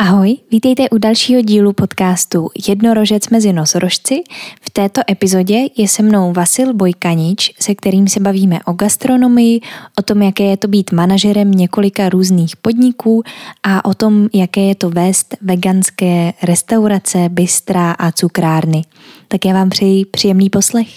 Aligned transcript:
Ahoj, 0.00 0.36
vítejte 0.50 0.90
u 0.90 0.98
dalšího 0.98 1.42
dílu 1.42 1.72
podcastu 1.72 2.48
Jednorožec 2.68 3.28
mezi 3.28 3.52
nosorožci. 3.52 4.22
V 4.62 4.70
této 4.70 5.00
epizodě 5.10 5.58
je 5.76 5.88
se 5.88 6.02
mnou 6.02 6.32
Vasil 6.32 6.74
Bojkanič, 6.74 7.52
se 7.60 7.74
kterým 7.74 8.08
se 8.08 8.20
bavíme 8.20 8.58
o 8.64 8.72
gastronomii, 8.72 9.60
o 9.98 10.02
tom, 10.02 10.22
jaké 10.22 10.44
je 10.44 10.56
to 10.56 10.68
být 10.68 10.92
manažerem 10.92 11.50
několika 11.50 12.08
různých 12.08 12.56
podniků 12.56 13.22
a 13.62 13.84
o 13.84 13.94
tom, 13.94 14.28
jaké 14.32 14.60
je 14.60 14.74
to 14.74 14.90
vést 14.90 15.36
veganské 15.40 16.32
restaurace, 16.42 17.28
bystra 17.28 17.92
a 17.92 18.12
cukrárny. 18.12 18.82
Tak 19.28 19.44
já 19.44 19.54
vám 19.54 19.70
přeji 19.70 20.04
příjemný 20.04 20.50
poslech. 20.50 20.88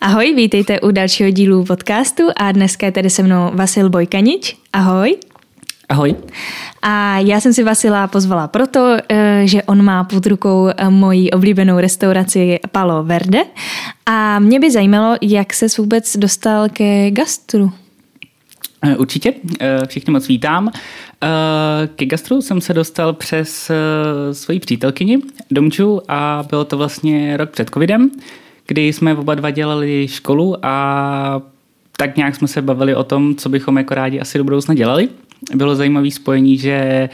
Ahoj, 0.00 0.34
vítejte 0.34 0.80
u 0.80 0.90
dalšího 0.90 1.30
dílu 1.30 1.64
podcastu 1.64 2.22
a 2.36 2.52
dneska 2.52 2.86
je 2.86 2.92
tady 2.92 3.10
se 3.10 3.22
mnou 3.22 3.50
Vasil 3.54 3.90
Bojkanič. 3.90 4.56
Ahoj. 4.72 5.16
Ahoj. 5.88 6.14
A 6.82 7.18
já 7.18 7.40
jsem 7.40 7.52
si 7.52 7.64
Vasila 7.64 8.06
pozvala 8.06 8.48
proto, 8.48 8.96
eh, 9.08 9.42
že 9.44 9.62
on 9.62 9.84
má 9.84 10.04
pod 10.04 10.26
rukou 10.26 10.68
eh, 10.68 10.90
moji 10.90 11.30
oblíbenou 11.30 11.78
restauraci 11.78 12.58
Palo 12.72 13.04
Verde 13.04 13.44
a 14.06 14.38
mě 14.38 14.60
by 14.60 14.70
zajímalo, 14.70 15.16
jak 15.22 15.52
se 15.52 15.66
vůbec 15.78 16.16
dostal 16.16 16.68
ke 16.68 17.10
gastru. 17.10 17.72
Eh, 18.82 18.96
určitě, 18.96 19.34
všichni 19.86 20.12
moc 20.12 20.28
vítám. 20.28 20.70
Ke 21.96 22.06
gastru 22.06 22.42
jsem 22.42 22.60
se 22.60 22.74
dostal 22.74 23.12
přes 23.12 23.70
svoji 24.32 24.60
přítelkyni 24.60 25.18
Domču 25.50 26.00
a 26.08 26.44
bylo 26.50 26.64
to 26.64 26.76
vlastně 26.76 27.36
rok 27.36 27.50
před 27.50 27.70
covidem, 27.70 28.10
kdy 28.66 28.92
jsme 28.92 29.14
oba 29.14 29.34
dva 29.34 29.50
dělali 29.50 30.08
školu 30.08 30.66
a 30.66 31.42
tak 31.96 32.16
nějak 32.16 32.36
jsme 32.36 32.48
se 32.48 32.62
bavili 32.62 32.94
o 32.94 33.04
tom, 33.04 33.34
co 33.34 33.48
bychom 33.48 33.78
jako 33.78 33.94
rádi 33.94 34.20
asi 34.20 34.38
do 34.38 34.44
budoucna 34.44 34.74
dělali 34.74 35.08
bylo 35.54 35.76
zajímavé 35.76 36.10
spojení, 36.10 36.58
že 36.58 37.08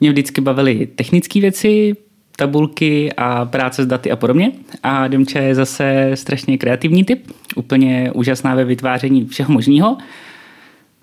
mě 0.00 0.10
vždycky 0.10 0.40
bavily 0.40 0.86
technické 0.86 1.40
věci, 1.40 1.96
tabulky 2.36 3.12
a 3.16 3.44
práce 3.44 3.82
s 3.82 3.86
daty 3.86 4.10
a 4.10 4.16
podobně. 4.16 4.52
A 4.82 5.08
Demča 5.08 5.40
je 5.40 5.54
zase 5.54 6.10
strašně 6.14 6.58
kreativní 6.58 7.04
typ, 7.04 7.30
úplně 7.56 8.10
úžasná 8.14 8.54
ve 8.54 8.64
vytváření 8.64 9.26
všeho 9.26 9.52
možného. 9.52 9.96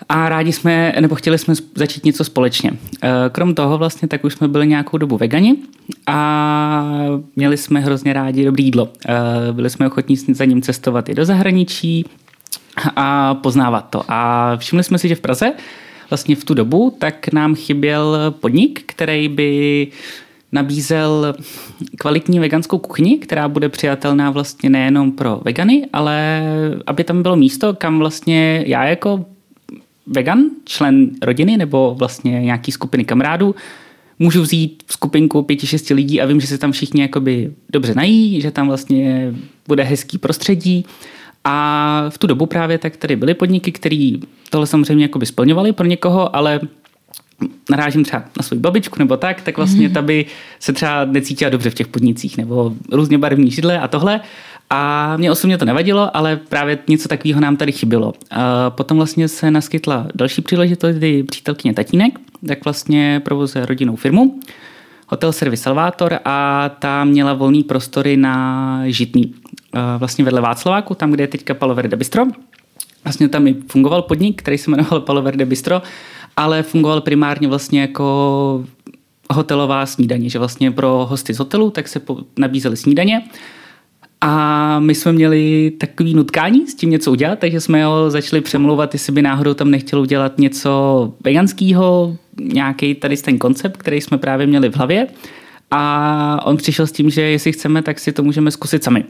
A 0.09 0.29
rádi 0.29 0.51
jsme, 0.51 0.93
nebo 0.99 1.15
chtěli 1.15 1.37
jsme 1.37 1.53
začít 1.75 2.05
něco 2.05 2.23
společně. 2.23 2.71
Eh, 3.03 3.09
krom 3.31 3.55
toho 3.55 3.77
vlastně, 3.77 4.07
tak 4.07 4.23
už 4.23 4.33
jsme 4.33 4.47
byli 4.47 4.67
nějakou 4.67 4.97
dobu 4.97 5.17
vegani 5.17 5.55
a 6.07 6.85
měli 7.35 7.57
jsme 7.57 7.79
hrozně 7.79 8.13
rádi 8.13 8.45
dobrý 8.45 8.65
jídlo. 8.65 8.89
Eh, 9.07 9.13
byli 9.51 9.69
jsme 9.69 9.87
ochotní 9.87 10.15
za 10.15 10.45
ním 10.45 10.61
cestovat 10.61 11.09
i 11.09 11.15
do 11.15 11.25
zahraničí 11.25 12.05
a 12.95 13.35
poznávat 13.35 13.89
to. 13.89 14.03
A 14.07 14.51
všimli 14.57 14.83
jsme 14.83 14.97
si, 14.97 15.07
že 15.07 15.15
v 15.15 15.19
Praze 15.19 15.53
vlastně 16.11 16.35
v 16.35 16.45
tu 16.45 16.53
dobu, 16.53 16.95
tak 16.99 17.33
nám 17.33 17.55
chyběl 17.55 18.35
podnik, 18.39 18.83
který 18.85 19.27
by 19.27 19.87
nabízel 20.51 21.35
kvalitní 21.97 22.39
veganskou 22.39 22.77
kuchyni, 22.77 23.17
která 23.17 23.47
bude 23.47 23.69
přijatelná 23.69 24.31
vlastně 24.31 24.69
nejenom 24.69 25.11
pro 25.11 25.41
vegany, 25.45 25.87
ale 25.93 26.43
aby 26.87 27.03
tam 27.03 27.21
bylo 27.21 27.35
místo, 27.35 27.73
kam 27.73 27.99
vlastně 27.99 28.63
já 28.67 28.85
jako 28.85 29.25
vegan, 30.07 30.45
člen 30.65 31.09
rodiny 31.21 31.57
nebo 31.57 31.95
vlastně 31.97 32.31
nějaký 32.31 32.71
skupiny 32.71 33.05
kamarádů, 33.05 33.55
můžu 34.19 34.41
vzít 34.41 34.83
skupinku 34.87 35.43
pěti, 35.43 35.67
šesti 35.67 35.93
lidí 35.93 36.21
a 36.21 36.25
vím, 36.25 36.41
že 36.41 36.47
se 36.47 36.57
tam 36.57 36.71
všichni 36.71 37.01
jakoby 37.01 37.53
dobře 37.69 37.95
nají, 37.95 38.41
že 38.41 38.51
tam 38.51 38.67
vlastně 38.67 39.33
bude 39.67 39.83
hezký 39.83 40.17
prostředí 40.17 40.85
a 41.43 42.05
v 42.09 42.17
tu 42.17 42.27
dobu 42.27 42.45
právě 42.45 42.77
tak 42.77 42.97
tady 42.97 43.15
byly 43.15 43.33
podniky, 43.33 43.71
které 43.71 44.11
tohle 44.49 44.67
samozřejmě 44.67 45.05
jako 45.05 45.19
by 45.19 45.25
splňovaly 45.25 45.71
pro 45.71 45.85
někoho, 45.87 46.35
ale 46.35 46.59
narážím 47.69 48.03
třeba 48.03 48.23
na 48.37 48.43
svou 48.43 48.59
babičku 48.59 48.95
nebo 48.99 49.17
tak, 49.17 49.41
tak 49.41 49.57
vlastně 49.57 49.89
mm-hmm. 49.89 49.93
ta 49.93 50.01
by 50.01 50.25
se 50.59 50.73
třeba 50.73 51.05
necítila 51.05 51.49
dobře 51.49 51.69
v 51.69 51.73
těch 51.73 51.87
podnicích 51.87 52.37
nebo 52.37 52.73
různě 52.91 53.17
barevní 53.17 53.51
židle 53.51 53.79
a 53.79 53.87
tohle. 53.87 54.21
A 54.73 55.17
mě 55.17 55.31
osobně 55.31 55.57
to 55.57 55.65
nevadilo, 55.65 56.17
ale 56.17 56.37
právě 56.49 56.77
něco 56.87 57.07
takového 57.07 57.41
nám 57.41 57.57
tady 57.57 57.71
chybělo. 57.71 58.13
A 58.31 58.69
potom 58.69 58.97
vlastně 58.97 59.27
se 59.27 59.51
naskytla 59.51 60.07
další 60.15 60.41
příležitost, 60.41 60.95
kdy 60.95 61.23
přítelkyně 61.23 61.73
tatínek, 61.73 62.19
tak 62.47 62.63
vlastně 62.63 63.21
provozuje 63.25 63.65
rodinnou 63.65 63.95
firmu, 63.95 64.39
hotel 65.07 65.33
Service 65.33 65.63
Salvator 65.63 66.19
a 66.25 66.69
ta 66.79 67.03
měla 67.03 67.33
volný 67.33 67.63
prostory 67.63 68.17
na 68.17 68.81
Žitný. 68.85 69.33
Vlastně 69.97 70.25
vedle 70.25 70.41
Václaváku, 70.41 70.95
tam, 70.95 71.11
kde 71.11 71.23
je 71.23 71.27
teďka 71.27 71.53
Palo 71.53 71.75
Verde 71.75 71.97
Bistro. 71.97 72.23
Vlastně 73.03 73.29
tam 73.29 73.47
i 73.47 73.55
fungoval 73.67 74.01
podnik, 74.01 74.41
který 74.41 74.57
se 74.57 74.71
jmenoval 74.71 74.99
Palo 75.01 75.21
Verde 75.21 75.45
Bistro, 75.45 75.81
ale 76.37 76.63
fungoval 76.63 77.01
primárně 77.01 77.47
vlastně 77.47 77.81
jako 77.81 78.65
hotelová 79.33 79.85
snídaně, 79.85 80.29
že 80.29 80.39
vlastně 80.39 80.71
pro 80.71 81.07
hosty 81.09 81.33
z 81.33 81.39
hotelu 81.39 81.69
tak 81.69 81.87
se 81.87 82.01
nabízely 82.37 82.77
snídaně 82.77 83.23
a 84.21 84.79
my 84.79 84.95
jsme 84.95 85.11
měli 85.13 85.71
takový 85.77 86.13
nutkání 86.13 86.67
s 86.67 86.75
tím 86.75 86.89
něco 86.89 87.11
udělat, 87.11 87.39
takže 87.39 87.61
jsme 87.61 87.85
ho 87.85 88.09
začali 88.09 88.41
přemluvat, 88.41 88.93
jestli 88.93 89.13
by 89.13 89.21
náhodou 89.21 89.53
tam 89.53 89.71
nechtěl 89.71 89.99
udělat 89.99 90.37
něco 90.37 91.13
veganského, 91.23 92.17
nějaký 92.39 92.95
tady 92.95 93.17
ten 93.17 93.37
koncept, 93.37 93.77
který 93.77 94.01
jsme 94.01 94.17
právě 94.17 94.47
měli 94.47 94.69
v 94.69 94.75
hlavě. 94.75 95.07
A 95.71 96.41
on 96.45 96.57
přišel 96.57 96.87
s 96.87 96.91
tím, 96.91 97.09
že 97.09 97.21
jestli 97.21 97.51
chceme, 97.51 97.81
tak 97.81 97.99
si 97.99 98.11
to 98.11 98.23
můžeme 98.23 98.51
zkusit 98.51 98.83
sami. 98.83 99.03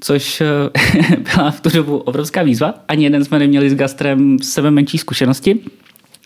Což 0.00 0.42
byla 1.34 1.50
v 1.50 1.60
tu 1.60 1.70
dobu 1.70 1.98
obrovská 1.98 2.42
výzva. 2.42 2.74
Ani 2.88 3.04
jeden 3.04 3.24
jsme 3.24 3.38
neměli 3.38 3.70
s 3.70 3.74
gastrem 3.74 4.38
sebe 4.38 4.70
menší 4.70 4.98
zkušenosti 4.98 5.60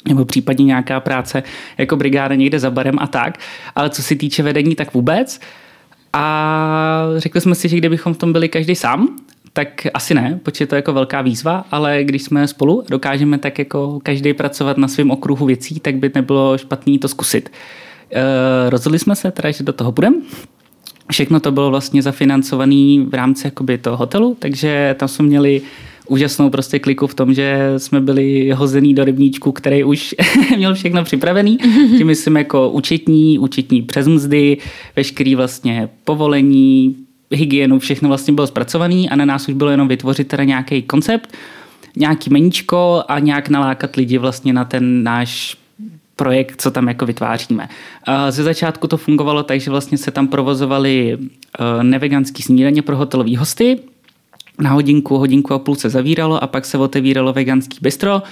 nebo 0.08 0.25
případně 0.25 0.64
nějaká 0.64 1.00
práce 1.00 1.42
jako 1.78 1.97
brigáda 1.97 2.34
někde 2.34 2.58
za 2.58 2.70
barem 2.70 2.98
a 2.98 3.06
tak. 3.06 3.38
Ale 3.75 3.91
co 3.91 4.02
se 4.02 4.14
týče 4.16 4.42
vedení, 4.42 4.75
tak 4.75 4.94
vůbec. 4.94 5.41
A 6.12 7.04
řekli 7.16 7.41
jsme 7.41 7.54
si, 7.54 7.69
že 7.69 7.76
kdybychom 7.76 8.14
v 8.14 8.19
tom 8.19 8.32
byli 8.32 8.48
každý 8.48 8.75
sám, 8.75 9.16
tak 9.52 9.86
asi 9.94 10.14
ne, 10.14 10.41
protože 10.42 10.62
je 10.62 10.66
to 10.66 10.75
jako 10.76 10.92
velká 10.92 11.22
výzva, 11.22 11.64
ale 11.70 12.04
když 12.04 12.22
jsme 12.22 12.48
spolu 12.48 12.84
dokážeme 12.91 13.38
tak 13.38 13.58
jako 13.58 14.00
každý 14.02 14.34
pracovat 14.34 14.78
na 14.78 14.88
svém 14.88 15.10
okruhu 15.10 15.47
věcí, 15.47 15.81
tak 15.81 15.97
by 15.97 16.10
nebylo 16.14 16.58
špatný 16.58 16.98
to 16.98 17.08
zkusit. 17.08 17.50
E, 18.12 18.71
rozhodli 18.71 18.99
jsme 18.99 19.17
se 19.17 19.31
teda, 19.31 19.50
že 19.50 19.65
do 19.65 19.73
toho 19.73 19.93
budeme. 19.93 20.17
Všechno 21.11 21.41
to 21.41 21.53
bylo 21.53 21.71
vlastně 21.71 22.03
zafinancované 22.03 23.05
v 23.09 23.11
rámci 23.12 23.47
jakoby 23.47 23.78
toho 23.78 23.97
hotelu, 23.97 24.37
takže 24.39 24.95
tam 24.99 25.09
jsme 25.09 25.27
měli 25.27 25.62
úžasnou 26.06 26.50
prostě 26.50 26.78
kliku 26.78 27.06
v 27.06 27.15
tom, 27.15 27.34
že 27.34 27.75
jsme 27.77 28.00
byli 28.00 28.50
hozený 28.50 28.95
do 28.95 29.05
rybníčku, 29.05 29.53
který 29.53 29.84
už 29.84 30.15
měl 30.56 30.75
všechno 30.75 31.05
připravený. 31.05 31.59
Tím 31.99 32.06
myslím 32.06 32.37
jako 32.37 32.71
účetní, 32.71 33.39
účetní 33.39 33.83
přes 33.83 34.09
mzdy, 34.09 34.59
veškerý 34.97 35.34
vlastně 35.34 35.89
povolení, 36.05 36.97
hygienu, 37.31 37.79
všechno 37.79 38.09
vlastně 38.09 38.34
bylo 38.34 38.47
zpracovaný 38.47 39.11
a 39.11 39.17
na 39.17 39.25
nás 39.25 39.49
už 39.49 39.55
bylo 39.55 39.71
jenom 39.71 39.89
vytvořit 39.89 40.29
teda 40.29 40.44
nějaký 40.44 40.83
koncept, 40.83 41.34
nějaký 41.97 42.31
meníčko 42.31 43.05
a 43.09 43.19
nějak 43.19 43.49
nalákat 43.49 43.97
lidi 43.97 44.19
vlastně 44.19 44.53
na 44.53 44.65
ten 44.65 45.03
náš 45.03 45.56
projekt, 46.17 46.61
co 46.61 46.71
tam 46.71 46.89
jako 46.89 47.06
vytváříme. 47.06 47.69
Ze 48.31 48.43
začátku 48.43 48.87
to 48.87 48.97
fungovalo 48.97 49.43
tak, 49.43 49.61
že 49.61 49.71
vlastně 49.71 49.99
se 49.99 50.11
tam 50.11 50.28
provozovaly 50.28 51.19
eh, 51.19 51.84
neveganský 51.84 52.43
snídaně 52.43 52.83
pro 52.83 52.97
hotelové 52.97 53.37
hosty, 53.37 53.78
na 54.59 54.71
hodinku, 54.71 55.19
hodinku 55.19 55.55
a 55.55 55.59
půl 55.59 55.75
se 55.75 55.91
zavíralo 55.91 56.43
a 56.43 56.47
pak 56.47 56.65
se 56.65 56.78
otevíralo 56.78 57.33
veganský 57.33 57.78
bistro. 57.83 58.23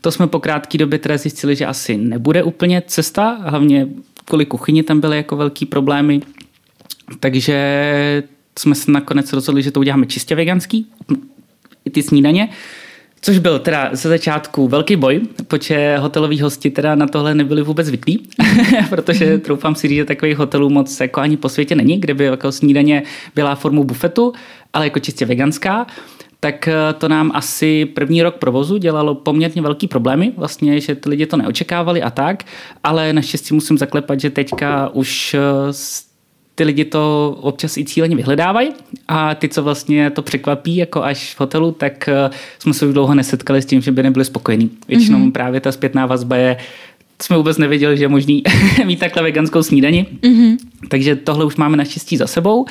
To 0.00 0.10
jsme 0.10 0.26
po 0.26 0.40
krátké 0.40 0.78
době 0.78 0.98
teda 0.98 1.16
zjistili, 1.16 1.56
že 1.56 1.66
asi 1.66 1.96
nebude 1.96 2.42
úplně 2.42 2.82
cesta, 2.86 3.38
hlavně 3.40 3.88
kvůli 4.24 4.46
kuchyni 4.46 4.82
tam 4.82 5.00
byly 5.00 5.16
jako 5.16 5.36
velký 5.36 5.66
problémy. 5.66 6.20
Takže 7.20 8.22
jsme 8.58 8.74
se 8.74 8.90
nakonec 8.90 9.32
rozhodli, 9.32 9.62
že 9.62 9.70
to 9.70 9.80
uděláme 9.80 10.06
čistě 10.06 10.34
veganský, 10.34 10.86
i 11.84 11.90
ty 11.90 12.02
snídaně. 12.02 12.48
Což 13.20 13.38
byl 13.38 13.58
teda 13.58 13.90
ze 13.92 14.08
začátku 14.08 14.68
velký 14.68 14.96
boj, 14.96 15.20
protože 15.46 15.96
hoteloví 15.98 16.40
hosti 16.40 16.70
teda 16.70 16.94
na 16.94 17.06
tohle 17.06 17.34
nebyli 17.34 17.62
vůbec 17.62 17.86
zvyklí, 17.86 18.28
protože 18.90 19.26
mhm. 19.26 19.40
troufám 19.40 19.74
si 19.74 19.88
říct, 19.88 19.96
že 19.96 20.04
takových 20.04 20.38
hotelů 20.38 20.70
moc 20.70 21.00
jako 21.00 21.20
ani 21.20 21.36
po 21.36 21.48
světě 21.48 21.74
není, 21.74 22.00
kde 22.00 22.14
by 22.14 22.24
jako 22.24 22.52
snídaně 22.52 23.02
byla 23.34 23.54
formou 23.54 23.84
bufetu, 23.84 24.32
ale 24.72 24.86
jako 24.86 24.98
čistě 24.98 25.26
veganská 25.26 25.86
tak 26.40 26.68
eh, 26.68 26.92
to 26.98 27.08
nám 27.08 27.30
asi 27.34 27.84
první 27.84 28.22
rok 28.22 28.36
provozu 28.36 28.76
dělalo 28.76 29.14
poměrně 29.14 29.62
velký 29.62 29.88
problémy, 29.88 30.32
vlastně, 30.36 30.80
že 30.80 30.94
ty 30.94 31.08
lidi 31.08 31.26
to 31.26 31.36
neočekávali 31.36 32.02
a 32.02 32.10
tak, 32.10 32.44
ale 32.84 33.12
naštěstí 33.12 33.54
musím 33.54 33.78
zaklepat, 33.78 34.20
že 34.20 34.30
teďka 34.30 34.88
už 34.88 35.34
eh, 35.34 35.72
ty 36.58 36.64
lidi 36.64 36.84
to 36.84 37.36
občas 37.40 37.76
i 37.76 37.84
cíleně 37.84 38.16
vyhledávají 38.16 38.70
a 39.08 39.34
ty, 39.34 39.48
co 39.48 39.62
vlastně 39.62 40.10
to 40.10 40.22
překvapí 40.22 40.76
jako 40.76 41.02
až 41.02 41.34
v 41.34 41.40
hotelu, 41.40 41.72
tak 41.72 42.08
eh, 42.08 42.30
jsme 42.58 42.74
se 42.74 42.86
už 42.86 42.94
dlouho 42.94 43.14
nesetkali 43.14 43.62
s 43.62 43.66
tím, 43.66 43.80
že 43.80 43.92
by 43.92 44.02
nebyli 44.02 44.24
spokojení. 44.24 44.70
Většinou 44.88 45.18
mm-hmm. 45.18 45.32
právě 45.32 45.60
ta 45.60 45.72
zpětná 45.72 46.06
vazba 46.06 46.36
je 46.36 46.56
jsme 47.22 47.36
vůbec 47.36 47.58
nevěděli, 47.58 47.96
že 47.96 48.04
je 48.04 48.08
možný 48.08 48.42
mít 48.84 48.98
takhle 48.98 49.22
veganskou 49.22 49.62
snídani. 49.62 50.06
Mm-hmm. 50.22 50.56
Takže 50.88 51.16
tohle 51.16 51.44
už 51.44 51.56
máme 51.56 51.76
naštěstí 51.76 52.16
za 52.16 52.26
sebou. 52.26 52.66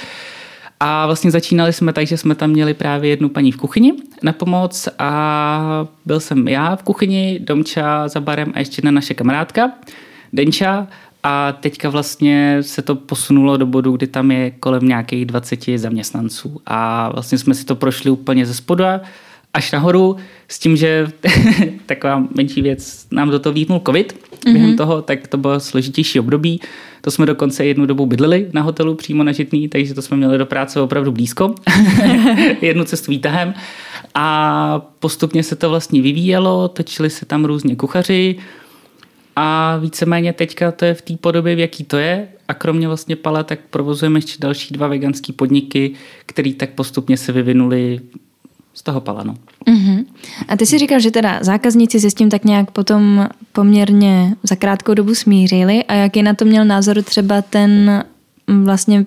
A 0.80 1.06
vlastně 1.06 1.31
začínali 1.31 1.74
jsme 1.74 1.94
tak, 1.94 2.07
že 2.07 2.18
jsme 2.18 2.36
tam 2.36 2.50
měli 2.50 2.74
právě 2.74 3.10
jednu 3.10 3.30
paní 3.30 3.51
v 3.51 3.57
kuchyni 3.57 3.94
na 4.24 4.34
pomoc 4.34 4.89
a 5.00 5.88
byl 6.06 6.19
jsem 6.19 6.48
já 6.48 6.75
v 6.75 6.84
kuchyni, 6.84 7.39
Domča 7.44 8.07
za 8.07 8.19
barem 8.19 8.51
a 8.56 8.60
ještě 8.60 8.80
jedna 8.80 8.92
naše 8.92 9.13
kamarádka, 9.13 9.72
Denča 10.34 10.88
a 11.29 11.51
teďka 11.51 11.89
vlastně 11.89 12.57
se 12.62 12.81
to 12.81 12.95
posunulo 12.95 13.57
do 13.57 13.65
bodu, 13.65 13.91
kdy 13.91 14.07
tam 14.07 14.31
je 14.31 14.51
kolem 14.51 14.88
nějakých 14.88 15.25
20 15.25 15.59
zaměstnanců 15.75 16.62
a 16.65 17.09
vlastně 17.09 17.38
jsme 17.38 17.53
si 17.53 17.65
to 17.65 17.75
prošli 17.75 18.12
úplně 18.12 18.45
ze 18.45 18.53
spoda 18.53 19.01
až 19.53 19.71
nahoru 19.71 20.15
s 20.47 20.59
tím, 20.59 20.77
že 20.77 21.07
taková 21.85 22.24
menší 22.38 22.62
věc 22.62 23.07
nám 23.12 23.29
do 23.29 23.39
toho 23.39 23.53
vítnul 23.53 23.81
covid 23.85 24.13
mm-hmm. 24.13 24.53
během 24.53 24.77
toho, 24.77 25.01
tak 25.01 25.27
to 25.27 25.38
bylo 25.38 25.59
složitější 25.59 26.19
období. 26.19 26.62
To 27.01 27.12
jsme 27.12 27.25
dokonce 27.25 27.65
jednu 27.65 27.85
dobu 27.85 28.06
bydleli 28.06 28.50
na 28.53 28.62
hotelu 28.62 28.95
přímo 28.95 29.24
na 29.24 29.31
Žitný, 29.31 29.68
takže 29.68 29.94
to 29.94 30.01
jsme 30.01 30.18
měli 30.18 30.38
do 30.38 30.45
práce 30.45 30.81
opravdu 30.81 31.12
blízko. 31.12 31.56
jednu 32.62 32.83
cestu 32.83 33.12
výtahem. 33.12 33.53
A 34.15 34.81
postupně 35.00 35.44
se 35.44 35.56
to 35.56 35.69
vlastně 35.69 36.01
vyvíjelo, 36.01 36.68
točili 36.68 37.09
se 37.09 37.25
tam 37.25 37.45
různě 37.45 37.75
kuchaři, 37.75 38.35
a 39.39 39.78
víceméně 39.78 40.34
teďka 40.34 40.72
to 40.72 40.86
je 40.86 40.94
v 40.94 41.01
té 41.01 41.18
podobě, 41.18 41.56
v 41.56 41.60
jaký 41.60 41.84
to 41.84 41.98
je. 41.98 42.28
A 42.48 42.54
kromě 42.54 42.88
vlastně 42.88 43.16
Pala, 43.16 43.44
tak 43.44 43.60
provozujeme 43.69 44.18
ještě 44.18 44.36
další 44.39 44.74
dva 44.74 44.88
veganské 44.88 45.34
podniky, 45.34 45.94
které 46.25 46.54
tak 46.54 46.69
postupně 46.69 47.18
se 47.18 47.31
vyvinuly 47.31 48.00
z 48.74 48.81
toho 48.81 49.01
Pala. 49.01 49.24
No. 49.24 49.36
Uh-huh. 49.68 50.06
A 50.48 50.57
ty 50.57 50.66
si 50.66 50.78
říkal, 50.78 51.00
že 51.00 51.12
teda 51.12 51.39
zákazníci 51.42 52.00
se 52.00 52.10
s 52.10 52.13
tím 52.13 52.30
tak 52.30 52.45
nějak 52.45 52.72
potom 52.72 53.28
poměrně 53.54 54.36
za 54.44 54.56
krátkou 54.56 54.94
dobu 54.94 55.16
smířili 55.16 55.84
a 55.84 55.94
jaký 55.94 56.24
na 56.24 56.34
to 56.34 56.45
měl 56.45 56.66
názor 56.66 57.04
třeba 57.04 57.42
ten 57.42 58.04
vlastně 58.63 59.06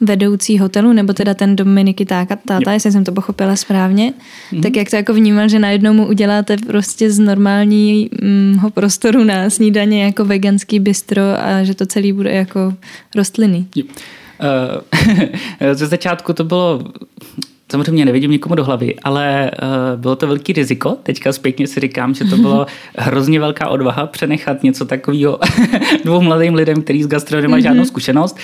vedoucí 0.00 0.58
hotelu, 0.58 0.92
nebo 0.92 1.12
teda 1.12 1.34
ten 1.34 1.56
Dominiky 1.56 2.06
táta, 2.06 2.36
táta, 2.36 2.72
jestli 2.72 2.92
jsem 2.92 3.04
to 3.04 3.12
pochopila 3.12 3.56
správně, 3.56 4.12
mm-hmm. 4.12 4.62
tak 4.62 4.76
jak 4.76 4.90
to 4.90 4.96
jako 4.96 5.14
vnímal, 5.14 5.48
že 5.48 5.58
najednou 5.58 5.92
mu 5.92 6.06
uděláte 6.06 6.56
prostě 6.56 7.10
z 7.10 7.18
normálního 7.18 8.70
prostoru 8.74 9.24
na 9.24 9.50
snídaně 9.50 10.04
jako 10.04 10.24
veganský 10.24 10.80
bistro 10.80 11.22
a 11.22 11.64
že 11.64 11.74
to 11.74 11.86
celý 11.86 12.12
bude 12.12 12.30
jako 12.30 12.74
rostliny. 13.14 13.66
Jo. 13.76 13.84
Uh, 15.60 15.72
ze 15.72 15.86
začátku 15.86 16.32
to 16.32 16.44
bylo 16.44 16.80
samozřejmě 17.70 18.04
nevidím 18.04 18.30
nikomu 18.30 18.54
do 18.54 18.64
hlavy, 18.64 18.94
ale 19.02 19.50
uh, 19.62 20.00
bylo 20.00 20.16
to 20.16 20.26
velký 20.26 20.52
riziko. 20.52 20.96
Teďka 21.02 21.32
zpětně 21.32 21.66
si 21.66 21.80
říkám, 21.80 22.14
že 22.14 22.24
to 22.24 22.36
bylo 22.46 22.66
hrozně 22.98 23.40
velká 23.40 23.68
odvaha 23.68 24.06
přenechat 24.06 24.62
něco 24.62 24.84
takového 24.84 25.38
dvou 26.04 26.20
mladým 26.20 26.54
lidem, 26.54 26.82
který 26.82 27.02
z 27.02 27.06
gastro 27.06 27.40
nemá 27.40 27.56
mm-hmm. 27.56 27.62
žádnou 27.62 27.84
zkušenost. 27.84 28.36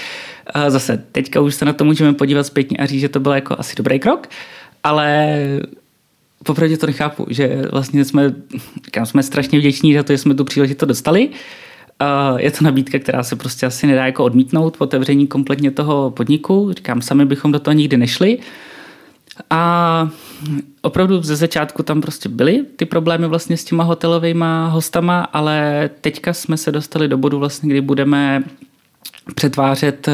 Zase, 0.68 1.04
teďka 1.12 1.40
už 1.40 1.54
se 1.54 1.64
na 1.64 1.72
to 1.72 1.84
můžeme 1.84 2.12
podívat 2.12 2.46
zpětně 2.46 2.76
a 2.76 2.86
říct, 2.86 3.00
že 3.00 3.08
to 3.08 3.20
byl 3.20 3.32
jako 3.32 3.56
asi 3.58 3.76
dobrý 3.76 3.98
krok, 4.00 4.28
ale 4.84 5.38
popravdě 6.44 6.76
to 6.76 6.86
nechápu, 6.86 7.26
že 7.30 7.62
vlastně 7.72 8.04
jsme, 8.04 8.34
říkám, 8.84 9.06
jsme 9.06 9.22
strašně 9.22 9.58
vděční 9.58 9.94
za 9.94 10.02
to, 10.02 10.12
že 10.12 10.18
jsme 10.18 10.34
tu 10.34 10.44
příležitost 10.44 10.88
dostali. 10.88 11.28
Je 12.36 12.50
to 12.50 12.64
nabídka, 12.64 12.98
která 12.98 13.22
se 13.22 13.36
prostě 13.36 13.66
asi 13.66 13.86
nedá 13.86 14.06
jako 14.06 14.24
odmítnout 14.24 14.76
po 14.76 14.84
otevření 14.84 15.26
kompletně 15.26 15.70
toho 15.70 16.10
podniku. 16.10 16.72
Říkám, 16.72 17.02
sami 17.02 17.24
bychom 17.24 17.52
do 17.52 17.58
toho 17.58 17.74
nikdy 17.74 17.96
nešli. 17.96 18.38
A 19.50 20.10
opravdu 20.82 21.22
ze 21.22 21.36
začátku 21.36 21.82
tam 21.82 22.00
prostě 22.00 22.28
byly 22.28 22.64
ty 22.76 22.84
problémy 22.84 23.28
vlastně 23.28 23.56
s 23.56 23.64
těma 23.64 23.84
hotelovými 23.84 24.44
hostama, 24.68 25.20
ale 25.20 25.90
teďka 26.00 26.32
jsme 26.32 26.56
se 26.56 26.72
dostali 26.72 27.08
do 27.08 27.18
bodu 27.18 27.38
vlastně, 27.38 27.70
kdy 27.70 27.80
budeme 27.80 28.42
přetvářet, 29.34 30.08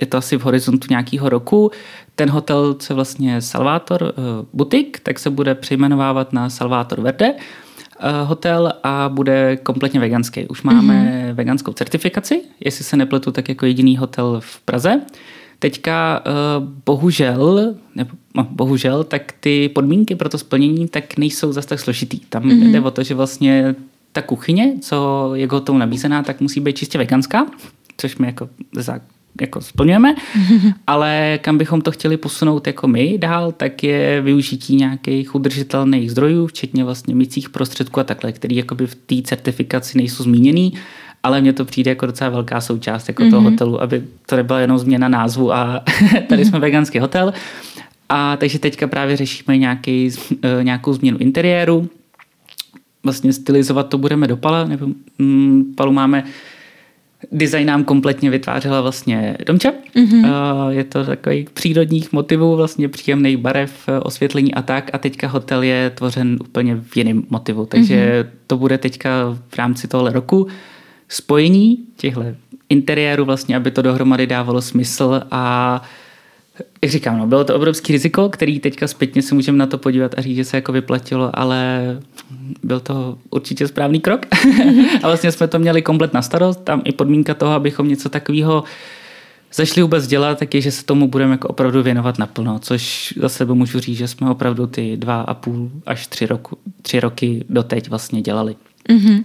je 0.00 0.06
to 0.06 0.16
asi 0.16 0.36
v 0.38 0.42
horizontu 0.42 0.86
nějakého 0.90 1.28
roku, 1.28 1.70
ten 2.20 2.30
hotel, 2.30 2.74
co 2.74 2.92
je 2.92 2.94
vlastně 2.94 3.42
Salvator 3.42 4.02
eh, 4.04 4.12
Butik, 4.52 5.00
tak 5.00 5.18
se 5.18 5.30
bude 5.30 5.54
přejmenovávat 5.54 6.32
na 6.32 6.50
Salvator 6.50 7.00
Verde 7.00 7.34
eh, 7.34 8.24
hotel 8.24 8.72
a 8.82 9.08
bude 9.08 9.56
kompletně 9.56 10.00
veganský. 10.00 10.46
Už 10.46 10.62
máme 10.62 10.94
mm-hmm. 10.94 11.34
veganskou 11.34 11.72
certifikaci, 11.72 12.42
jestli 12.64 12.84
se 12.84 12.96
nepletu, 12.96 13.32
tak 13.32 13.48
jako 13.48 13.66
jediný 13.66 13.96
hotel 13.96 14.40
v 14.40 14.60
Praze. 14.60 15.00
Teďka 15.58 16.22
eh, 16.26 16.30
bohužel, 16.86 17.74
nebo 17.94 18.10
no, 18.34 18.46
bohužel, 18.50 19.04
tak 19.04 19.32
ty 19.40 19.68
podmínky 19.68 20.16
pro 20.16 20.28
to 20.28 20.38
splnění 20.38 20.88
tak 20.88 21.16
nejsou 21.16 21.52
zase 21.52 21.68
tak 21.68 21.80
složitý. 21.80 22.20
Tam 22.20 22.42
mm-hmm. 22.42 22.72
jde 22.72 22.80
o 22.80 22.90
to, 22.90 23.02
že 23.02 23.14
vlastně 23.14 23.74
ta 24.12 24.22
kuchyně, 24.22 24.74
co 24.80 25.30
je 25.34 25.48
hotovou 25.50 25.78
nabízená, 25.78 26.22
tak 26.22 26.40
musí 26.40 26.60
být 26.60 26.76
čistě 26.76 26.98
veganská, 26.98 27.46
což 28.00 28.16
my 28.16 28.26
jako, 28.26 28.48
jako 29.40 29.60
splňujeme, 29.60 30.14
mm-hmm. 30.14 30.74
ale 30.86 31.38
kam 31.42 31.58
bychom 31.58 31.80
to 31.80 31.90
chtěli 31.90 32.16
posunout 32.16 32.66
jako 32.66 32.88
my 32.88 33.18
dál, 33.18 33.52
tak 33.52 33.84
je 33.84 34.20
využití 34.20 34.76
nějakých 34.76 35.34
udržitelných 35.34 36.10
zdrojů, 36.10 36.46
včetně 36.46 36.84
vlastně 36.84 37.14
mycích 37.14 37.50
prostředků 37.50 38.00
a 38.00 38.04
takhle, 38.04 38.32
který 38.32 38.56
jakoby 38.56 38.86
v 38.86 38.94
té 38.94 39.22
certifikaci 39.22 39.98
nejsou 39.98 40.22
zmíněný 40.22 40.72
ale 41.22 41.40
mně 41.40 41.52
to 41.52 41.64
přijde 41.64 41.90
jako 41.90 42.06
docela 42.06 42.30
velká 42.30 42.60
součást 42.60 43.08
jako 43.08 43.22
mm-hmm. 43.22 43.30
toho 43.30 43.42
mhm. 43.42 43.50
hotelu, 43.50 43.82
aby 43.82 44.04
to 44.26 44.36
nebyla 44.36 44.60
jenom 44.60 44.78
změna 44.78 45.08
názvu 45.08 45.52
a 45.52 45.84
tady 46.28 46.44
jsme 46.44 46.58
veganský 46.58 46.98
hotel. 46.98 47.32
A 48.08 48.36
takže 48.36 48.58
teďka 48.58 48.88
právě 48.88 49.16
řešíme 49.16 49.58
nějaký, 49.58 50.10
eh, 50.42 50.64
nějakou 50.64 50.92
změnu 50.92 51.18
interiéru. 51.18 51.88
Vlastně 53.04 53.32
stylizovat 53.32 53.88
to 53.88 53.98
budeme 53.98 54.26
do 54.26 54.36
Pala, 54.36 54.64
nebo 54.64 54.86
mm, 55.18 55.74
Palu 55.76 55.92
máme 55.92 56.24
Design 57.32 57.66
nám 57.66 57.84
kompletně 57.84 58.30
vytvářela 58.30 58.80
vlastně 58.80 59.36
Domča. 59.46 59.72
Mm-hmm. 59.96 60.68
Je 60.68 60.84
to 60.84 61.04
takový 61.04 61.46
přírodních 61.52 62.12
motivů, 62.12 62.56
vlastně 62.56 62.88
příjemných 62.88 63.36
barev, 63.36 63.88
osvětlení 64.02 64.54
a 64.54 64.62
tak. 64.62 64.90
A 64.92 64.98
teďka 64.98 65.28
hotel 65.28 65.62
je 65.62 65.90
tvořen 65.90 66.36
úplně 66.40 66.76
v 66.76 66.96
jiném 66.96 67.22
motivu. 67.30 67.66
Takže 67.66 68.24
mm-hmm. 68.24 68.36
to 68.46 68.56
bude 68.56 68.78
teďka 68.78 69.10
v 69.48 69.56
rámci 69.58 69.88
tohle 69.88 70.12
roku 70.12 70.46
spojení 71.08 71.78
těchto 71.96 72.24
interiérů 72.68 73.24
vlastně, 73.24 73.56
aby 73.56 73.70
to 73.70 73.82
dohromady 73.82 74.26
dávalo 74.26 74.62
smysl 74.62 75.22
a 75.30 75.82
jak 76.82 76.90
říkám, 76.90 77.18
no, 77.18 77.26
bylo 77.26 77.44
to 77.44 77.54
obrovský 77.54 77.92
riziko, 77.92 78.28
který 78.28 78.60
teďka 78.60 78.88
zpětně 78.88 79.22
si 79.22 79.34
můžeme 79.34 79.58
na 79.58 79.66
to 79.66 79.78
podívat 79.78 80.14
a 80.18 80.22
říct, 80.22 80.36
že 80.36 80.44
se 80.44 80.56
jako 80.56 80.72
vyplatilo, 80.72 81.30
ale 81.38 81.80
byl 82.62 82.80
to 82.80 83.18
určitě 83.30 83.68
správný 83.68 84.00
krok. 84.00 84.26
a 85.02 85.06
vlastně 85.06 85.32
jsme 85.32 85.48
to 85.48 85.58
měli 85.58 85.82
komplet 85.82 86.14
na 86.14 86.22
starost. 86.22 86.64
Tam 86.64 86.82
i 86.84 86.92
podmínka 86.92 87.34
toho, 87.34 87.52
abychom 87.52 87.88
něco 87.88 88.08
takového 88.08 88.64
zašli 89.54 89.82
vůbec 89.82 90.06
dělat, 90.06 90.38
tak 90.38 90.54
je, 90.54 90.60
že 90.60 90.70
se 90.70 90.84
tomu 90.84 91.08
budeme 91.08 91.32
jako 91.32 91.48
opravdu 91.48 91.82
věnovat 91.82 92.18
naplno, 92.18 92.58
což 92.58 93.14
za 93.20 93.28
sebe 93.28 93.54
můžu 93.54 93.80
říct, 93.80 93.98
že 93.98 94.08
jsme 94.08 94.30
opravdu 94.30 94.66
ty 94.66 94.96
dva 94.96 95.20
a 95.20 95.34
půl 95.34 95.70
až 95.86 96.06
tři, 96.06 96.26
roku, 96.26 96.58
tři 96.82 97.00
roky 97.00 97.44
doteď 97.48 97.90
vlastně 97.90 98.22
dělali. 98.22 98.56
Mm-hmm. 98.88 99.24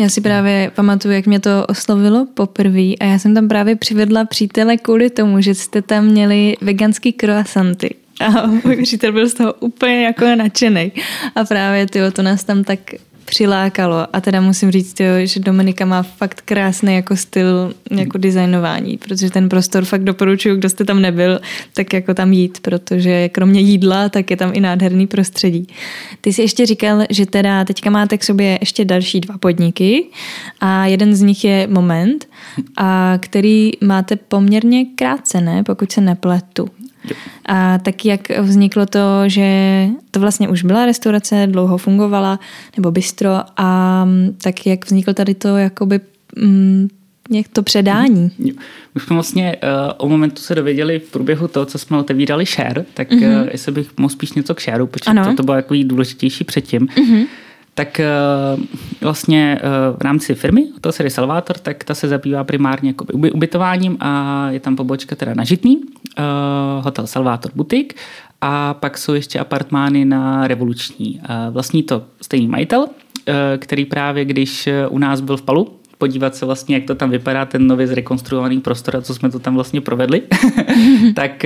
Já 0.00 0.08
si 0.08 0.20
právě 0.20 0.70
pamatuju, 0.74 1.14
jak 1.14 1.26
mě 1.26 1.40
to 1.40 1.66
oslovilo 1.68 2.26
poprvé 2.34 2.94
a 3.00 3.04
já 3.04 3.18
jsem 3.18 3.34
tam 3.34 3.48
právě 3.48 3.76
přivedla 3.76 4.24
přítele 4.24 4.76
kvůli 4.76 5.10
tomu, 5.10 5.40
že 5.40 5.54
jste 5.54 5.82
tam 5.82 6.04
měli 6.04 6.56
veganský 6.60 7.12
croissanty. 7.12 7.94
A 8.20 8.46
můj 8.46 8.82
přítel 8.82 9.12
byl 9.12 9.28
z 9.28 9.34
toho 9.34 9.52
úplně 9.52 10.04
jako 10.04 10.24
nadšený. 10.36 10.92
A 11.34 11.44
právě 11.44 11.86
tyjo, 11.86 12.10
to 12.10 12.22
nás 12.22 12.44
tam 12.44 12.64
tak 12.64 12.78
přilákalo. 13.24 14.06
A 14.12 14.20
teda 14.20 14.40
musím 14.40 14.70
říct, 14.70 15.00
jo, 15.00 15.12
že 15.24 15.40
Dominika 15.40 15.84
má 15.84 16.02
fakt 16.02 16.40
krásný 16.44 16.94
jako 16.94 17.16
styl 17.16 17.74
jako 17.90 18.18
designování, 18.18 18.98
protože 18.98 19.30
ten 19.30 19.48
prostor 19.48 19.84
fakt 19.84 20.04
doporučuju, 20.04 20.56
kdo 20.56 20.68
jste 20.68 20.84
tam 20.84 21.02
nebyl, 21.02 21.40
tak 21.74 21.92
jako 21.92 22.14
tam 22.14 22.32
jít, 22.32 22.60
protože 22.60 23.28
kromě 23.28 23.60
jídla, 23.60 24.08
tak 24.08 24.30
je 24.30 24.36
tam 24.36 24.50
i 24.54 24.60
nádherný 24.60 25.06
prostředí. 25.06 25.66
Ty 26.20 26.32
jsi 26.32 26.42
ještě 26.42 26.66
říkal, 26.66 27.02
že 27.10 27.26
teda 27.26 27.64
teďka 27.64 27.90
máte 27.90 28.18
k 28.18 28.24
sobě 28.24 28.58
ještě 28.60 28.84
další 28.84 29.20
dva 29.20 29.38
podniky 29.38 30.06
a 30.60 30.86
jeden 30.86 31.14
z 31.14 31.20
nich 31.20 31.44
je 31.44 31.66
Moment, 31.66 32.28
a 32.76 33.18
který 33.20 33.70
máte 33.80 34.16
poměrně 34.16 34.84
krátce, 34.84 35.40
ne? 35.40 35.62
Pokud 35.64 35.92
se 35.92 36.00
nepletu. 36.00 36.68
A 37.46 37.78
tak 37.78 38.04
jak 38.04 38.38
vzniklo 38.40 38.86
to, 38.86 38.98
že 39.26 39.86
to 40.10 40.20
vlastně 40.20 40.48
už 40.48 40.62
byla 40.62 40.86
restaurace, 40.86 41.46
dlouho 41.50 41.78
fungovala, 41.78 42.40
nebo 42.76 42.90
bistro, 42.90 43.30
a 43.56 44.08
tak 44.42 44.66
jak 44.66 44.84
vzniklo 44.86 45.14
tady 45.14 45.34
to 45.34 45.56
jakoby 45.56 46.00
mm, 46.36 46.88
jak 47.30 47.48
to 47.48 47.62
předání? 47.62 48.30
My 48.94 49.00
jsme 49.00 49.14
vlastně 49.14 49.56
uh, 49.62 49.92
o 49.96 50.08
momentu 50.08 50.42
se 50.42 50.54
dověděli 50.54 50.98
v 50.98 51.10
průběhu 51.10 51.48
toho, 51.48 51.66
co 51.66 51.78
jsme 51.78 51.98
otevírali 51.98 52.44
share, 52.44 52.84
tak 52.94 53.10
mm-hmm. 53.10 53.42
uh, 53.42 53.48
jestli 53.52 53.72
bych 53.72 53.90
mohl 53.96 54.08
spíš 54.08 54.32
něco 54.32 54.54
k 54.54 54.60
shareu, 54.60 54.86
protože 54.86 55.10
ano. 55.10 55.24
to, 55.24 55.34
to 55.34 55.42
bylo 55.42 55.56
jako 55.56 55.74
důležitější 55.84 56.44
předtím. 56.44 56.86
Mm-hmm 56.86 57.26
tak 57.80 58.00
uh, 58.00 58.64
vlastně 59.00 59.60
uh, 59.62 59.98
v 59.98 60.02
rámci 60.02 60.34
firmy, 60.34 60.66
to 60.80 60.92
se 60.92 61.10
Salvator, 61.10 61.58
tak 61.58 61.84
ta 61.84 61.94
se 61.94 62.08
zabývá 62.08 62.44
primárně 62.44 62.94
ubytováním 63.12 63.96
a 64.00 64.46
je 64.50 64.60
tam 64.60 64.76
pobočka 64.76 65.16
teda 65.16 65.34
na 65.34 65.44
Žitný, 65.44 65.76
uh, 65.76 66.84
hotel 66.84 67.06
Salvator 67.06 67.50
Butik 67.54 67.94
a 68.40 68.74
pak 68.74 68.98
jsou 68.98 69.14
ještě 69.14 69.38
apartmány 69.38 70.04
na 70.04 70.48
Revoluční. 70.48 71.20
Vlastní 71.50 71.82
to 71.82 72.02
stejný 72.22 72.48
majitel, 72.48 72.86
který 73.58 73.84
právě 73.84 74.24
když 74.24 74.68
u 74.88 74.98
nás 74.98 75.20
byl 75.20 75.36
v 75.36 75.42
Palu, 75.42 75.76
podívat 75.98 76.34
se 76.34 76.46
vlastně, 76.46 76.74
jak 76.74 76.84
to 76.84 76.94
tam 76.94 77.10
vypadá, 77.10 77.44
ten 77.44 77.66
nově 77.66 77.86
zrekonstruovaný 77.86 78.60
prostor 78.60 78.96
a 78.96 79.00
co 79.00 79.14
jsme 79.14 79.30
to 79.30 79.38
tam 79.38 79.54
vlastně 79.54 79.80
provedli, 79.80 80.22
tak 81.14 81.44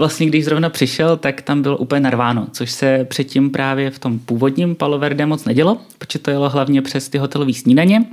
vlastně 0.00 0.26
když 0.26 0.44
zrovna 0.44 0.70
přišel, 0.70 1.16
tak 1.16 1.42
tam 1.42 1.62
bylo 1.62 1.76
úplně 1.76 2.00
narváno, 2.00 2.46
což 2.52 2.70
se 2.70 3.04
předtím 3.04 3.50
právě 3.50 3.90
v 3.90 3.98
tom 3.98 4.18
původním 4.18 4.74
Palo 4.74 4.98
Verde 4.98 5.26
moc 5.26 5.44
nedělo, 5.44 5.78
protože 5.98 6.18
to 6.18 6.30
jelo 6.30 6.48
hlavně 6.48 6.82
přes 6.82 7.08
ty 7.08 7.18
hotelové 7.18 7.52
snídaně. 7.52 8.04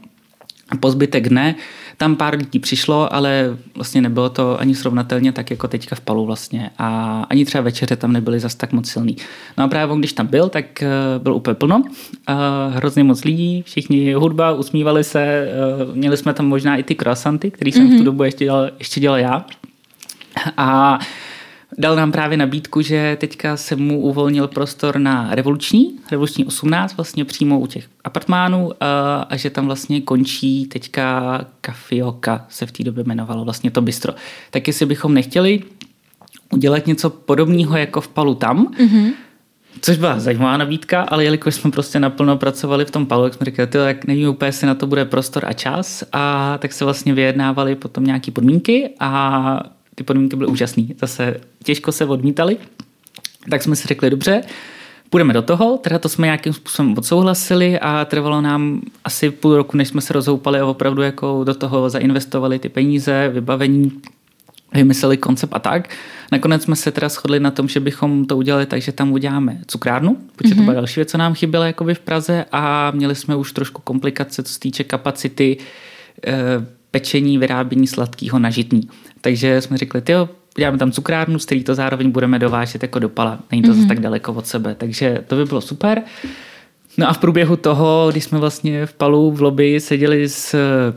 po 0.79 0.91
zbytek 0.91 1.29
dne. 1.29 1.55
Tam 1.97 2.15
pár 2.15 2.37
lidí 2.37 2.59
přišlo, 2.59 3.13
ale 3.13 3.57
vlastně 3.75 4.01
nebylo 4.01 4.29
to 4.29 4.59
ani 4.59 4.75
srovnatelně 4.75 5.31
tak 5.31 5.51
jako 5.51 5.67
teďka 5.67 5.95
v 5.95 6.01
Palu 6.01 6.25
vlastně. 6.25 6.69
A 6.77 7.21
ani 7.29 7.45
třeba 7.45 7.61
večeře 7.61 7.95
tam 7.95 8.11
nebyly 8.11 8.39
zas 8.39 8.55
tak 8.55 8.73
moc 8.73 8.89
silný. 8.89 9.15
No 9.57 9.63
a 9.63 9.67
právě 9.67 9.93
on, 9.93 9.99
když 9.99 10.13
tam 10.13 10.27
byl, 10.27 10.49
tak 10.49 10.83
eh, 10.83 10.89
byl 11.17 11.33
úplně 11.35 11.55
plno. 11.55 11.83
Hrozně 12.69 13.03
moc 13.03 13.23
lidí, 13.23 13.61
všichni 13.61 14.13
hudba, 14.13 14.51
usmívali 14.51 15.03
se. 15.03 15.21
Eh, 15.23 15.51
měli 15.93 16.17
jsme 16.17 16.33
tam 16.33 16.47
možná 16.47 16.75
i 16.75 16.83
ty 16.83 16.95
croissanty, 16.95 17.51
který 17.51 17.71
jsem 17.71 17.83
mm-hmm. 17.83 17.87
v 17.87 17.91
tu 17.91 17.95
mhm. 17.95 18.05
dobu 18.05 18.23
ještě 18.23 18.45
dělal, 18.45 18.69
ještě 18.79 18.99
dělal 18.99 19.19
já. 19.19 19.45
A 20.57 20.99
dal 21.77 21.95
nám 21.95 22.11
právě 22.11 22.37
nabídku, 22.37 22.81
že 22.81 23.17
teďka 23.19 23.57
se 23.57 23.75
mu 23.75 24.01
uvolnil 24.01 24.47
prostor 24.47 24.99
na 24.99 25.35
revoluční, 25.35 25.99
revoluční 26.11 26.45
18, 26.45 26.97
vlastně 26.97 27.25
přímo 27.25 27.59
u 27.59 27.67
těch 27.67 27.87
apartmánů 28.03 28.71
a, 28.79 29.21
a 29.29 29.35
že 29.35 29.49
tam 29.49 29.65
vlastně 29.65 30.01
končí 30.01 30.65
teďka 30.65 31.45
Kafioka, 31.61 32.45
se 32.49 32.65
v 32.65 32.71
té 32.71 32.83
době 32.83 33.03
jmenovalo 33.03 33.43
vlastně 33.43 33.71
to 33.71 33.81
bistro. 33.81 34.13
Tak 34.51 34.67
jestli 34.67 34.85
bychom 34.85 35.13
nechtěli 35.13 35.63
udělat 36.53 36.87
něco 36.87 37.09
podobného 37.09 37.77
jako 37.77 38.01
v 38.01 38.07
Palu 38.07 38.35
tam, 38.35 38.67
mm-hmm. 38.67 39.11
Což 39.81 39.97
byla 39.97 40.19
zajímavá 40.19 40.57
nabídka, 40.57 41.01
ale 41.01 41.23
jelikož 41.23 41.55
jsme 41.55 41.71
prostě 41.71 41.99
naplno 41.99 42.37
pracovali 42.37 42.85
v 42.85 42.91
tom 42.91 43.05
palu, 43.05 43.23
jak 43.23 43.33
jsme 43.33 43.45
říkali, 43.45 43.67
tak 43.67 44.05
nevím 44.05 44.29
úplně, 44.29 44.47
jestli 44.47 44.67
na 44.67 44.75
to 44.75 44.87
bude 44.87 45.05
prostor 45.05 45.45
a 45.45 45.53
čas 45.53 46.03
a 46.13 46.57
tak 46.57 46.73
se 46.73 46.85
vlastně 46.85 47.13
vyjednávali 47.13 47.75
potom 47.75 48.03
nějaké 48.03 48.31
podmínky 48.31 48.89
a 48.99 49.76
ty 49.97 50.03
podmínky 50.03 50.35
byly 50.35 50.49
úžasné. 50.49 50.83
Zase 51.01 51.39
těžko 51.63 51.91
se 51.91 52.05
odmítali, 52.05 52.57
tak 53.49 53.63
jsme 53.63 53.75
si 53.75 53.87
řekli, 53.87 54.09
dobře, 54.09 54.41
půjdeme 55.09 55.33
do 55.33 55.41
toho, 55.41 55.77
teda 55.77 55.99
to 55.99 56.09
jsme 56.09 56.27
nějakým 56.27 56.53
způsobem 56.53 56.95
odsouhlasili 56.97 57.79
a 57.79 58.05
trvalo 58.05 58.41
nám 58.41 58.81
asi 59.03 59.31
půl 59.31 59.55
roku, 59.55 59.77
než 59.77 59.87
jsme 59.87 60.01
se 60.01 60.13
rozhoupali 60.13 60.59
a 60.59 60.65
opravdu 60.65 61.01
jako 61.01 61.43
do 61.43 61.53
toho 61.53 61.89
zainvestovali 61.89 62.59
ty 62.59 62.69
peníze, 62.69 63.29
vybavení, 63.33 63.91
vymysleli 64.73 65.17
koncept 65.17 65.53
a 65.53 65.59
tak. 65.59 65.89
Nakonec 66.31 66.63
jsme 66.63 66.75
se 66.75 66.91
teda 66.91 67.09
shodli 67.09 67.39
na 67.39 67.51
tom, 67.51 67.67
že 67.67 67.79
bychom 67.79 68.25
to 68.25 68.37
udělali 68.37 68.65
tak, 68.65 68.81
že 68.81 68.91
tam 68.91 69.11
uděláme 69.11 69.61
cukrárnu, 69.67 70.17
protože 70.35 70.53
mm-hmm. 70.53 70.57
to 70.57 70.61
byla 70.61 70.73
mhm. 70.73 70.75
další 70.75 70.99
věc, 70.99 71.11
co 71.11 71.17
nám 71.17 71.33
chyběla 71.33 71.65
jakoby 71.65 71.93
v 71.93 71.99
Praze 71.99 72.45
a 72.51 72.91
měli 72.91 73.15
jsme 73.15 73.35
už 73.35 73.51
trošku 73.51 73.81
komplikace, 73.81 74.43
co 74.43 74.53
se 74.53 74.59
týče 74.59 74.83
kapacity 74.83 75.57
e, 76.27 76.33
pečení, 76.91 77.37
vyrábění 77.37 77.87
sladkého 77.87 78.39
na 78.39 78.49
žitný. 78.49 78.89
Takže 79.21 79.61
jsme 79.61 79.77
řekli, 79.77 80.01
jo, 80.09 80.29
děláme 80.57 80.77
tam 80.77 80.91
cukrárnu, 80.91 81.39
z 81.39 81.45
který 81.45 81.63
to 81.63 81.75
zároveň 81.75 82.11
budeme 82.11 82.39
dovážet 82.39 82.83
jako 82.83 82.99
do 82.99 83.09
Pala. 83.09 83.39
Není 83.51 83.63
to 83.63 83.69
mm-hmm. 83.69 83.75
zase 83.75 83.87
tak 83.87 83.99
daleko 83.99 84.33
od 84.33 84.47
sebe, 84.47 84.75
takže 84.75 85.23
to 85.27 85.35
by 85.35 85.45
bylo 85.45 85.61
super. 85.61 86.03
No 86.97 87.09
a 87.09 87.13
v 87.13 87.17
průběhu 87.17 87.55
toho, 87.55 88.07
když 88.11 88.23
jsme 88.23 88.37
vlastně 88.37 88.85
v 88.85 88.93
Palu 88.93 89.31
v 89.31 89.41
lobby 89.41 89.79
seděli 89.79 90.29
s 90.29 90.53
eh, 90.53 90.93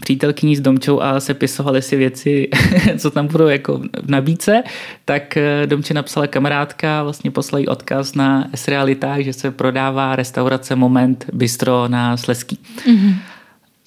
přítelkyní 0.00 0.56
s 0.56 0.60
Domčou 0.60 1.00
a 1.00 1.20
sepisovali 1.20 1.82
si 1.82 1.96
věci, 1.96 2.48
co 2.98 3.10
tam 3.10 3.26
budou 3.26 3.46
jako 3.46 3.78
v 3.78 4.10
nabídce, 4.10 4.62
tak 5.04 5.36
eh, 5.36 5.66
Domče 5.66 5.94
napsala 5.94 6.26
kamarádka, 6.26 7.02
vlastně 7.02 7.30
poslala 7.30 7.64
odkaz 7.68 8.14
na 8.14 8.48
S-Realitách, 8.54 9.20
že 9.20 9.32
se 9.32 9.50
prodává 9.50 10.16
restaurace 10.16 10.76
Moment 10.76 11.24
Bistro 11.32 11.88
na 11.88 12.16
Sleský. 12.16 12.58
Mm-hmm. 12.86 13.14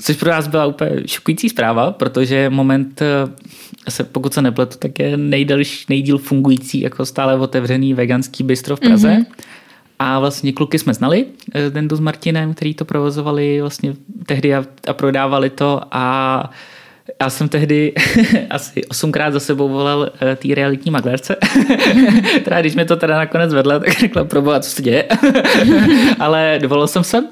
Což 0.01 0.15
pro 0.15 0.31
nás 0.31 0.48
byla 0.48 0.65
úplně 0.65 0.91
šokující 1.05 1.50
zpráva, 1.50 1.91
protože 1.91 2.50
moment, 2.50 3.01
eh, 3.01 3.91
se, 3.91 4.03
pokud 4.03 4.34
se 4.34 4.41
nepletu, 4.41 4.77
tak 4.77 5.00
je 5.00 5.17
nejdelší, 5.17 5.86
nejdíl 5.89 6.17
fungující 6.17 6.81
jako 6.81 7.05
stále 7.05 7.36
otevřený 7.36 7.93
veganský 7.93 8.43
bistro 8.43 8.75
v 8.75 8.79
Praze. 8.79 9.10
Mm-hmm. 9.10 9.25
A 10.00 10.20
vlastně 10.20 10.53
kluky 10.53 10.79
jsme 10.79 10.93
znali, 10.93 11.25
eh, 11.53 11.70
Dendu 11.70 11.96
s 11.96 12.00
Martinem, 12.00 12.53
který 12.53 12.74
to 12.74 12.86
provozovali 12.86 13.62
vlastně 13.62 13.93
tehdy 14.25 14.55
a, 14.55 14.65
a 14.88 14.93
prodávali 14.93 15.50
to 15.50 15.81
a 15.91 16.50
já 17.22 17.29
jsem 17.29 17.50
tehdy 17.50 17.93
asi 18.50 18.86
osmkrát 18.86 19.34
za 19.34 19.39
sebou 19.39 19.70
volal 19.70 20.00
uh, 20.00 20.08
té 20.36 20.55
realitní 20.55 20.91
maglerce, 20.91 21.36
teda 22.43 22.62
když 22.62 22.75
mi 22.75 22.86
to 22.86 22.96
teda 22.96 23.17
nakonec 23.17 23.53
vedla, 23.53 23.79
tak 23.79 24.00
řekla, 24.00 24.24
proboha, 24.24 24.60
co 24.60 24.70
se 24.70 24.81
děje. 24.81 25.08
Ale 26.20 26.60
dovolil 26.62 26.88
jsem 26.88 27.03
se. 27.03 27.24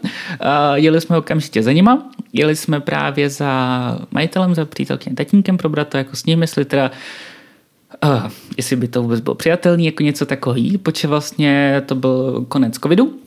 Jeli 0.74 1.02
jsme 1.02 1.18
okamžitě 1.18 1.64
za 1.64 1.72
nima, 1.72 2.10
jeli 2.34 2.56
jsme 2.56 2.80
právě 2.80 3.30
za 3.30 4.00
majitelem, 4.12 4.56
za 4.56 4.66
přítelkyně 4.66 5.16
tatínkem 5.16 5.58
probrat 5.58 5.88
to 5.88 5.98
jako 5.98 6.16
s 6.16 6.26
ním, 6.26 6.42
jestli 6.42 6.66
teda 6.66 6.92
uh, 8.04 8.32
jestli 8.58 8.76
by 8.76 8.88
to 8.88 9.02
vůbec 9.02 9.20
bylo 9.20 9.36
přijatelné, 9.36 9.84
jako 9.84 10.04
něco 10.04 10.26
takový, 10.26 10.78
protože 10.78 11.08
vlastně 11.08 11.82
to 11.86 11.96
byl 11.96 12.46
konec 12.48 12.76
covidu, 12.76 13.20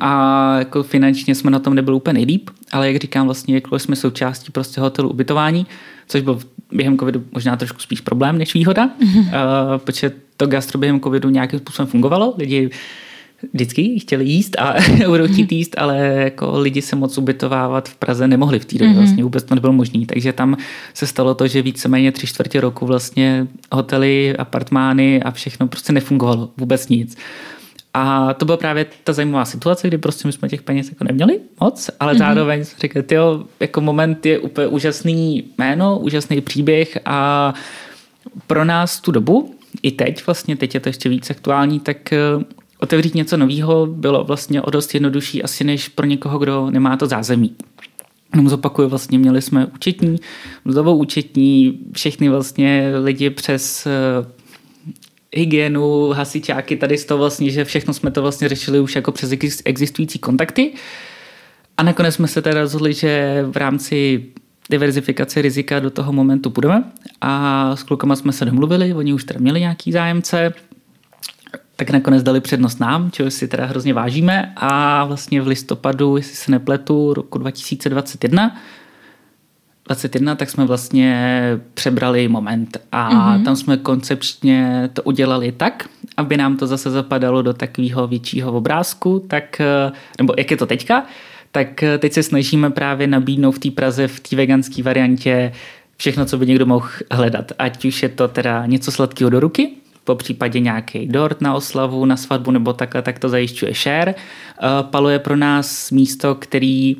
a 0.00 0.58
jako 0.58 0.82
finančně 0.82 1.34
jsme 1.34 1.50
na 1.50 1.58
tom 1.58 1.74
nebyli 1.74 1.96
úplně 1.96 2.14
nejlíp, 2.14 2.50
ale 2.72 2.92
jak 2.92 3.02
říkám, 3.02 3.26
vlastně 3.26 3.54
jako 3.54 3.78
jsme 3.78 3.96
součástí 3.96 4.52
prostě 4.52 4.80
hotelu 4.80 5.10
ubytování, 5.10 5.66
což 6.08 6.20
byl 6.20 6.38
během 6.72 6.98
covidu 6.98 7.24
možná 7.32 7.56
trošku 7.56 7.80
spíš 7.80 8.00
problém 8.00 8.38
než 8.38 8.54
výhoda, 8.54 8.90
mm-hmm. 9.00 9.20
uh, 9.20 9.78
protože 9.78 10.12
to 10.36 10.46
gastro 10.46 10.78
během 10.78 11.00
covidu 11.00 11.30
nějakým 11.30 11.58
způsobem 11.58 11.86
fungovalo, 11.86 12.34
lidi 12.38 12.70
vždycky 13.52 14.00
chtěli 14.00 14.24
jíst 14.24 14.58
a 14.58 14.74
budou 15.06 15.26
chtít 15.26 15.52
jíst, 15.52 15.74
ale 15.78 15.98
jako 15.98 16.58
lidi 16.58 16.82
se 16.82 16.96
moc 16.96 17.18
ubytovávat 17.18 17.88
v 17.88 17.96
Praze 17.96 18.28
nemohli 18.28 18.58
v 18.58 18.64
té 18.64 18.78
době, 18.78 18.88
mm-hmm. 18.88 18.96
vlastně 18.98 19.22
vůbec 19.22 19.44
to 19.44 19.54
nebylo 19.54 19.72
možné, 19.72 20.06
takže 20.06 20.32
tam 20.32 20.56
se 20.94 21.06
stalo 21.06 21.34
to, 21.34 21.46
že 21.46 21.62
víceméně 21.62 22.12
tři 22.12 22.26
čtvrtě 22.26 22.60
roku 22.60 22.86
vlastně 22.86 23.46
hotely, 23.72 24.36
apartmány 24.36 25.22
a 25.22 25.30
všechno 25.30 25.68
prostě 25.68 25.92
nefungovalo, 25.92 26.50
vůbec 26.56 26.88
nic. 26.88 27.16
A 28.00 28.34
to 28.34 28.44
byla 28.44 28.56
právě 28.56 28.86
ta 29.04 29.12
zajímavá 29.12 29.44
situace, 29.44 29.88
kdy 29.88 29.98
prostě 29.98 30.28
my 30.28 30.32
jsme 30.32 30.48
těch 30.48 30.62
peněz 30.62 30.88
jako 30.88 31.04
neměli 31.04 31.40
moc, 31.60 31.90
ale 32.00 32.14
mm-hmm. 32.14 32.18
zároveň 32.18 32.64
jsme 32.64 32.78
řekli, 32.78 33.04
jo, 33.10 33.44
jako 33.60 33.80
moment 33.80 34.26
je 34.26 34.38
úplně 34.38 34.66
úžasný 34.66 35.44
jméno, 35.58 35.98
úžasný 35.98 36.40
příběh 36.40 36.98
a 37.04 37.54
pro 38.46 38.64
nás 38.64 39.00
tu 39.00 39.10
dobu, 39.10 39.54
i 39.82 39.90
teď 39.90 40.26
vlastně, 40.26 40.56
teď 40.56 40.74
je 40.74 40.80
to 40.80 40.88
ještě 40.88 41.08
víc 41.08 41.30
aktuální, 41.30 41.80
tak 41.80 42.12
eh, 42.12 42.18
otevřít 42.80 43.14
něco 43.14 43.36
nového 43.36 43.86
bylo 43.86 44.24
vlastně 44.24 44.62
o 44.62 44.70
dost 44.70 44.94
jednodušší 44.94 45.42
asi 45.42 45.64
než 45.64 45.88
pro 45.88 46.06
někoho, 46.06 46.38
kdo 46.38 46.70
nemá 46.70 46.96
to 46.96 47.06
zázemí. 47.06 47.54
Jenom 48.32 48.48
zopakuju, 48.48 48.88
vlastně 48.88 49.18
měli 49.18 49.42
jsme 49.42 49.66
účetní, 49.66 50.16
mzdovou 50.64 50.96
účetní, 50.96 51.78
všechny 51.92 52.28
vlastně 52.28 52.92
lidi 53.02 53.30
přes 53.30 53.86
eh, 53.86 53.90
hygienu, 55.32 56.10
hasičáky, 56.10 56.76
tady 56.76 56.98
z 56.98 57.04
toho 57.04 57.18
vlastně, 57.18 57.50
že 57.50 57.64
všechno 57.64 57.94
jsme 57.94 58.10
to 58.10 58.22
vlastně 58.22 58.48
řešili 58.48 58.80
už 58.80 58.96
jako 58.96 59.12
přes 59.12 59.30
existující 59.64 60.18
kontakty. 60.18 60.72
A 61.76 61.82
nakonec 61.82 62.14
jsme 62.14 62.28
se 62.28 62.42
teda 62.42 62.60
rozhodli, 62.60 62.94
že 62.94 63.44
v 63.50 63.56
rámci 63.56 64.24
diverzifikace 64.70 65.42
rizika 65.42 65.80
do 65.80 65.90
toho 65.90 66.12
momentu 66.12 66.50
půjdeme 66.50 66.84
a 67.20 67.76
s 67.76 67.82
klukama 67.82 68.16
jsme 68.16 68.32
se 68.32 68.44
domluvili, 68.44 68.94
oni 68.94 69.12
už 69.12 69.24
teda 69.24 69.40
měli 69.40 69.60
nějaký 69.60 69.92
zájemce, 69.92 70.54
tak 71.76 71.90
nakonec 71.90 72.22
dali 72.22 72.40
přednost 72.40 72.80
nám, 72.80 73.10
čeho 73.10 73.30
si 73.30 73.48
teda 73.48 73.66
hrozně 73.66 73.94
vážíme 73.94 74.52
a 74.56 75.04
vlastně 75.04 75.42
v 75.42 75.46
listopadu, 75.46 76.16
jestli 76.16 76.36
se 76.36 76.50
nepletu, 76.50 77.14
roku 77.14 77.38
2021 77.38 78.56
21, 79.88 80.34
tak 80.34 80.50
jsme 80.50 80.64
vlastně 80.64 81.40
přebrali 81.74 82.28
moment 82.28 82.76
a 82.92 83.10
mm-hmm. 83.10 83.44
tam 83.44 83.56
jsme 83.56 83.76
koncepčně 83.76 84.90
to 84.92 85.02
udělali 85.02 85.52
tak, 85.52 85.88
aby 86.16 86.36
nám 86.36 86.56
to 86.56 86.66
zase 86.66 86.90
zapadalo 86.90 87.42
do 87.42 87.52
takového 87.52 88.06
většího 88.06 88.52
obrázku, 88.52 89.24
tak, 89.28 89.60
nebo 90.18 90.34
jak 90.38 90.50
je 90.50 90.56
to 90.56 90.66
teďka, 90.66 91.06
tak 91.52 91.84
teď 91.98 92.12
se 92.12 92.22
snažíme 92.22 92.70
právě 92.70 93.06
nabídnout 93.06 93.52
v 93.52 93.58
té 93.58 93.70
Praze, 93.70 94.08
v 94.08 94.20
té 94.20 94.36
veganské 94.36 94.82
variantě 94.82 95.52
všechno, 95.96 96.24
co 96.24 96.38
by 96.38 96.46
někdo 96.46 96.66
mohl 96.66 96.88
hledat. 97.10 97.52
Ať 97.58 97.84
už 97.84 98.02
je 98.02 98.08
to 98.08 98.28
teda 98.28 98.66
něco 98.66 98.92
sladkého 98.92 99.30
do 99.30 99.40
ruky, 99.40 99.70
po 100.04 100.14
případě 100.14 100.60
nějaký 100.60 101.06
dort 101.06 101.40
na 101.40 101.54
oslavu, 101.54 102.04
na 102.04 102.16
svatbu 102.16 102.50
nebo 102.50 102.72
takhle, 102.72 103.02
tak 103.02 103.18
to 103.18 103.28
zajišťuje 103.28 103.74
share. 103.74 104.14
Palo 104.82 105.08
je 105.08 105.18
pro 105.18 105.36
nás 105.36 105.90
místo, 105.90 106.34
který 106.34 106.96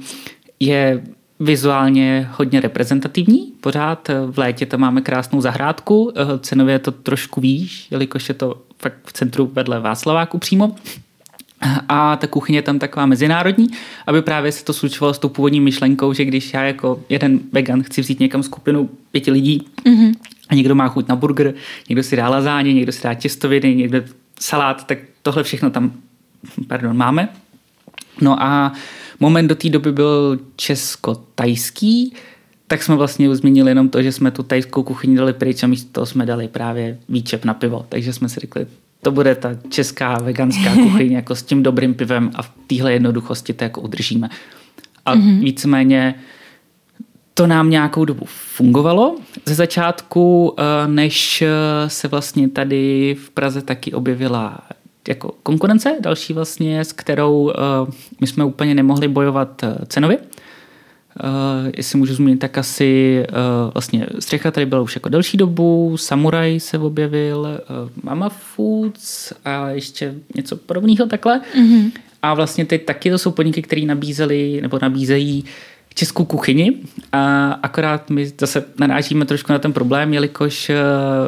je 0.61 1.03
vizuálně 1.41 2.29
hodně 2.33 2.61
reprezentativní. 2.61 3.53
Pořád 3.61 4.11
v 4.27 4.39
létě 4.39 4.67
tam 4.67 4.81
máme 4.81 5.01
krásnou 5.01 5.41
zahrádku, 5.41 6.13
cenově 6.41 6.75
je 6.75 6.79
to 6.79 6.93
trošku 6.93 7.41
výš, 7.41 7.87
jelikož 7.91 8.29
je 8.29 8.35
to 8.35 8.63
fakt 8.79 8.99
v 9.05 9.13
centru 9.13 9.51
vedle 9.53 9.81
Václaváku 9.81 10.39
přímo. 10.39 10.77
A 11.89 12.17
ta 12.17 12.27
kuchyně 12.27 12.59
je 12.59 12.63
tam 12.63 12.79
taková 12.79 13.07
mezinárodní, 13.07 13.69
aby 14.07 14.23
právě 14.23 14.53
se 14.53 14.65
to 14.65 14.73
slučovalo 14.73 15.15
s 15.15 15.19
tou 15.19 15.29
původní 15.29 15.61
myšlenkou, 15.61 16.13
že 16.13 16.25
když 16.25 16.55
já 16.55 16.63
jako 16.63 17.01
jeden 17.09 17.41
vegan 17.53 17.83
chci 17.83 18.01
vzít 18.01 18.21
někam 18.21 18.43
skupinu 18.43 18.91
pěti 19.13 19.31
lidí 19.31 19.67
mm-hmm. 19.85 20.15
a 20.49 20.55
někdo 20.55 20.75
má 20.75 20.89
chuť 20.89 21.09
na 21.09 21.17
burger, 21.17 21.55
někdo 21.89 22.03
si 22.03 22.17
dá 22.17 22.29
lazáně, 22.29 22.75
někdo 22.75 22.93
si 22.93 23.03
dá 23.03 23.15
těstoviny, 23.15 23.75
někdo 23.75 24.03
salát, 24.41 24.87
tak 24.87 24.99
tohle 25.23 25.43
všechno 25.43 25.71
tam 25.71 25.93
pardon, 26.67 26.97
máme. 26.97 27.29
No 28.21 28.43
a 28.43 28.73
moment 29.21 29.47
do 29.47 29.55
té 29.55 29.69
doby 29.69 29.93
byl 29.93 30.39
česko-tajský, 30.57 32.13
tak 32.67 32.83
jsme 32.83 32.97
vlastně 32.97 33.37
změnili 33.37 33.71
jenom 33.71 33.89
to, 33.89 34.03
že 34.03 34.13
jsme 34.13 34.31
tu 34.31 34.43
tajskou 34.43 34.83
kuchyni 34.83 35.17
dali 35.17 35.33
pryč 35.33 35.63
a 35.63 35.67
místo 35.67 35.91
toho 35.93 36.07
jsme 36.07 36.27
dali 36.27 36.49
právě 36.49 36.99
výčep 37.09 37.45
na 37.45 37.55
pivo. 37.55 37.87
Takže 37.89 38.13
jsme 38.13 38.29
si 38.29 38.41
řekli, 38.41 38.67
to 39.03 39.11
bude 39.11 39.35
ta 39.35 39.51
česká 39.69 40.19
veganská 40.19 40.75
kuchyň 40.83 41.13
jako 41.13 41.35
s 41.35 41.43
tím 41.43 41.63
dobrým 41.63 41.95
pivem 41.95 42.31
a 42.35 42.43
v 42.43 42.51
téhle 42.67 42.93
jednoduchosti 42.93 43.53
to 43.53 43.65
jako 43.65 43.81
udržíme. 43.81 44.29
A 45.07 45.17
mm-hmm. 45.17 45.41
víceméně 45.41 46.15
to 47.35 47.47
nám 47.47 47.71
nějakou 47.71 48.05
dobu 48.05 48.25
fungovalo. 48.27 49.17
Ze 49.47 49.55
začátku, 49.55 50.55
eh, 50.59 50.89
než 50.89 51.43
eh, 51.43 51.49
se 51.91 52.09
vlastně 52.09 52.49
tady 52.49 53.17
v 53.25 53.31
Praze 53.31 53.63
taky 53.63 53.93
objevila 53.93 54.59
jako 55.09 55.35
konkurence, 55.43 55.97
další 56.01 56.33
vlastně, 56.33 56.81
s 56.81 56.93
kterou 56.93 57.53
my 58.21 58.27
jsme 58.27 58.45
úplně 58.45 58.75
nemohli 58.75 59.09
bojovat 59.09 59.65
cenově. 59.87 60.19
Uh, 61.25 61.71
jestli 61.77 61.99
můžu 61.99 62.15
zmínit, 62.15 62.39
tak 62.39 62.59
asi 62.59 63.23
uh, 63.29 63.73
vlastně 63.75 64.07
Střecha 64.19 64.51
tady 64.51 64.67
byla 64.67 64.81
už 64.81 64.97
jako 64.97 65.09
delší 65.09 65.37
dobu, 65.37 65.97
Samurai 65.97 66.61
se 66.61 66.79
objevil, 66.79 67.39
uh, 67.41 67.91
Mama 68.03 68.29
Foods 68.29 69.33
a 69.45 69.71
ještě 69.71 70.15
něco 70.35 70.57
podobného 70.57 71.07
takhle. 71.07 71.41
Mm-hmm. 71.59 71.93
A 72.23 72.35
vlastně 72.35 72.65
teď 72.65 72.85
taky 72.85 73.11
to 73.11 73.19
jsou 73.19 73.31
podniky, 73.31 73.63
které 73.63 73.83
nabízely 73.83 74.59
nebo 74.63 74.79
nabízejí 74.83 75.45
českou 75.95 76.25
kuchyni 76.25 76.73
a 77.13 77.51
akorát 77.63 78.11
my 78.11 78.33
zase 78.41 78.65
narážíme 78.79 79.25
trošku 79.25 79.53
na 79.53 79.59
ten 79.59 79.73
problém, 79.73 80.15
jelikož 80.15 80.71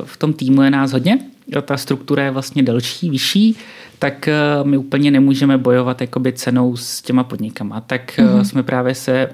v 0.04 0.16
tom 0.16 0.32
týmu 0.32 0.62
je 0.62 0.70
nás 0.70 0.92
hodně, 0.92 1.18
ta 1.62 1.76
struktura 1.76 2.24
je 2.24 2.30
vlastně 2.30 2.62
delší, 2.62 3.10
vyšší, 3.10 3.56
tak 3.98 4.28
my 4.62 4.76
úplně 4.76 5.10
nemůžeme 5.10 5.58
bojovat 5.58 6.00
jakoby 6.00 6.32
cenou 6.32 6.76
s 6.76 7.02
těma 7.02 7.24
podnikama. 7.24 7.80
Tak 7.80 8.18
mm-hmm. 8.18 8.40
jsme 8.40 8.62
právě 8.62 8.94
se 8.94 9.28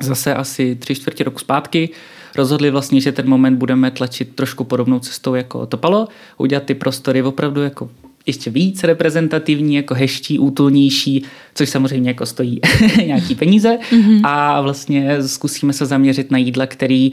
zase 0.00 0.34
asi 0.34 0.74
tři 0.74 0.94
čtvrtě 0.94 1.24
roku 1.24 1.38
zpátky 1.38 1.90
rozhodli 2.36 2.70
vlastně, 2.70 3.00
že 3.00 3.12
ten 3.12 3.28
moment 3.28 3.56
budeme 3.56 3.90
tlačit 3.90 4.34
trošku 4.34 4.64
podobnou 4.64 4.98
cestou 4.98 5.34
jako 5.34 5.66
Topalo, 5.66 6.08
udělat 6.38 6.64
ty 6.64 6.74
prostory 6.74 7.22
opravdu 7.22 7.62
jako 7.62 7.90
ještě 8.26 8.50
víc 8.50 8.84
reprezentativní, 8.84 9.74
jako 9.74 9.94
heští, 9.94 10.38
útulnější, 10.38 11.24
což 11.54 11.68
samozřejmě 11.68 12.10
jako 12.10 12.26
stojí 12.26 12.60
nějaký 13.06 13.34
peníze 13.34 13.78
mm-hmm. 13.90 14.20
a 14.24 14.60
vlastně 14.60 15.22
zkusíme 15.22 15.72
se 15.72 15.86
zaměřit 15.86 16.30
na 16.30 16.38
jídla, 16.38 16.66
který 16.66 17.12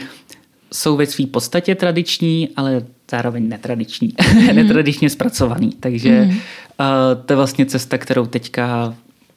jsou 0.74 0.96
ve 0.98 1.06
své 1.06 1.26
podstatě 1.26 1.76
tradiční, 1.76 2.50
ale 2.56 2.86
zároveň 3.14 3.50
netradiční, 3.50 4.10
mm-hmm. 4.10 4.54
netradičně 4.62 5.10
zpracovaný. 5.10 5.70
Takže 5.80 6.10
mm-hmm. 6.10 6.30
uh, 6.32 7.26
to 7.26 7.34
je 7.34 7.38
vlastně 7.38 7.66
cesta, 7.66 7.98
kterou 7.98 8.26
teďka 8.26 8.96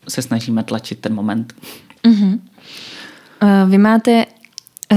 se 0.09 0.23
snažíme 0.23 0.63
tlačit 0.63 1.01
ten 1.01 1.15
moment. 1.15 1.55
Mm-hmm. 2.05 2.41
Vy 3.69 3.79
máte 3.79 4.25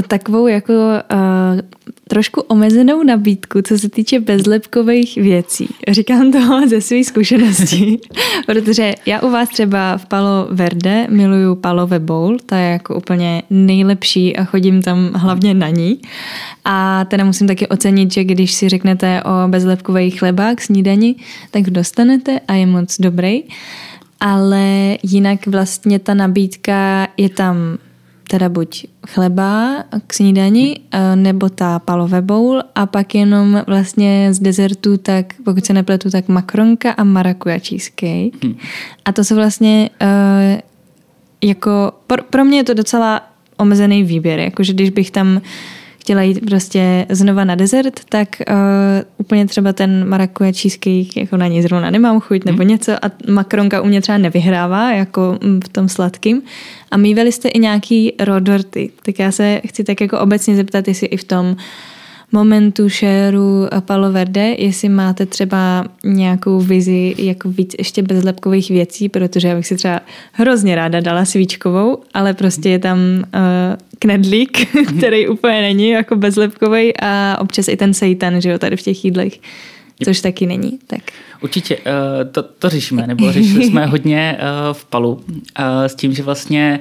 takovou 0.08 0.48
jako 0.48 0.74
uh, 0.74 1.60
trošku 2.10 2.42
omezenou 2.42 3.04
nabídku, 3.04 3.62
co 3.62 3.80
se 3.80 3.90
týče 3.90 4.20
bezlepkových 4.20 5.16
věcí. 5.16 5.70
Říkám 5.88 6.32
to 6.32 6.40
ze 6.68 6.82
své 6.82 7.04
zkušenosti, 7.04 8.00
protože 8.46 8.94
já 9.06 9.22
u 9.22 9.32
vás 9.32 9.50
třeba 9.50 9.98
v 9.98 10.06
Palo 10.06 10.48
Verde 10.52 11.08
miluju 11.10 11.56
Palove 11.56 12.00
Bowl, 12.00 12.38
ta 12.46 12.58
je 12.58 12.72
jako 12.72 12.96
úplně 12.96 13.44
nejlepší 13.50 14.38
a 14.38 14.44
chodím 14.44 14.82
tam 14.82 15.12
hlavně 15.14 15.54
na 15.54 15.70
ní. 15.70 16.02
A 16.66 17.06
teda 17.06 17.26
musím 17.26 17.48
taky 17.48 17.68
ocenit, 17.68 18.14
že 18.14 18.24
když 18.24 18.54
si 18.54 18.70
řeknete 18.70 19.24
o 19.24 19.48
bezlepkových 19.48 20.20
chlebách 20.20 20.62
snídani, 20.62 21.16
tak 21.52 21.70
dostanete 21.70 22.40
a 22.48 22.54
je 22.54 22.66
moc 22.66 22.98
dobrý. 23.00 23.44
Ale 24.20 24.98
jinak 25.04 25.48
vlastně 25.48 26.00
ta 26.00 26.14
nabídka 26.14 27.08
je 27.18 27.30
tam 27.30 27.78
teda 28.30 28.50
buď 28.50 28.86
chleba 29.08 29.84
k 30.08 30.14
snídani, 30.14 30.80
eh, 30.92 31.16
nebo 31.16 31.50
ta 31.50 31.80
palové 31.80 32.22
bowl 32.22 32.62
a 32.76 32.86
pak 32.86 33.16
jenom 33.16 33.62
vlastně 33.68 34.34
z 34.34 34.40
dezertu, 34.40 34.98
tak 34.98 35.34
pokud 35.46 35.66
se 35.66 35.74
nepletu, 35.74 36.10
tak 36.10 36.28
makronka 36.28 36.92
a 36.92 37.04
marakuja 37.04 37.60
cheesecake. 37.60 38.44
Hmm. 38.44 38.56
A 39.06 39.12
to 39.12 39.24
jsou 39.24 39.36
vlastně 39.36 39.90
uh, 40.02 40.60
jako, 41.44 41.92
pro, 42.08 42.24
pro 42.24 42.46
mě 42.46 42.58
je 42.58 42.64
to 42.64 42.74
docela 42.74 43.22
omezený 43.58 44.04
výběr, 44.04 44.40
jakože 44.40 44.74
když 44.74 44.90
bych 44.90 45.12
tam 45.12 45.36
uh, 45.36 45.42
chtěla 46.10 46.22
jít 46.22 46.46
prostě 46.46 47.06
znova 47.10 47.44
na 47.44 47.56
dezert, 47.56 48.00
tak 48.10 48.28
uh, 48.50 48.56
úplně 49.18 49.46
třeba 49.46 49.74
ten 49.74 50.08
marakuja 50.08 50.52
cheesecake 50.52 51.18
jako 51.18 51.38
na 51.38 51.48
něj 51.48 51.62
zrovna 51.62 51.90
nemám 51.90 52.20
chuť 52.20 52.46
nebo 52.46 52.58
hmm. 52.58 52.68
něco 52.68 53.06
a 53.06 53.12
makronka 53.32 53.82
u 53.82 53.86
mě 53.86 54.02
třeba 54.02 54.18
nevyhrává 54.18 54.92
jako 54.92 55.40
v 55.66 55.70
tom 55.70 55.90
sladkým. 55.90 56.42
A 56.92 56.98
mývali 56.98 57.32
jste 57.32 57.50
i 57.50 57.60
nějaký 57.60 58.14
rodorty, 58.20 58.92
tak 59.06 59.20
já 59.20 59.32
se 59.32 59.62
chci 59.68 59.84
tak 59.84 60.02
jako 60.02 60.20
obecně 60.20 60.56
zeptat, 60.56 60.88
jestli 60.88 61.08
i 61.08 61.18
v 61.18 61.24
tom 61.24 61.46
uh, 61.46 61.58
momentu 62.32 62.90
šéru 62.90 63.68
Palo 63.80 64.12
Verde, 64.12 64.56
jestli 64.58 64.90
máte 64.90 65.26
třeba 65.26 65.86
nějakou 66.04 66.60
vizi 66.60 67.16
jako 67.18 67.50
víc 67.50 67.76
ještě 67.78 68.04
bezlepkových 68.04 68.70
věcí, 68.70 69.10
protože 69.10 69.48
já 69.48 69.56
bych 69.56 69.68
si 69.68 69.76
třeba 69.76 70.00
hrozně 70.32 70.76
ráda 70.76 71.00
dala 71.00 71.26
svíčkovou, 71.26 71.98
ale 72.14 72.34
prostě 72.34 72.70
je 72.70 72.80
tam 72.80 73.00
uh, 73.00 73.22
knedlík, 74.00 74.68
který 74.98 75.28
úplně 75.28 75.62
není 75.62 75.90
jako 75.90 76.16
bezlepkový 76.16 76.94
a 77.02 77.38
občas 77.42 77.68
i 77.68 77.78
ten 77.78 77.94
seitan, 77.94 78.42
že 78.42 78.50
jo, 78.50 78.58
tady 78.58 78.78
v 78.78 78.82
těch 78.82 79.06
jídlech 79.06 79.40
což 80.04 80.22
taky 80.22 80.46
není. 80.46 80.80
Tak. 80.88 81.02
Určitě, 81.42 81.78
uh, 81.78 81.84
to, 82.32 82.44
to 82.44 82.70
řešíme, 82.70 83.08
nebo 83.08 83.32
řešili 83.32 83.66
jsme 83.66 83.86
hodně 83.86 84.38
uh, 84.40 84.74
v 84.74 84.86
Palu 84.86 85.24
s 85.88 85.96
tím, 85.96 86.14
že 86.14 86.24
vlastně 86.24 86.80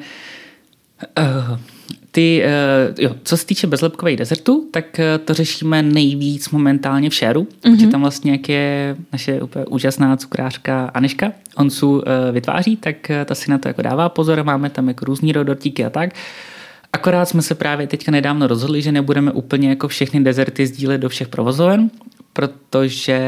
ty, 2.10 2.42
uh, 2.44 2.94
jo, 3.04 3.14
co 3.22 3.36
se 3.36 3.46
týče 3.46 3.66
bezlepkových 3.66 4.16
dezertů, 4.16 4.68
tak 4.70 4.84
uh, 4.98 5.24
to 5.24 5.34
řešíme 5.34 5.82
nejvíc 5.82 6.50
momentálně 6.50 7.10
v 7.10 7.14
Sharu, 7.14 7.42
mm-hmm. 7.42 7.76
protože 7.76 7.86
tam 7.86 8.00
vlastně, 8.00 8.32
jak 8.32 8.48
je 8.48 8.96
naše 9.12 9.42
úplně 9.42 9.64
úžasná 9.64 10.16
cukrářka 10.16 10.90
Aneška 10.94 11.32
Onsu 11.56 11.90
uh, 11.90 12.02
vytváří, 12.32 12.76
tak 12.76 13.10
ta 13.24 13.34
si 13.34 13.50
na 13.50 13.58
to 13.58 13.68
jako 13.68 13.82
dává 13.82 14.08
pozor, 14.08 14.44
máme 14.44 14.70
tam 14.70 14.88
jako 14.88 15.04
různý 15.04 15.32
rodortíky 15.32 15.84
a 15.84 15.90
tak. 15.90 16.10
Akorát 16.92 17.26
jsme 17.26 17.42
se 17.42 17.54
právě 17.54 17.86
teďka 17.86 18.12
nedávno 18.12 18.46
rozhodli, 18.46 18.82
že 18.82 18.92
nebudeme 18.92 19.32
úplně 19.32 19.68
jako 19.68 19.88
všechny 19.88 20.20
dezerty 20.20 20.66
sdílet 20.66 21.00
do 21.00 21.08
všech 21.08 21.28
provozoven, 21.28 21.90
protože 22.32 23.18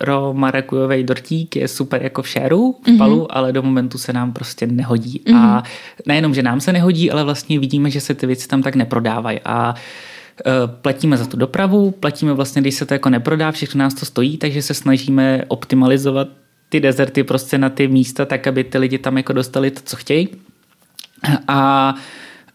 ro 0.00 0.34
marakujový 0.34 1.04
dortík 1.04 1.56
je 1.56 1.68
super 1.68 2.02
jako 2.02 2.22
v 2.22 2.28
šéru, 2.28 2.72
v 2.72 2.86
mm-hmm. 2.86 2.98
palu, 2.98 3.36
ale 3.36 3.52
do 3.52 3.62
momentu 3.62 3.98
se 3.98 4.12
nám 4.12 4.32
prostě 4.32 4.66
nehodí. 4.66 5.22
Mm-hmm. 5.26 5.36
A 5.36 5.62
nejenom, 6.06 6.34
že 6.34 6.42
nám 6.42 6.60
se 6.60 6.72
nehodí, 6.72 7.10
ale 7.10 7.24
vlastně 7.24 7.58
vidíme, 7.58 7.90
že 7.90 8.00
se 8.00 8.14
ty 8.14 8.26
věci 8.26 8.48
tam 8.48 8.62
tak 8.62 8.74
neprodávají. 8.74 9.40
A 9.44 9.74
e, 9.74 10.52
platíme 10.66 11.16
za 11.16 11.26
tu 11.26 11.36
dopravu, 11.36 11.90
platíme 11.90 12.32
vlastně, 12.32 12.62
když 12.62 12.74
se 12.74 12.86
to 12.86 12.94
jako 12.94 13.10
neprodá, 13.10 13.52
všechno 13.52 13.78
nás 13.78 13.94
to 13.94 14.06
stojí, 14.06 14.38
takže 14.38 14.62
se 14.62 14.74
snažíme 14.74 15.44
optimalizovat 15.48 16.28
ty 16.68 16.80
dezerty 16.80 17.24
prostě 17.24 17.58
na 17.58 17.70
ty 17.70 17.88
místa, 17.88 18.24
tak 18.24 18.46
aby 18.46 18.64
ty 18.64 18.78
lidi 18.78 18.98
tam 18.98 19.16
jako 19.16 19.32
dostali 19.32 19.70
to, 19.70 19.80
co 19.84 19.96
chtějí. 19.96 20.28
A 21.48 21.94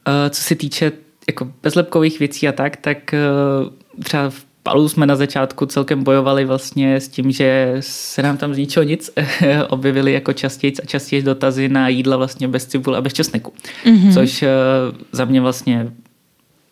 e, 0.07 0.29
co 0.29 0.41
se 0.41 0.55
týče 0.55 0.91
jako 1.27 1.51
bezlepkových 1.63 2.19
věcí 2.19 2.47
a 2.47 2.51
tak, 2.51 2.77
tak 2.77 3.13
e, 3.13 3.19
třeba 4.03 4.29
v 4.29 4.50
Palu 4.63 4.89
jsme 4.89 5.05
na 5.05 5.15
začátku 5.15 5.65
celkem 5.65 6.03
bojovali 6.03 6.45
vlastně 6.45 6.95
s 6.95 7.07
tím, 7.07 7.31
že 7.31 7.77
se 7.79 8.21
nám 8.21 8.37
tam 8.37 8.53
z 8.53 8.57
ničeho 8.57 8.83
nic 8.83 9.11
objevily 9.69 10.13
jako 10.13 10.33
častěji 10.33 10.73
a 10.83 10.85
častěji 10.85 11.21
dotazy 11.21 11.69
na 11.69 11.87
jídla 11.87 12.17
vlastně 12.17 12.47
bez 12.47 12.65
cibule 12.65 12.97
a 12.97 13.01
bez 13.01 13.13
česneku. 13.13 13.53
Mm-hmm. 13.85 14.13
Což 14.13 14.41
uh, 14.41 14.47
za 15.11 15.25
mě 15.25 15.41
vlastně 15.41 15.91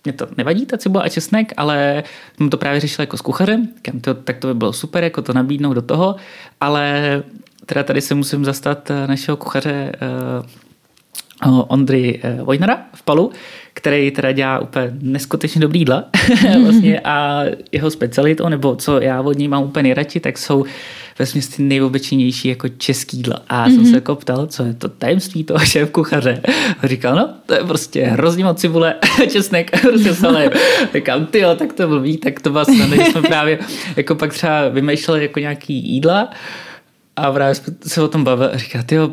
mě 0.04 0.13
to 0.13 0.28
nevadí, 0.38 0.65
ta 0.65 0.78
cibule 0.78 1.04
a 1.04 1.10
česnek, 1.10 1.54
ale 1.58 2.04
jsem 2.38 2.49
to 2.49 2.58
právě 2.58 2.80
řešil 2.80 3.04
jako 3.04 3.17
s 3.17 3.21
kuchařem, 3.21 3.67
to, 4.02 4.13
tak 4.13 4.38
to 4.38 4.47
by 4.47 4.54
bylo 4.54 4.73
super, 4.73 5.04
jako 5.04 5.21
to 5.21 5.34
nabídnout 5.34 5.73
do 5.73 5.82
toho, 5.82 6.15
ale 6.62 7.23
teda 7.65 7.84
tady 7.84 8.02
se 8.02 8.15
musím 8.15 8.45
zastat 8.45 8.91
eh, 8.91 9.08
našeho 9.08 9.38
kuchaře 9.38 9.91
uh, 11.45 11.63
Ondry 11.67 12.21
Vojnara 12.43 12.82
v 12.95 13.04
Palu, 13.04 13.32
který 13.80 14.12
teda 14.12 14.32
dělá 14.32 14.60
úplně 14.60 14.98
neskutečně 15.02 15.62
dobrý 15.62 15.80
jídla 15.80 16.04
vlastně 16.63 17.00
a 17.00 17.44
jeho 17.72 17.92
specialitou, 17.92 18.50
nebo 18.50 18.76
co 18.76 19.02
já 19.02 19.22
od 19.22 19.38
něj 19.38 19.48
mám 19.48 19.63
úplně 19.63 19.84
nejradši, 19.84 20.20
tak 20.20 20.38
jsou 20.38 20.65
ve 21.20 21.26
ty 21.26 21.63
nejobyčejnější 21.63 22.48
jako 22.48 22.68
český 22.68 23.18
jídla. 23.18 23.42
A 23.50 23.68
mm-hmm. 23.68 23.76
jsem 23.76 23.86
se 23.86 23.96
jako 23.96 24.15
ptal, 24.15 24.48
co 24.48 24.63
je 24.63 24.74
to 24.74 24.89
tajemství 24.89 25.44
toho 25.44 25.60
šéf 25.60 25.92
kuchaře. 25.92 26.42
A 26.80 26.88
říkal, 26.88 27.15
no, 27.15 27.30
to 27.46 27.54
je 27.54 27.63
prostě 27.63 28.06
hrozně 28.06 28.44
moc 28.44 28.60
cibule, 28.60 28.96
česnek, 29.32 29.82
prostě 29.82 30.13
salé. 30.13 30.50
Říkám, 30.94 31.26
ty 31.26 31.39
jo, 31.39 31.56
tak 31.56 31.74
to 31.74 31.88
blbý, 31.88 32.18
tak 32.18 32.39
to 32.39 32.52
vlastně, 32.52 32.86
jsme 33.12 33.22
právě 33.22 33.60
jako 33.96 34.15
pak 34.15 34.34
třeba 34.34 34.70
vymýšleli 34.70 35.22
jako 35.22 35.39
nějaký 35.39 35.74
jídla, 35.74 36.30
a 37.15 37.32
právě 37.32 37.56
se 37.88 38.02
o 38.02 38.08
tom 38.08 38.24
bavil 38.24 38.50
a 38.54 38.58
říká, 38.58 38.84
jo, 38.91 39.12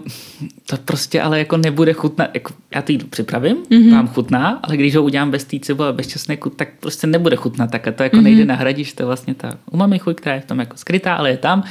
to 0.67 0.77
prostě 0.77 1.23
ale 1.23 1.39
jako 1.39 1.57
nebude 1.57 1.93
chutná, 1.93 2.29
jako 2.35 2.55
já 2.75 2.83
to 2.83 2.93
jídlo 2.93 3.09
připravím, 3.09 3.57
mm-hmm. 3.57 3.91
mám 3.91 4.09
chutná, 4.09 4.61
ale 4.63 4.77
když 4.77 4.97
ho 4.97 5.03
udělám 5.03 5.31
bez 5.31 5.45
té 5.45 5.59
cibule, 5.59 5.93
bez 5.93 6.07
česneku, 6.07 6.51
tak 6.51 6.69
prostě 6.81 7.07
nebude 7.07 7.37
chutná, 7.37 7.67
tak 7.67 7.89
a 7.89 7.93
to 7.93 8.03
jako 8.03 8.17
mm-hmm. 8.17 8.23
nejde 8.23 8.45
nahradit, 8.45 8.95
to 8.95 9.03
je 9.03 9.07
vlastně 9.07 9.35
ta 9.35 9.59
umami 9.71 9.99
chuť, 9.99 10.17
která 10.17 10.35
je 10.35 10.41
v 10.41 10.45
tom 10.45 10.61
jako 10.61 10.77
skrytá, 10.77 11.15
ale 11.15 11.31
je 11.31 11.37
tam. 11.37 11.65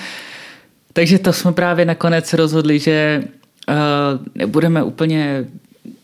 Takže 0.94 1.20
to 1.20 1.34
jsme 1.34 1.52
právě 1.52 1.86
nakonec 1.86 2.34
rozhodli, 2.34 2.80
že 2.80 3.24
uh, 3.70 3.76
nebudeme 4.36 4.84
úplně 4.84 5.46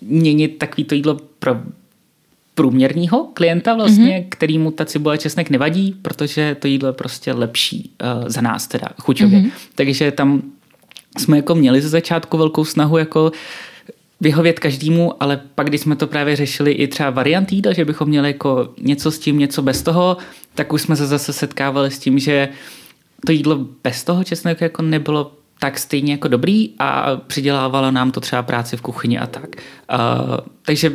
měnit 0.02 0.58
takový 0.58 0.84
to 0.84 0.96
jídlo 0.96 1.18
pro 1.40 1.62
průměrného 2.62 3.28
klienta 3.34 3.74
vlastně, 3.74 4.20
mm-hmm. 4.20 4.26
který 4.30 4.58
mu 4.58 4.72
ta 4.72 4.86
cibule 4.86 5.18
česnek 5.18 5.50
nevadí, 5.50 5.96
protože 6.02 6.56
to 6.60 6.68
jídlo 6.68 6.90
je 6.90 6.94
prostě 6.94 7.34
lepší 7.34 7.92
uh, 8.04 8.30
za 8.30 8.42
nás 8.42 8.68
teda 8.68 8.88
chuťově. 9.02 9.40
Mm-hmm. 9.40 9.52
Takže 9.76 10.12
tam 10.12 10.42
jsme 11.18 11.38
jako 11.38 11.56
měli 11.56 11.82
ze 11.82 11.90
začátku 11.90 12.38
velkou 12.38 12.66
snahu 12.66 12.98
jako 12.98 13.32
vyhovět 14.20 14.60
každému, 14.60 15.24
ale 15.24 15.42
pak, 15.56 15.68
když 15.70 15.82
jsme 15.82 15.96
to 15.96 16.08
právě 16.08 16.36
řešili 16.36 16.72
i 16.72 16.88
třeba 16.88 17.10
variant 17.10 17.52
jídla, 17.52 17.74
že 17.74 17.86
bychom 17.86 18.08
měli 18.08 18.28
jako 18.28 18.70
něco 18.82 19.12
s 19.12 19.20
tím, 19.20 19.40
něco 19.40 19.62
bez 19.62 19.82
toho, 19.82 20.18
tak 20.56 20.74
už 20.74 20.82
jsme 20.82 20.96
se 20.96 21.08
zase 21.08 21.34
setkávali 21.34 21.92
s 21.92 22.00
tím, 22.00 22.20
že 22.20 22.50
to 23.26 23.32
jídlo 23.32 23.60
bez 23.84 24.04
toho 24.04 24.24
česneku 24.24 24.64
jako 24.64 24.82
nebylo 24.82 25.32
tak 25.60 25.80
stejně 25.80 26.12
jako 26.12 26.28
dobrý 26.28 26.70
a 26.80 27.16
přidělávalo 27.28 27.92
nám 27.92 28.12
to 28.12 28.20
třeba 28.20 28.42
práci 28.44 28.78
v 28.78 28.82
kuchyni 28.82 29.20
a 29.20 29.28
tak. 29.28 29.50
Uh, 29.94 30.38
takže 30.66 30.92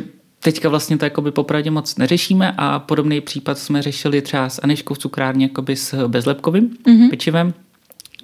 teďka 0.47 0.69
vlastně 0.69 0.97
to 0.97 1.05
jakoby 1.05 1.31
popravdě 1.31 1.71
moc 1.71 1.97
neřešíme 1.97 2.53
a 2.57 2.79
podobný 2.79 3.21
případ 3.21 3.57
jsme 3.57 3.81
řešili 3.81 4.21
třeba 4.21 4.49
s 4.49 4.59
Aneškou 4.63 4.93
v 4.93 4.97
cukrárně 4.97 5.45
jakoby 5.45 5.75
s 5.75 6.07
bezlepkovým 6.07 6.69
mm-hmm. 6.69 7.09
pečivem 7.09 7.53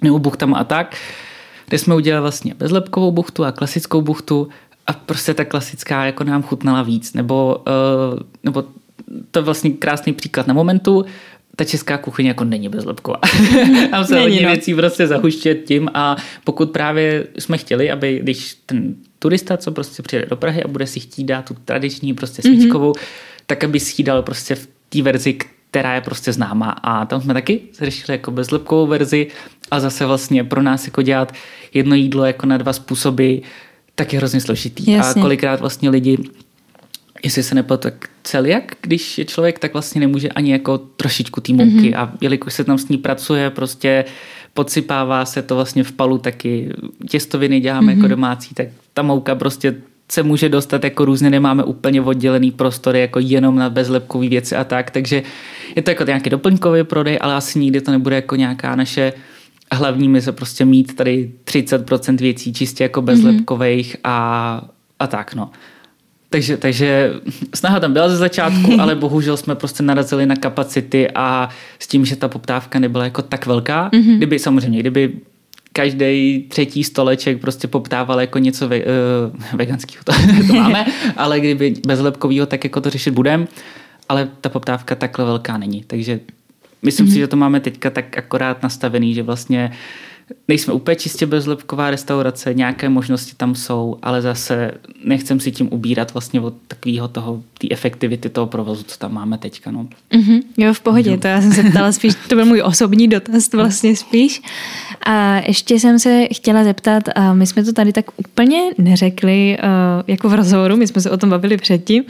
nebo 0.02 0.18
buchtama 0.18 0.58
a 0.58 0.64
tak, 0.64 0.96
kde 1.68 1.78
jsme 1.78 1.94
udělali 1.94 2.20
vlastně 2.20 2.54
bezlepkovou 2.54 3.10
buchtu 3.12 3.44
a 3.44 3.52
klasickou 3.52 4.02
buchtu 4.02 4.48
a 4.86 4.92
prostě 4.92 5.34
ta 5.34 5.44
klasická 5.44 6.04
jako 6.04 6.24
nám 6.24 6.42
chutnala 6.42 6.82
víc, 6.82 7.14
nebo, 7.14 7.62
uh, 8.14 8.20
nebo 8.42 8.64
to 9.30 9.38
je 9.38 9.42
vlastně 9.42 9.70
krásný 9.70 10.12
příklad 10.12 10.46
na 10.46 10.54
momentu, 10.54 11.04
ta 11.56 11.64
česká 11.64 11.98
kuchyně 11.98 12.28
jako 12.28 12.44
není 12.44 12.68
bezlepková. 12.68 13.20
Tam 13.90 14.04
se 14.04 14.20
hodně 14.20 14.42
no. 14.42 14.48
věcí 14.48 14.74
prostě 14.74 15.06
zahuštět 15.06 15.64
tím 15.64 15.90
a 15.94 16.16
pokud 16.44 16.70
právě 16.70 17.26
jsme 17.38 17.58
chtěli, 17.58 17.90
aby 17.90 18.20
když 18.22 18.56
ten 18.66 18.94
turista, 19.24 19.56
co 19.56 19.72
prostě 19.72 20.02
přijde 20.02 20.26
do 20.26 20.36
Prahy 20.36 20.62
a 20.62 20.68
bude 20.68 20.86
si 20.86 21.00
chtít 21.00 21.24
dát 21.24 21.44
tu 21.44 21.56
tradiční 21.64 22.14
prostě 22.14 22.42
mhm. 22.44 22.56
svíčkovou, 22.56 22.92
mm-hmm. 22.92 23.44
tak 23.46 23.64
aby 23.64 23.80
si 23.80 24.02
dal 24.02 24.22
prostě 24.22 24.54
v 24.54 24.68
té 24.88 25.02
verzi, 25.02 25.38
která 25.70 25.94
je 25.94 26.00
prostě 26.00 26.32
známá. 26.32 26.70
A 26.70 27.06
tam 27.06 27.20
jsme 27.20 27.34
taky 27.34 27.60
řešili 27.80 28.18
jako 28.18 28.30
bezlepkovou 28.30 28.86
verzi 28.86 29.26
a 29.70 29.80
zase 29.80 30.06
vlastně 30.06 30.44
pro 30.44 30.62
nás 30.62 30.86
jako 30.86 31.02
dělat 31.02 31.32
jedno 31.74 31.94
jídlo 31.94 32.24
jako 32.24 32.46
na 32.46 32.56
dva 32.56 32.72
způsoby, 32.72 33.36
tak 33.94 34.12
je 34.12 34.18
hrozně 34.18 34.40
složitý. 34.40 34.92
Jasně. 34.92 35.20
A 35.20 35.22
kolikrát 35.22 35.60
vlastně 35.60 35.90
lidi 35.90 36.18
jestli 37.24 37.42
se 37.42 37.54
nepletu, 37.54 37.82
tak 37.82 38.08
celiak, 38.22 38.72
když 38.80 39.18
je 39.18 39.24
člověk, 39.24 39.58
tak 39.58 39.72
vlastně 39.72 40.00
nemůže 40.00 40.28
ani 40.28 40.52
jako 40.52 40.78
trošičku 40.78 41.40
té 41.40 41.52
mouky 41.52 41.70
mm-hmm. 41.70 41.98
a 41.98 42.12
jelikož 42.20 42.54
se 42.54 42.64
tam 42.64 42.78
s 42.78 42.88
ní 42.88 42.98
pracuje, 42.98 43.50
prostě 43.50 44.04
podsypává 44.54 45.24
se 45.24 45.42
to 45.42 45.54
vlastně 45.54 45.84
v 45.84 45.92
palu 45.92 46.18
taky, 46.18 46.70
těstoviny 47.08 47.60
děláme 47.60 47.92
mm-hmm. 47.92 47.96
jako 47.96 48.08
domácí, 48.08 48.54
tak 48.54 48.68
ta 48.94 49.02
mouka 49.02 49.34
prostě 49.34 49.74
se 50.12 50.22
může 50.22 50.48
dostat 50.48 50.84
jako 50.84 51.04
různě, 51.04 51.30
nemáme 51.30 51.64
úplně 51.64 52.02
oddělený 52.02 52.50
prostory 52.50 53.00
jako 53.00 53.18
jenom 53.18 53.56
na 53.56 53.70
bezlepkové 53.70 54.28
věci 54.28 54.56
a 54.56 54.64
tak, 54.64 54.90
takže 54.90 55.22
je 55.76 55.82
to 55.82 55.90
jako 55.90 56.04
nějaký 56.04 56.30
doplňkový 56.30 56.84
prodej, 56.84 57.18
ale 57.20 57.34
asi 57.34 57.58
nikdy 57.58 57.80
to 57.80 57.90
nebude 57.90 58.16
jako 58.16 58.36
nějaká 58.36 58.76
naše 58.76 59.12
hlavní 59.72 60.08
mise 60.08 60.32
prostě 60.32 60.64
mít 60.64 60.96
tady 60.96 61.32
30% 61.44 62.16
věcí 62.16 62.52
čistě 62.52 62.84
jako 62.84 63.00
mhm. 63.00 63.06
bezlepkových 63.06 63.94
mm-hmm. 63.94 64.00
a, 64.04 64.68
a 64.98 65.06
tak 65.06 65.34
no. 65.34 65.50
Takže, 66.34 66.56
takže 66.56 67.12
snaha 67.54 67.80
tam 67.80 67.92
byla 67.92 68.08
ze 68.08 68.16
začátku, 68.16 68.72
ale 68.80 68.94
bohužel 68.94 69.36
jsme 69.36 69.54
prostě 69.54 69.82
narazili 69.82 70.26
na 70.26 70.36
kapacity 70.36 71.10
a 71.14 71.48
s 71.78 71.86
tím, 71.86 72.04
že 72.04 72.16
ta 72.16 72.28
poptávka 72.28 72.78
nebyla 72.78 73.04
jako 73.04 73.22
tak 73.22 73.46
velká, 73.46 73.90
mm-hmm. 73.90 74.16
kdyby 74.16 74.38
samozřejmě, 74.38 74.80
kdyby 74.80 75.12
každý 75.72 76.44
třetí 76.48 76.84
stoleček 76.84 77.40
prostě 77.40 77.68
poptával 77.68 78.20
jako 78.20 78.38
něco 78.38 78.68
ve, 78.68 78.78
uh, 78.78 78.84
veganského, 79.52 80.04
to, 80.04 80.12
to 80.46 80.54
máme, 80.54 80.86
ale 81.16 81.40
kdyby 81.40 81.74
bezlepkového, 81.86 82.46
tak 82.46 82.64
jako 82.64 82.80
to 82.80 82.90
řešit 82.90 83.10
budem, 83.10 83.48
ale 84.08 84.28
ta 84.40 84.48
poptávka 84.48 84.94
takhle 84.94 85.24
velká 85.24 85.58
není, 85.58 85.84
takže 85.86 86.20
myslím 86.82 87.06
mm-hmm. 87.06 87.12
si, 87.12 87.18
že 87.18 87.26
to 87.26 87.36
máme 87.36 87.60
teďka 87.60 87.90
tak 87.90 88.18
akorát 88.18 88.62
nastavený, 88.62 89.14
že 89.14 89.22
vlastně 89.22 89.70
uh, 89.72 89.76
nejsme 90.48 90.72
úplně 90.72 90.96
čistě 90.96 91.26
bezlepková 91.26 91.90
restaurace, 91.90 92.54
nějaké 92.54 92.88
možnosti 92.88 93.32
tam 93.36 93.54
jsou, 93.54 93.98
ale 94.02 94.22
zase 94.22 94.70
nechcem 95.04 95.40
si 95.40 95.52
tím 95.52 95.68
ubírat 95.72 96.14
vlastně 96.14 96.40
od 96.40 96.54
takového 96.68 97.08
toho, 97.08 97.42
té 97.58 97.66
efektivity 97.70 98.28
toho 98.28 98.46
provozu, 98.46 98.82
co 98.82 98.98
tam 98.98 99.14
máme 99.14 99.38
teďka. 99.38 99.70
No. 99.70 99.88
Mm-hmm, 100.12 100.42
jo, 100.56 100.74
v 100.74 100.80
pohodě, 100.80 101.10
no. 101.10 101.16
to 101.16 101.26
já 101.26 101.40
jsem 101.40 101.52
se 101.52 101.62
ptala 101.62 101.92
spíš, 101.92 102.14
to 102.28 102.34
byl 102.34 102.44
můj 102.44 102.62
osobní 102.62 103.08
dotaz 103.08 103.52
vlastně 103.52 103.96
spíš. 103.96 104.42
A 105.06 105.42
ještě 105.46 105.80
jsem 105.80 105.98
se 105.98 106.26
chtěla 106.34 106.64
zeptat, 106.64 107.02
a 107.14 107.34
my 107.34 107.46
jsme 107.46 107.64
to 107.64 107.72
tady 107.72 107.92
tak 107.92 108.04
úplně 108.16 108.60
neřekli, 108.78 109.58
jako 110.06 110.28
v 110.28 110.34
rozhovoru, 110.34 110.76
my 110.76 110.86
jsme 110.86 111.00
se 111.00 111.10
o 111.10 111.16
tom 111.16 111.30
bavili 111.30 111.56
předtím, 111.56 112.04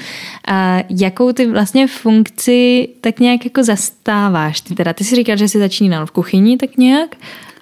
a 0.48 0.84
jakou 0.90 1.32
ty 1.32 1.46
vlastně 1.46 1.86
funkci 1.86 2.88
tak 3.00 3.20
nějak 3.20 3.44
jako 3.44 3.64
zastáváš? 3.64 4.60
Ty 4.60 4.74
teda, 4.74 4.92
ty 4.92 5.04
si 5.04 5.16
říkal, 5.16 5.36
že 5.36 5.48
jsi 5.48 5.58
začínal 5.58 6.06
v 6.06 6.10
kuchyni 6.10 6.56
tak 6.56 6.76
nějak, 6.76 7.16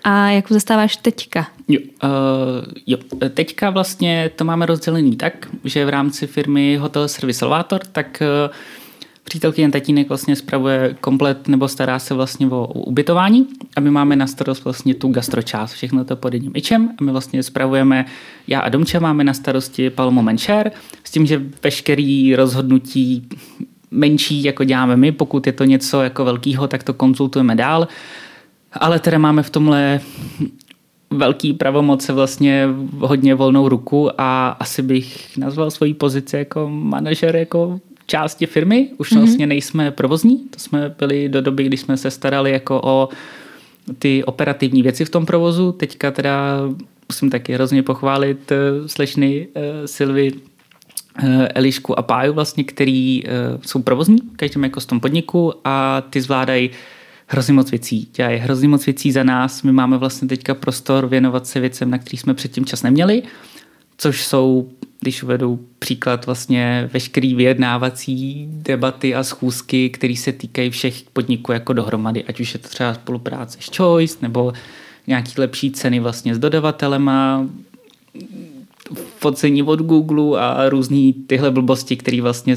a 0.04 0.30
jak 0.30 0.52
zastáváš 0.52 0.96
teďka? 0.96 1.46
Jo, 1.68 1.80
uh, 2.04 2.10
jo, 2.86 2.98
teďka 3.34 3.70
vlastně 3.70 4.30
to 4.36 4.44
máme 4.44 4.66
rozdělený 4.66 5.16
tak, 5.16 5.48
že 5.64 5.84
v 5.84 5.88
rámci 5.88 6.26
firmy 6.26 6.76
Hotel 6.76 7.08
Service 7.08 7.38
Salvator, 7.38 7.80
tak 7.92 8.22
uh, 8.46 8.54
přítelkyně 9.24 9.70
tatínek 9.70 10.08
vlastně 10.08 10.36
spravuje 10.36 10.96
komplet 11.00 11.48
nebo 11.48 11.68
stará 11.68 11.98
se 11.98 12.14
vlastně 12.14 12.46
o 12.46 12.66
ubytování 12.66 13.46
a 13.76 13.80
my 13.80 13.90
máme 13.90 14.16
na 14.16 14.26
starost 14.26 14.64
vlastně 14.64 14.94
tu 14.94 15.08
gastročást, 15.08 15.74
všechno 15.74 16.04
to 16.04 16.16
pod 16.16 16.34
jedním 16.34 16.52
ičem 16.54 16.90
a 16.98 17.04
my 17.04 17.12
vlastně 17.12 17.42
spravujeme, 17.42 18.04
já 18.46 18.60
a 18.60 18.68
Domče 18.68 19.00
máme 19.00 19.24
na 19.24 19.34
starosti 19.34 19.90
Palmo 19.90 20.22
Menšer 20.22 20.72
s 21.04 21.10
tím, 21.10 21.26
že 21.26 21.42
veškerý 21.62 22.36
rozhodnutí 22.36 23.28
menší, 23.90 24.44
jako 24.44 24.64
děláme 24.64 24.96
my, 24.96 25.12
pokud 25.12 25.46
je 25.46 25.52
to 25.52 25.64
něco 25.64 26.02
jako 26.02 26.24
velkého, 26.24 26.68
tak 26.68 26.82
to 26.82 26.94
konzultujeme 26.94 27.54
dál 27.54 27.88
ale 28.72 28.98
teda 28.98 29.18
máme 29.18 29.42
v 29.42 29.50
tomhle 29.50 30.00
velký 31.10 31.52
pravomoce 31.52 32.12
vlastně 32.12 32.68
hodně 32.98 33.34
volnou 33.34 33.68
ruku 33.68 34.10
a 34.18 34.48
asi 34.48 34.82
bych 34.82 35.36
nazval 35.36 35.70
svoji 35.70 35.94
pozici 35.94 36.36
jako 36.36 36.68
manažer 36.70 37.36
jako 37.36 37.80
části 38.06 38.46
firmy. 38.46 38.88
Už 38.98 39.12
mm-hmm. 39.12 39.18
vlastně 39.18 39.46
nejsme 39.46 39.90
provozní, 39.90 40.38
to 40.38 40.58
jsme 40.58 40.94
byli 40.98 41.28
do 41.28 41.40
doby, 41.40 41.64
kdy 41.64 41.76
jsme 41.76 41.96
se 41.96 42.10
starali 42.10 42.50
jako 42.50 42.80
o 42.84 43.08
ty 43.98 44.24
operativní 44.24 44.82
věci 44.82 45.04
v 45.04 45.10
tom 45.10 45.26
provozu. 45.26 45.72
Teďka 45.72 46.10
teda 46.10 46.60
musím 47.08 47.30
taky 47.30 47.54
hrozně 47.54 47.82
pochválit 47.82 48.52
uh, 48.52 48.86
slečny 48.86 49.48
uh, 49.56 49.62
Silvy 49.86 50.32
uh, 50.32 51.46
Elišku 51.54 51.98
a 51.98 52.02
Páju 52.02 52.32
vlastně, 52.32 52.64
který 52.64 53.22
jsou 53.66 53.82
provozní, 53.82 54.18
každém 54.36 54.64
jako 54.64 54.80
z 54.80 54.86
tom 54.86 55.00
podniku 55.00 55.54
a 55.64 56.02
ty 56.10 56.20
zvládají 56.20 56.70
hrozně 57.32 57.54
moc 57.54 57.70
věcí. 57.70 58.08
Dělají 58.14 58.38
hrozně 58.38 58.68
moc 58.68 58.86
věcí 58.86 59.12
za 59.12 59.22
nás. 59.22 59.62
My 59.62 59.72
máme 59.72 59.98
vlastně 59.98 60.28
teďka 60.28 60.54
prostor 60.54 61.06
věnovat 61.06 61.46
se 61.46 61.60
věcem, 61.60 61.90
na 61.90 61.98
kterých 61.98 62.20
jsme 62.20 62.34
předtím 62.34 62.64
čas 62.64 62.82
neměli, 62.82 63.22
což 63.98 64.24
jsou, 64.24 64.70
když 65.00 65.22
uvedu 65.22 65.60
příklad, 65.78 66.26
vlastně 66.26 66.90
veškerý 66.92 67.34
vyjednávací 67.34 68.46
debaty 68.48 69.14
a 69.14 69.22
schůzky, 69.22 69.90
které 69.90 70.16
se 70.16 70.32
týkají 70.32 70.70
všech 70.70 71.02
podniků 71.12 71.52
jako 71.52 71.72
dohromady, 71.72 72.24
ať 72.24 72.40
už 72.40 72.54
je 72.54 72.60
to 72.60 72.68
třeba 72.68 72.94
spolupráce 72.94 73.58
s 73.60 73.76
Choice 73.76 74.18
nebo 74.22 74.52
nějaký 75.06 75.32
lepší 75.38 75.70
ceny 75.70 76.00
vlastně 76.00 76.34
s 76.34 76.38
dodavatelema, 76.38 77.46
focení 79.18 79.62
od 79.62 79.80
Google 79.80 80.40
a 80.40 80.68
různý 80.68 81.12
tyhle 81.12 81.50
blbosti, 81.50 81.96
které 81.96 82.22
vlastně 82.22 82.56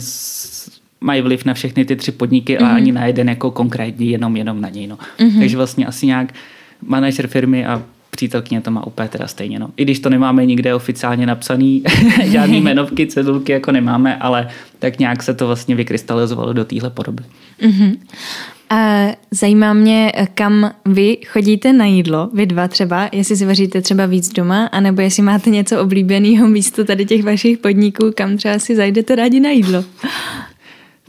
mají 1.06 1.22
vliv 1.22 1.46
na 1.46 1.54
všechny 1.54 1.86
ty 1.86 1.96
tři 1.96 2.12
podniky 2.12 2.58
mm-hmm. 2.58 2.65
a 2.65 2.68
mhm. 2.68 2.76
ani 2.76 2.91
na 2.91 3.06
jeden 3.06 3.30
jako 3.30 3.52
konkrétní, 3.52 4.10
jenom 4.10 4.38
jenom 4.38 4.62
na 4.62 4.70
něj. 4.70 4.88
No. 4.88 4.98
Mm-hmm. 5.20 5.39
Takže 5.39 5.58
vlastně 5.58 5.86
asi 5.86 6.06
nějak 6.06 6.34
manažer 6.82 7.28
firmy 7.28 7.65
a 7.65 7.84
přítelkyně 8.10 8.62
to 8.62 8.72
má 8.72 8.88
úplně 8.88 9.10
teda 9.10 9.28
stejně. 9.28 9.60
No. 9.60 9.70
I 9.78 9.84
když 9.84 10.00
to 10.00 10.10
nemáme 10.10 10.46
nikde 10.46 10.76
oficiálně 10.76 11.26
napsaný, 11.26 11.84
žádný 12.24 12.58
jmenovky, 12.62 13.08
cedulky 13.08 13.52
jako 13.52 13.72
nemáme, 13.72 14.15
ale 14.15 14.48
tak 14.80 15.00
nějak 15.00 15.24
se 15.24 15.34
to 15.34 15.48
vlastně 15.48 15.76
vykrystalizovalo 15.76 16.54
do 16.54 16.65
téhle 16.65 16.89
podoby. 16.89 17.24
Mm-hmm. 17.62 17.98
A 18.70 19.08
zajímá 19.32 19.74
mě, 19.74 20.12
kam 20.34 20.72
vy 20.86 21.18
chodíte 21.28 21.74
na 21.74 21.86
jídlo, 21.86 22.30
vy 22.34 22.46
dva 22.46 22.68
třeba, 22.68 23.10
jestli 23.12 23.38
si 23.38 23.46
vaříte 23.46 23.82
třeba 23.82 24.06
víc 24.06 24.30
doma, 24.30 24.65
anebo 24.65 25.02
jestli 25.02 25.24
máte 25.24 25.50
něco 25.50 25.82
oblíbeného 25.82 26.48
místo 26.48 26.86
tady 26.86 27.06
těch 27.06 27.24
vašich 27.24 27.58
podniků, 27.58 28.12
kam 28.15 28.38
třeba 28.38 28.60
si 28.60 28.76
zajdete 28.76 29.15
rádi 29.15 29.39
na 29.39 29.50
jídlo. 29.50 29.84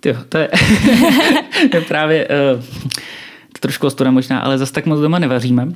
Jo, 0.06 0.16
to 0.28 0.38
je, 0.38 0.48
je 1.74 1.80
právě 1.80 2.28
uh, 2.54 2.62
trošku 3.60 3.86
ostuda 3.86 4.10
možná, 4.10 4.40
ale 4.40 4.58
zase 4.58 4.72
tak 4.72 4.86
moc 4.86 5.00
doma 5.00 5.18
nevaříme. 5.18 5.66
Uh, 5.66 5.72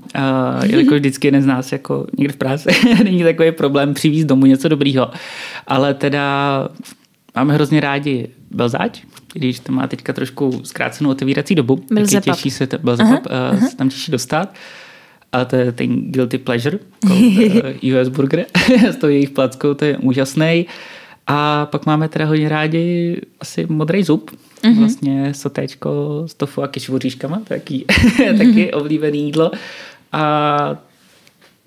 jelikož 0.62 0.98
vždycky 0.98 1.26
jeden 1.26 1.42
z 1.42 1.46
nás 1.46 1.72
jako 1.72 2.06
někde 2.18 2.32
v 2.32 2.36
práci 2.36 2.68
není 3.04 3.22
takový 3.22 3.52
problém 3.52 3.94
přivízt 3.94 4.26
domů 4.26 4.46
něco 4.46 4.68
dobrýho. 4.68 5.10
Ale 5.66 5.94
teda 5.94 6.68
máme 7.36 7.54
hrozně 7.54 7.80
rádi 7.80 8.28
belzáč, 8.50 9.00
když 9.32 9.60
to 9.60 9.72
má 9.72 9.86
teďka 9.86 10.12
trošku 10.12 10.60
zkrácenou 10.64 11.10
otevírací 11.10 11.54
dobu. 11.54 11.84
Taky 11.94 12.20
těší 12.20 12.50
se, 12.50 12.66
to, 12.66 12.78
belzapap, 12.78 13.26
uh, 13.52 13.68
se 13.68 13.76
tam 13.76 13.88
těší 13.88 14.12
dostat. 14.12 14.54
A 15.32 15.44
to 15.44 15.56
je 15.56 15.72
ten 15.72 16.10
guilty 16.10 16.38
pleasure, 16.38 16.78
US 17.82 18.08
Burger 18.16 18.46
s 18.82 18.96
tou 18.96 19.06
jejich 19.06 19.30
plackou, 19.30 19.74
to 19.74 19.84
je 19.84 19.98
úžasný. 19.98 20.66
A 21.26 21.66
pak 21.66 21.86
máme 21.86 22.08
teda 22.08 22.26
hodně 22.26 22.48
rádi 22.48 23.20
asi 23.40 23.66
modrý 23.68 24.02
zub, 24.02 24.30
mm-hmm. 24.30 24.78
vlastně 24.78 25.34
sotéčko 25.34 26.22
z 26.26 26.34
tofu 26.34 26.62
a 26.62 26.68
kišu 26.68 26.98
taky, 27.44 27.84
mm-hmm. 27.88 28.38
taky 28.38 28.72
oblíbené 28.72 29.16
jídlo. 29.16 29.50
A 30.12 30.76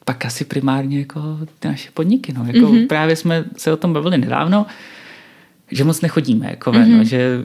pak 0.05 0.25
asi 0.25 0.45
primárně 0.45 0.99
jako 0.99 1.37
ty 1.59 1.67
naše 1.67 1.89
podniky. 1.93 2.33
No. 2.33 2.45
Jako 2.45 2.59
mm-hmm. 2.59 2.87
Právě 2.87 3.15
jsme 3.15 3.45
se 3.57 3.73
o 3.73 3.77
tom 3.77 3.93
bavili 3.93 4.17
nedávno, 4.17 4.65
že 5.71 5.83
moc 5.83 6.01
nechodíme 6.01 6.47
jako 6.49 6.71
ven, 6.71 6.83
mm-hmm. 6.83 6.97
no, 6.97 7.03
že 7.03 7.43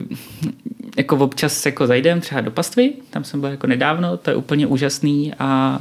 jako 0.97 1.17
občas 1.17 1.65
jako 1.65 1.87
zajdem 1.87 2.21
třeba 2.21 2.41
do 2.41 2.51
pastvy, 2.51 2.93
tam 3.09 3.23
jsem 3.23 3.39
byl 3.39 3.49
jako 3.49 3.67
nedávno, 3.67 4.17
to 4.17 4.29
je 4.29 4.35
úplně 4.35 4.67
úžasný 4.67 5.33
a 5.39 5.79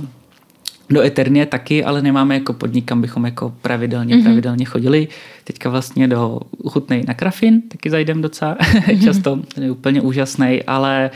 do 0.90 1.02
Eternie 1.02 1.46
taky, 1.46 1.84
ale 1.84 2.02
nemáme 2.02 2.34
jako 2.34 2.52
podnik, 2.52 2.84
kam 2.84 3.00
bychom 3.00 3.24
jako 3.24 3.54
pravidelně, 3.62 4.16
mm-hmm. 4.16 4.22
pravidelně 4.22 4.64
chodili. 4.64 5.08
Teďka 5.44 5.70
vlastně 5.70 6.08
do 6.08 6.40
Chutnej 6.68 7.04
na 7.08 7.14
Krafin 7.14 7.62
taky 7.62 7.90
zajdem 7.90 8.22
docela 8.22 8.54
mm-hmm. 8.54 9.04
často, 9.04 9.40
ten 9.54 9.64
je 9.64 9.70
úplně 9.70 10.00
úžasný, 10.00 10.62
ale 10.66 11.10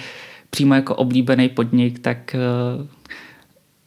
přímo 0.50 0.74
jako 0.74 0.94
oblíbený 0.94 1.48
podnik, 1.48 1.98
tak 1.98 2.36
uh, 2.78 2.86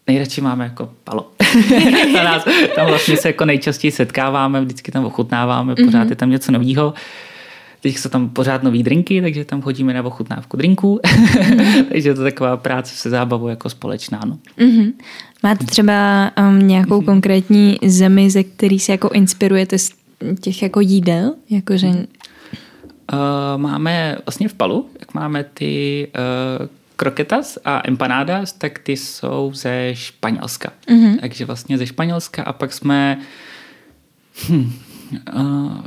nejradši 0.07 0.41
máme 0.41 0.63
jako 0.63 0.89
palo. 1.03 1.31
nás, 2.13 2.47
tam 2.75 2.87
vlastně 2.87 3.17
se 3.17 3.29
jako 3.29 3.45
nejčastěji 3.45 3.91
setkáváme, 3.91 4.61
vždycky 4.61 4.91
tam 4.91 5.05
ochutnáváme, 5.05 5.75
pořád 5.75 6.03
mm-hmm. 6.03 6.09
je 6.09 6.15
tam 6.15 6.29
něco 6.29 6.51
nového. 6.51 6.93
Teď 7.81 7.97
jsou 7.97 8.09
tam 8.09 8.29
pořád 8.29 8.63
nový 8.63 8.83
drinky, 8.83 9.21
takže 9.21 9.45
tam 9.45 9.61
chodíme 9.61 9.93
na 9.93 10.03
ochutnávku 10.03 10.57
drinků. 10.57 10.99
takže 11.91 12.09
je 12.09 12.13
to 12.13 12.23
taková 12.23 12.57
práce 12.57 12.95
se 12.95 13.09
zábavou 13.09 13.47
jako 13.47 13.69
společná. 13.69 14.21
No. 14.25 14.37
Mm-hmm. 14.57 14.93
Máte 15.45 15.65
třeba 15.65 16.31
um, 16.39 16.67
nějakou 16.67 17.01
mm-hmm. 17.01 17.05
konkrétní 17.05 17.77
zemi, 17.85 18.29
ze 18.29 18.43
který 18.43 18.79
se 18.79 18.91
jako 18.91 19.09
inspirujete 19.09 19.77
z 19.77 19.91
těch 20.41 20.61
jako 20.61 20.79
jídel? 20.79 21.35
Jakože... 21.49 21.87
Uh, 21.87 21.97
máme 23.57 24.17
vlastně 24.25 24.47
v 24.47 24.53
Palu, 24.53 24.89
jak 24.99 25.13
máme 25.13 25.43
ty 25.43 26.07
uh, 26.59 26.67
kroketas 26.95 27.57
a 27.65 27.81
empanadas, 27.87 28.53
tak 28.53 28.79
ty 28.79 28.97
jsou 28.97 29.51
ze 29.53 29.91
Španělska. 29.93 30.71
Mm-hmm. 30.87 31.19
Takže 31.19 31.45
vlastně 31.45 31.77
ze 31.77 31.87
Španělska 31.87 32.43
a 32.43 32.53
pak 32.53 32.73
jsme 32.73 33.17
hm, 34.49 34.73
uh, 35.35 35.77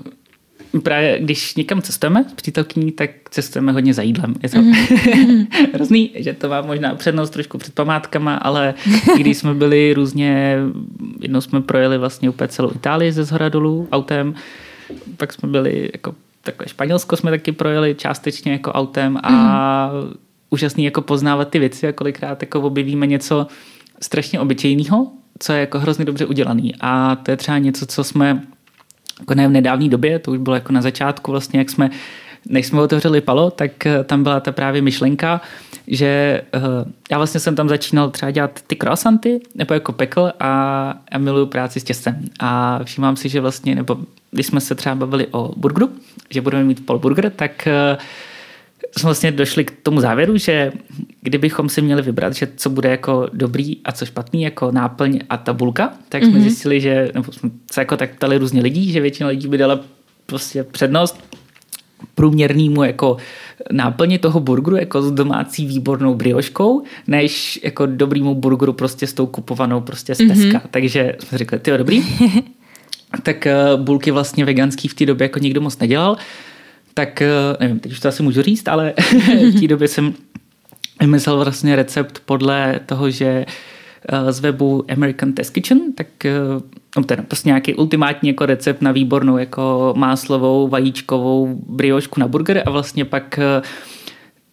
právě 0.83 1.19
když 1.21 1.55
někam 1.57 1.83
cestujeme 1.83 2.25
s 2.29 2.33
přítelkyní, 2.33 2.93
tak 2.93 3.11
cestujeme 3.31 3.73
hodně 3.73 3.95
za 3.95 4.03
jídlem. 4.03 4.35
Je 4.43 4.49
to 4.49 4.57
mm-hmm. 4.57 5.47
hrozný, 5.75 6.11
že 6.15 6.33
to 6.33 6.49
má 6.49 6.61
možná 6.61 6.95
přednost 6.95 7.31
trošku 7.31 7.59
před 7.59 7.75
památkama, 7.75 8.35
ale 8.35 8.75
když 9.17 9.39
jsme 9.39 9.55
byli 9.55 9.95
různě, 9.95 10.57
jednou 11.21 11.41
jsme 11.41 11.61
projeli 11.61 11.99
vlastně 11.99 12.31
úplně 12.31 12.49
celou 12.49 12.71
Itálii 12.75 13.13
ze 13.13 13.25
zhora 13.25 13.49
dolů 13.49 13.89
autem, 13.93 14.35
pak 15.17 15.33
jsme 15.33 15.49
byli 15.49 15.91
jako 15.93 16.15
takhle 16.43 16.69
Španělsko 16.69 17.17
jsme 17.17 17.31
taky 17.31 17.53
projeli 17.53 17.95
částečně 17.95 18.53
jako 18.53 18.73
autem 18.73 19.19
a 19.23 19.31
mm-hmm. 19.31 20.17
úžasný 20.51 20.85
jako 20.85 21.03
poznávat 21.03 21.49
ty 21.49 21.59
věci 21.59 21.89
a 21.89 21.93
kolikrát 21.93 22.43
jako 22.43 22.61
objevíme 22.61 23.07
něco 23.07 23.47
strašně 24.01 24.41
obyčejného, 24.41 25.07
co 25.39 25.53
je 25.53 25.61
jako 25.61 25.79
hrozně 25.79 26.05
dobře 26.05 26.27
udělaný 26.27 26.75
a 26.81 27.17
to 27.17 27.31
je 27.31 27.37
třeba 27.37 27.59
něco, 27.59 27.87
co 27.87 28.05
jsme 28.05 28.43
jako 29.21 29.35
ne 29.35 29.49
v 29.49 29.51
nedávné 29.51 29.89
době, 29.89 30.19
to 30.19 30.31
už 30.31 30.39
bylo 30.39 30.57
jako 30.57 30.73
na 30.73 30.83
začátku 30.83 31.31
vlastně, 31.31 31.59
jak 31.59 31.71
jsme, 31.71 31.91
než 32.49 32.67
jsme 32.67 32.81
otevřeli 32.81 33.21
Palo, 33.21 33.51
tak 33.51 33.87
eh, 33.87 34.05
tam 34.05 34.23
byla 34.23 34.41
ta 34.41 34.53
právě 34.53 34.83
myšlenka, 34.83 35.41
že 35.87 36.43
uh, 36.57 36.63
já 37.11 37.17
vlastně 37.17 37.41
jsem 37.41 37.57
tam 37.57 37.69
začínal 37.69 38.11
třeba 38.11 38.31
dělat 38.31 38.61
ty 38.67 38.77
croissanty, 38.77 39.41
nebo 39.55 39.75
jako 39.75 39.93
pekl 39.93 40.33
a 40.41 40.95
já 41.13 41.19
miluju 41.19 41.47
práci 41.47 41.81
s 41.81 41.85
těstem. 41.85 42.25
A 42.41 42.81
všímám 42.85 43.17
si, 43.17 43.29
že 43.29 43.41
vlastně, 43.41 43.75
nebo 43.75 43.97
když 44.31 44.47
jsme 44.47 44.61
se 44.61 44.75
třeba 44.75 44.95
bavili 44.95 45.27
o 45.31 45.53
burgeru, 45.57 45.91
že 46.31 46.41
budeme 46.41 46.65
mít 46.65 46.87
polburger, 46.87 47.31
tak 47.31 47.69
uh, 47.93 47.99
jsme 48.97 49.07
vlastně 49.07 49.33
došli 49.33 49.65
k 49.65 49.73
tomu 49.83 50.01
závěru, 50.01 50.37
že 50.37 50.73
kdybychom 51.21 51.69
si 51.69 51.83
měli 51.83 52.03
vybrat, 52.03 52.35
že 52.35 52.49
co 52.57 52.71
bude 52.71 52.91
jako 52.91 53.29
dobrý 53.33 53.77
a 53.85 53.93
co 53.93 54.07
špatný, 54.07 54.43
jako 54.43 54.71
náplň 54.71 55.21
a 55.31 55.37
tabulka, 55.37 55.93
tak 56.09 56.25
jsme 56.25 56.33
mm-hmm. 56.33 56.43
zjistili, 56.43 56.81
že 56.81 57.11
nebo 57.15 57.33
jsme 57.33 57.51
se 57.73 57.81
jako 57.81 57.97
tak 57.97 58.15
ptali 58.15 58.39
různě 58.39 58.63
lidí, 58.63 58.93
že 58.93 59.01
většina 59.01 59.29
lidí 59.29 59.49
by 59.49 59.59
dala 59.59 59.81
prostě 60.27 60.65
přednost 60.65 61.39
průměrnému 62.15 62.83
jako 62.83 63.17
náplně 63.73 64.19
toho 64.19 64.41
burgeru 64.41 64.77
jako 64.77 65.03
s 65.03 65.13
domácí 65.13 65.67
výbornou 65.67 66.15
brioškou, 66.15 66.83
než 67.07 67.61
jako 67.65 67.87
dobrýmu 67.87 68.35
burgeru 68.35 68.73
prostě 68.73 69.07
s 69.07 69.13
tou 69.13 69.27
kupovanou 69.27 69.81
prostě 69.81 70.15
z 70.15 70.19
Teska. 70.19 70.35
Mm-hmm. 70.35 70.61
Takže 70.71 71.17
jsme 71.19 71.39
řekli, 71.39 71.59
ty 71.59 71.71
dobrý. 71.79 72.03
tak 73.23 73.47
uh, 73.75 73.81
bulky 73.81 74.11
vlastně 74.11 74.45
veganský 74.45 74.89
v 74.89 74.95
té 74.95 75.07
době 75.07 75.25
jako 75.25 75.39
nikdo 75.39 75.61
moc 75.61 75.79
nedělal 75.79 76.17
tak 76.99 77.23
eh, 77.23 77.29
nevím, 77.61 77.79
teď 77.79 77.93
už 77.93 78.01
to 78.01 78.09
asi 78.09 78.23
můžu 78.23 78.43
říct, 78.43 78.69
ale 78.69 78.95
v 79.55 79.61
té 79.61 79.67
době 79.67 79.89
jsem 79.89 80.15
vymyslel 81.01 81.45
vlastně 81.45 81.77
recept 81.77 82.23
podle 82.25 82.81
toho, 82.87 83.11
že 83.11 83.47
eh, 84.09 84.33
z 84.33 84.41
webu 84.41 84.85
American 84.93 85.33
Test 85.33 85.51
Kitchen, 85.51 85.93
tak 85.95 86.25
eh, 86.25 86.33
no, 86.97 87.05
ten 87.05 87.25
prostě 87.25 87.49
nějaký 87.49 87.75
ultimátní 87.75 88.29
jako 88.29 88.47
recept 88.47 88.83
na 88.83 88.93
výbornou 88.93 89.39
jako 89.39 89.95
máslovou, 89.97 90.69
vajíčkovou 90.69 91.63
briošku 91.69 92.21
na 92.21 92.29
burger 92.29 92.63
a 92.67 92.71
vlastně 92.71 93.05
pak 93.05 93.41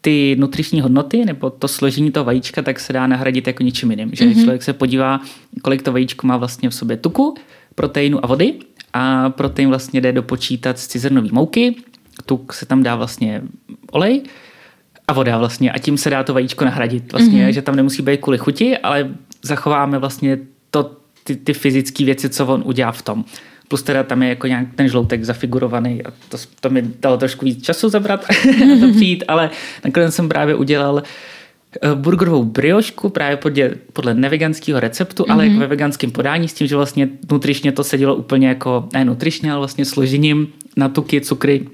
ty 0.01 0.35
nutriční 0.39 0.81
hodnoty 0.81 1.25
nebo 1.25 1.49
to 1.49 1.67
složení 1.67 2.11
toho 2.11 2.23
vajíčka 2.23 2.61
tak 2.61 2.79
se 2.79 2.93
dá 2.93 3.07
nahradit 3.07 3.47
jako 3.47 3.63
ničím 3.63 3.91
jiným. 3.91 4.09
Že 4.13 4.25
mm-hmm. 4.25 4.41
člověk 4.41 4.63
se 4.63 4.73
podívá, 4.73 5.21
kolik 5.61 5.81
to 5.81 5.91
vajíčko 5.91 6.27
má 6.27 6.37
vlastně 6.37 6.69
v 6.69 6.75
sobě 6.75 6.97
tuku, 6.97 7.35
proteinu 7.75 8.25
a 8.25 8.27
vody 8.27 8.53
a 8.93 9.29
protein 9.29 9.69
vlastně 9.69 10.01
jde 10.01 10.11
dopočítat 10.11 10.79
z 10.79 10.87
cizrnové 10.87 11.29
mouky, 11.31 11.75
tuk 12.25 12.53
se 12.53 12.65
tam 12.65 12.83
dá 12.83 12.95
vlastně 12.95 13.41
olej 13.91 14.23
a 15.07 15.13
voda 15.13 15.37
vlastně 15.37 15.71
a 15.71 15.77
tím 15.77 15.97
se 15.97 16.09
dá 16.09 16.23
to 16.23 16.33
vajíčko 16.33 16.65
nahradit 16.65 17.11
vlastně, 17.11 17.47
mm-hmm. 17.47 17.53
že 17.53 17.61
tam 17.61 17.75
nemusí 17.75 18.01
být 18.01 18.21
kvůli 18.21 18.37
chuti, 18.37 18.77
ale 18.77 19.09
zachováme 19.43 19.99
vlastně 19.99 20.37
to, 20.71 20.91
ty, 21.23 21.35
ty 21.35 21.53
fyzické 21.53 22.05
věci, 22.05 22.29
co 22.29 22.45
on 22.45 22.63
udělá 22.65 22.91
v 22.91 23.01
tom. 23.01 23.25
Plus 23.67 23.83
teda 23.83 24.03
tam 24.03 24.23
je 24.23 24.29
jako 24.29 24.47
nějak 24.47 24.67
ten 24.75 24.87
žloutek 24.87 25.23
zafigurovaný 25.23 26.03
a 26.05 26.11
to, 26.29 26.37
to 26.59 26.69
mi 26.69 26.83
dalo 26.99 27.17
trošku 27.17 27.45
víc 27.45 27.65
času 27.65 27.89
zabrat 27.89 28.25
a 28.29 28.79
to 28.79 28.91
přijít, 28.91 29.23
ale 29.27 29.49
nakonec 29.85 30.15
jsem 30.15 30.29
právě 30.29 30.55
udělal 30.55 31.03
eh, 31.81 31.95
burgerovou 31.95 32.43
briošku 32.43 33.09
právě 33.09 33.37
podle, 33.37 33.69
podle 33.93 34.13
neveganského 34.13 34.79
receptu, 34.79 35.23
mm-hmm. 35.23 35.33
ale 35.33 35.43
jako 35.43 35.53
mhm. 35.53 35.59
ve 35.59 35.67
veganském 35.67 36.11
podání 36.11 36.47
s 36.47 36.53
tím, 36.53 36.67
že 36.67 36.75
vlastně 36.75 37.09
nutričně 37.31 37.71
to 37.71 37.83
sedělo 37.83 38.15
úplně 38.15 38.47
jako, 38.47 38.87
ne 38.93 39.05
nutričně, 39.05 39.51
ale 39.51 39.59
vlastně 39.59 39.85
složením 39.85 40.47
na 40.77 40.89
tuky, 40.89 41.21
cukry, 41.21 41.67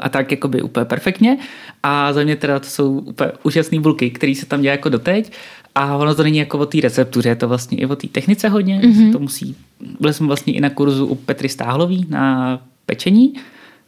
a 0.00 0.08
tak 0.08 0.30
jakoby 0.30 0.62
úplně 0.62 0.84
perfektně. 0.84 1.38
A 1.82 2.12
za 2.12 2.22
mě 2.22 2.36
teda 2.36 2.58
to 2.58 2.66
jsou 2.66 2.98
úplně 2.98 3.32
úžasné 3.42 3.80
bulky, 3.80 4.10
které 4.10 4.34
se 4.34 4.46
tam 4.46 4.62
dělá 4.62 4.72
jako 4.72 4.88
doteď. 4.88 5.32
A 5.74 5.96
ono 5.96 6.14
to 6.14 6.22
není 6.22 6.38
jako 6.38 6.58
o 6.58 6.66
té 6.66 6.80
receptuře, 6.80 7.28
je 7.28 7.36
to 7.36 7.48
vlastně 7.48 7.78
i 7.78 7.86
o 7.86 7.96
té 7.96 8.08
technice 8.08 8.48
hodně. 8.48 8.80
Mm-hmm. 8.80 9.12
To 9.12 9.18
musí, 9.18 9.56
byli 10.00 10.14
jsme 10.14 10.26
vlastně 10.26 10.52
i 10.52 10.60
na 10.60 10.70
kurzu 10.70 11.06
u 11.06 11.14
Petry 11.14 11.48
Stáhlový 11.48 12.06
na 12.08 12.60
pečení. 12.86 13.34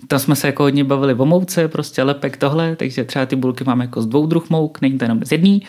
Tam 0.08 0.18
jsme 0.18 0.36
se 0.36 0.46
jako 0.46 0.62
hodně 0.62 0.84
bavili 0.84 1.14
o 1.14 1.26
mouce, 1.26 1.68
prostě 1.68 2.02
lepek 2.02 2.36
tohle, 2.36 2.76
takže 2.76 3.04
třeba 3.04 3.26
ty 3.26 3.36
bulky 3.36 3.64
máme 3.64 3.84
jako 3.84 4.02
z 4.02 4.06
dvou 4.06 4.26
druh 4.26 4.50
mouk, 4.50 4.80
není 4.80 4.98
to 4.98 5.04
jenom 5.04 5.20
z 5.24 5.32
jedný. 5.32 5.62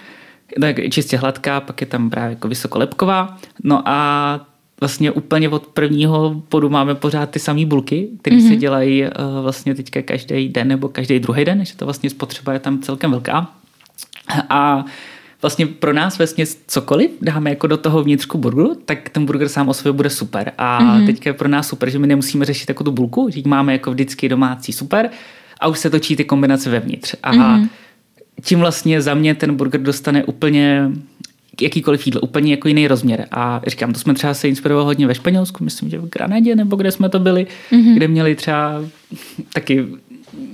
Tak 0.62 0.75
čistě 0.89 1.17
hladká, 1.17 1.60
pak 1.60 1.82
je 1.82 1.88
tam 1.88 2.10
právě 2.10 2.30
jako 2.30 2.47
vysokolepková. 2.47 3.38
No 3.63 3.82
a 3.86 4.47
vlastně 4.80 5.12
úplně 5.12 5.50
od 5.50 5.68
prvního 5.68 6.44
bodu 6.52 6.70
máme 6.70 6.96
pořád 6.96 7.30
ty 7.30 7.40
samé 7.40 7.66
bulky, 7.66 8.08
které 8.22 8.36
mm-hmm. 8.36 8.48
se 8.48 8.50
mhm. 8.50 8.60
dělají 8.60 9.04
uh, 9.04 9.10
vlastně 9.42 9.76
teďka 9.76 10.02
každý 10.02 10.50
den 10.50 10.68
nebo 10.68 10.90
každý 10.90 11.20
druhý 11.20 11.46
den, 11.46 11.66
že 11.66 11.76
to 11.76 11.86
vlastně 11.86 12.10
spotřeba 12.10 12.54
je 12.54 12.60
tam 12.60 12.80
celkem 12.80 13.12
velká. 13.12 13.52
A 14.50 14.86
vlastně 15.42 15.66
pro 15.66 15.94
nás 15.94 16.18
vlastně 16.18 16.46
cokoliv 16.68 17.12
dáme 17.22 17.50
jako 17.50 17.68
do 17.68 17.78
toho 17.78 18.04
vnitřku 18.04 18.38
burgeru, 18.38 18.76
tak 18.86 19.10
ten 19.10 19.26
burger 19.26 19.50
sám 19.50 19.70
o 19.70 19.74
sobě 19.74 19.92
bude 19.92 20.10
super. 20.10 20.52
A 20.58 20.82
mm-hmm. 20.82 21.06
teďka 21.06 21.30
je 21.30 21.34
pro 21.34 21.48
nás 21.48 21.68
super, 21.68 21.90
že 21.90 22.00
my 22.00 22.08
nemusíme 22.08 22.46
řešit 22.46 22.70
jako 22.70 22.84
tu 22.84 22.92
bulku, 22.92 23.30
že 23.30 23.42
máme 23.46 23.74
jako 23.74 23.92
vždycky 23.92 24.30
domácí 24.30 24.74
super 24.74 25.10
a 25.60 25.68
už 25.68 25.80
se 25.80 25.90
točí 25.90 26.16
ty 26.16 26.24
kombinace 26.24 26.70
vevnitř. 26.70 27.16
A 27.24 27.34
mm-hmm. 27.34 27.70
tím 28.44 28.60
vlastně 28.60 29.02
za 29.02 29.13
mě 29.13 29.36
ten 29.36 29.56
burger 29.56 29.82
dostane 29.82 30.24
úplně 30.24 30.92
jakýkoliv 31.62 32.06
jídlo, 32.08 32.22
úplně 32.22 32.52
jako 32.52 32.67
jiný 32.67 32.88
rozměr. 32.88 33.28
A 33.32 33.62
říkám, 33.67 33.93
to 33.93 34.00
jsme 34.00 34.13
třeba 34.13 34.34
se 34.34 34.48
inspirovali 34.48 34.86
hodně 34.86 35.08
ve 35.08 35.15
Španělsku, 35.15 35.63
myslím, 35.63 35.89
že 35.89 36.00
v 36.00 36.10
Granadě, 36.10 36.56
nebo 36.56 36.76
kde 36.76 36.91
jsme 36.91 37.10
to 37.10 37.20
byli, 37.20 37.48
mm-hmm. 37.72 37.93
kde 37.93 38.08
měli 38.08 38.36
třeba 38.36 38.82
taky 39.54 39.86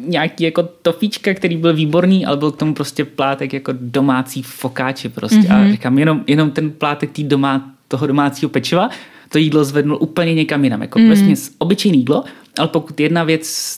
nějaký 0.08 0.44
jako 0.44 0.64
tofíčka, 0.64 1.34
který 1.34 1.58
byl 1.58 1.74
výborný, 1.74 2.26
ale 2.26 2.38
byl 2.38 2.52
k 2.52 2.58
tomu 2.58 2.74
prostě 2.74 3.06
plátek 3.06 3.54
jako 3.54 3.74
domácí 3.80 4.42
fokáče 4.44 5.10
prostě. 5.10 5.38
Mm-hmm. 5.38 5.56
A 5.56 5.60
mhm. 5.60 5.72
říkám, 5.72 6.00
jenom, 6.00 6.24
jenom 6.28 6.52
ten 6.52 6.72
plátek 6.72 7.12
tý 7.12 7.24
doma, 7.24 7.72
toho 7.88 8.08
domácího 8.08 8.50
pečiva, 8.50 8.90
to 9.30 9.38
jídlo 9.38 9.64
zvednul 9.64 9.98
úplně 10.02 10.34
někam 10.34 10.64
jinam. 10.64 10.82
Jako 10.82 11.00
mm-hmm. 11.00 11.08
vlastně 11.08 11.36
obyčejný 11.58 11.98
jídlo, 11.98 12.24
ale 12.60 12.68
pokud 12.68 13.00
jedna 13.00 13.24
věc 13.24 13.76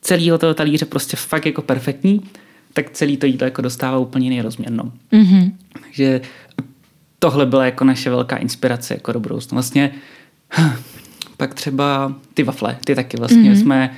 celého 0.00 0.38
toho 0.38 0.54
talíře 0.54 0.84
prostě 0.84 1.16
fakt 1.16 1.46
jako 1.46 1.62
perfektní, 1.62 2.20
tak 2.72 2.90
celý 2.90 3.16
to 3.16 3.26
jídlo 3.26 3.44
jako 3.44 3.62
dostává 3.62 3.98
úplně 3.98 4.26
jiný 4.26 4.42
rozměr. 4.42 4.72
No. 4.72 4.92
Mm-hmm. 5.12 5.52
Takže 5.82 6.20
tohle 7.24 7.46
byla 7.46 7.64
jako 7.64 7.84
naše 7.84 8.10
velká 8.10 8.36
inspirace 8.36 8.94
jako 8.94 9.12
do 9.12 9.20
budoucna. 9.20 9.56
Vlastně 9.56 9.90
pak 11.36 11.54
třeba 11.54 12.14
ty 12.34 12.42
wafle, 12.42 12.76
ty 12.84 12.94
taky 12.94 13.16
vlastně 13.16 13.52
mm-hmm. 13.52 13.60
jsme 13.60 13.96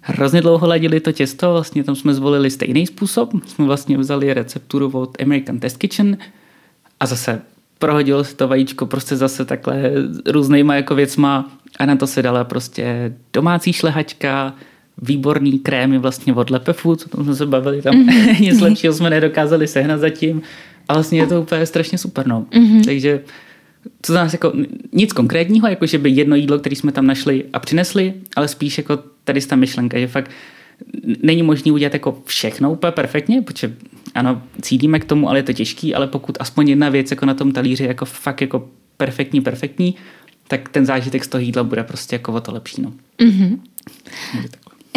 hrozně 0.00 0.40
dlouho 0.40 0.66
ladili 0.66 1.00
to 1.00 1.12
těsto, 1.12 1.52
vlastně 1.52 1.84
tam 1.84 1.94
jsme 1.94 2.14
zvolili 2.14 2.50
stejný 2.50 2.86
způsob, 2.86 3.30
jsme 3.46 3.64
vlastně 3.64 3.98
vzali 3.98 4.34
recepturu 4.34 4.90
od 4.90 5.22
American 5.22 5.58
Test 5.58 5.76
Kitchen 5.76 6.18
a 7.00 7.06
zase 7.06 7.40
prohodilo 7.78 8.24
se 8.24 8.36
to 8.36 8.48
vajíčko 8.48 8.86
prostě 8.86 9.16
zase 9.16 9.44
takhle 9.44 9.92
různýma 10.26 10.74
jako 10.74 10.94
věcma 10.94 11.50
a 11.78 11.86
na 11.86 11.96
to 11.96 12.06
se 12.06 12.22
dala 12.22 12.44
prostě 12.44 13.14
domácí 13.32 13.72
šlehačka, 13.72 14.54
výborný 15.02 15.58
krémy 15.58 15.98
vlastně 15.98 16.34
od 16.34 16.50
Lepe 16.50 16.72
Food, 16.72 17.02
o 17.02 17.08
tom 17.08 17.24
jsme 17.24 17.34
se 17.34 17.46
bavili, 17.46 17.82
tam 17.82 17.94
mm-hmm. 17.94 18.40
nic 18.40 18.60
lepšího 18.60 18.92
jsme 18.92 19.10
nedokázali 19.10 19.66
sehnat 19.66 20.00
zatím 20.00 20.42
a 20.88 20.94
vlastně 20.94 21.20
je 21.20 21.26
to 21.26 21.42
úplně 21.42 21.66
strašně 21.66 21.98
super, 21.98 22.26
no. 22.26 22.46
Mm-hmm. 22.50 22.84
Takže 22.84 23.20
co 24.02 24.12
za 24.12 24.18
nás 24.18 24.32
jako 24.32 24.52
nic 24.92 25.12
konkrétního, 25.12 25.68
jako 25.68 25.86
že 25.86 25.98
by 25.98 26.10
jedno 26.10 26.36
jídlo, 26.36 26.58
které 26.58 26.76
jsme 26.76 26.92
tam 26.92 27.06
našli 27.06 27.44
a 27.52 27.58
přinesli, 27.58 28.14
ale 28.36 28.48
spíš 28.48 28.78
jako 28.78 28.98
tady 29.24 29.40
ta 29.40 29.56
myšlenka, 29.56 29.98
že 29.98 30.06
fakt 30.06 30.30
není 31.22 31.42
možné 31.42 31.72
udělat 31.72 31.92
jako 31.92 32.22
všechno 32.24 32.72
úplně 32.72 32.92
perfektně, 32.92 33.42
protože 33.42 33.76
ano, 34.14 34.42
cítíme 34.62 34.98
k 34.98 35.04
tomu, 35.04 35.28
ale 35.28 35.38
je 35.38 35.42
to 35.42 35.52
těžký, 35.52 35.94
ale 35.94 36.06
pokud 36.06 36.36
aspoň 36.40 36.68
jedna 36.68 36.88
věc 36.88 37.10
jako 37.10 37.26
na 37.26 37.34
tom 37.34 37.52
talíři 37.52 37.84
jako 37.84 38.04
fakt 38.04 38.40
jako 38.40 38.68
perfektní, 38.96 39.40
perfektní, 39.40 39.94
tak 40.48 40.68
ten 40.68 40.86
zážitek 40.86 41.24
z 41.24 41.28
toho 41.28 41.42
jídla 41.42 41.64
bude 41.64 41.84
prostě 41.84 42.14
jako 42.14 42.32
o 42.32 42.40
to 42.40 42.52
lepší. 42.52 42.82
No. 42.82 42.92
Mm-hmm. 43.18 43.58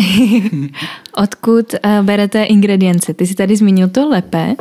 Odkud 1.18 1.74
uh, 1.74 2.06
berete 2.06 2.44
ingredience? 2.44 3.14
Ty 3.14 3.28
jsi 3.28 3.36
tady 3.36 3.56
zmínil 3.56 3.90
to 3.90 4.10
lepe, 4.10 4.56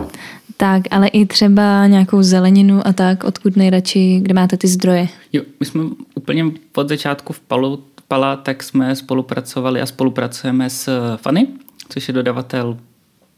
tak, 0.60 0.82
ale 0.90 1.08
i 1.08 1.26
třeba 1.26 1.86
nějakou 1.86 2.22
zeleninu 2.22 2.86
a 2.86 2.92
tak, 2.92 3.24
odkud 3.24 3.56
nejradši, 3.56 4.20
kde 4.22 4.34
máte 4.34 4.56
ty 4.56 4.68
zdroje? 4.68 5.08
Jo, 5.32 5.42
my 5.60 5.66
jsme 5.66 5.82
úplně 6.14 6.44
od 6.74 6.88
začátku 6.88 7.32
v 7.32 7.40
Palu, 7.40 7.82
Pala, 8.08 8.36
tak 8.36 8.62
jsme 8.62 8.96
spolupracovali 8.96 9.80
a 9.80 9.86
spolupracujeme 9.86 10.70
s 10.70 11.16
Fany, 11.16 11.46
což 11.88 12.08
je 12.08 12.14
dodavatel 12.14 12.76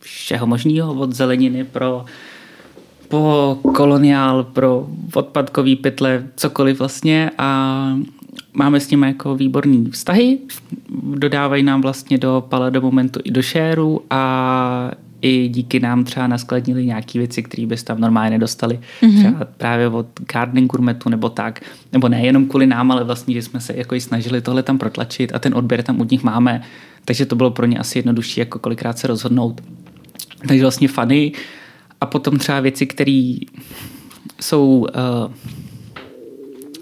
všeho 0.00 0.46
možného, 0.46 0.94
od 0.94 1.12
zeleniny 1.12 1.64
pro 1.64 2.04
po 3.08 3.58
koloniál, 3.74 4.44
pro 4.44 4.87
odpadkový 5.14 5.76
pytle, 5.76 6.26
cokoliv 6.37 6.78
vlastně 6.78 7.30
a 7.38 7.98
máme 8.52 8.80
s 8.80 8.90
nimi 8.90 9.06
jako 9.06 9.35
výborný 9.35 9.90
vztahy, 9.90 10.38
dodávají 11.14 11.62
nám 11.62 11.82
vlastně 11.82 12.18
do 12.18 12.44
Pala 12.48 12.70
do 12.70 12.80
momentu 12.80 13.20
i 13.24 13.30
do 13.30 13.42
šéru 13.42 14.00
a 14.11 14.90
i 15.22 15.48
díky 15.48 15.80
nám 15.80 16.04
třeba 16.04 16.26
naskladnili 16.26 16.87
nějaké 16.87 17.18
věci, 17.18 17.42
které 17.42 17.66
bys 17.66 17.82
tam 17.82 18.00
normálně 18.00 18.30
nedostali. 18.30 18.80
Mm-hmm. 19.02 19.18
Třeba 19.18 19.44
právě 19.56 19.88
od 19.88 20.06
Gardening 20.32 20.70
Gourmetu 20.72 21.08
nebo 21.08 21.28
tak. 21.28 21.61
Nebo 21.92 22.08
nejenom 22.08 22.46
kvůli 22.46 22.66
nám, 22.66 22.90
ale 22.90 23.04
vlastně, 23.04 23.35
že 23.35 23.42
jsme 23.42 23.61
se 23.61 23.76
jako 23.76 23.94
i 23.94 24.00
snažili 24.00 24.40
tohle 24.40 24.62
tam 24.62 24.78
protlačit 24.78 25.35
a 25.35 25.38
ten 25.38 25.54
odběr 25.54 25.82
tam 25.82 26.00
u 26.00 26.04
nich 26.04 26.22
máme. 26.22 26.62
Takže 27.04 27.26
to 27.26 27.37
bylo 27.37 27.50
pro 27.50 27.66
ně 27.66 27.78
asi 27.78 27.98
jednodušší, 27.98 28.40
jako 28.40 28.58
kolikrát 28.58 28.98
se 28.98 29.06
rozhodnout. 29.06 29.61
Takže 30.48 30.62
vlastně 30.62 30.88
fany 30.88 31.32
a 32.00 32.06
potom 32.06 32.38
třeba 32.38 32.61
věci, 32.61 32.87
které 32.87 33.35
jsou 34.40 34.78
uh, 34.78 35.32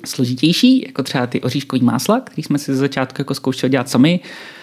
složitější, 0.04 0.82
jako 0.86 1.02
třeba 1.02 1.26
ty 1.26 1.40
oříškový 1.40 1.82
másla, 1.82 2.20
který 2.20 2.42
jsme 2.42 2.58
si 2.58 2.72
ze 2.72 2.78
začátku 2.78 3.20
jako 3.20 3.34
zkoušeli 3.34 3.70
dělat 3.70 3.88
sami, 3.88 4.20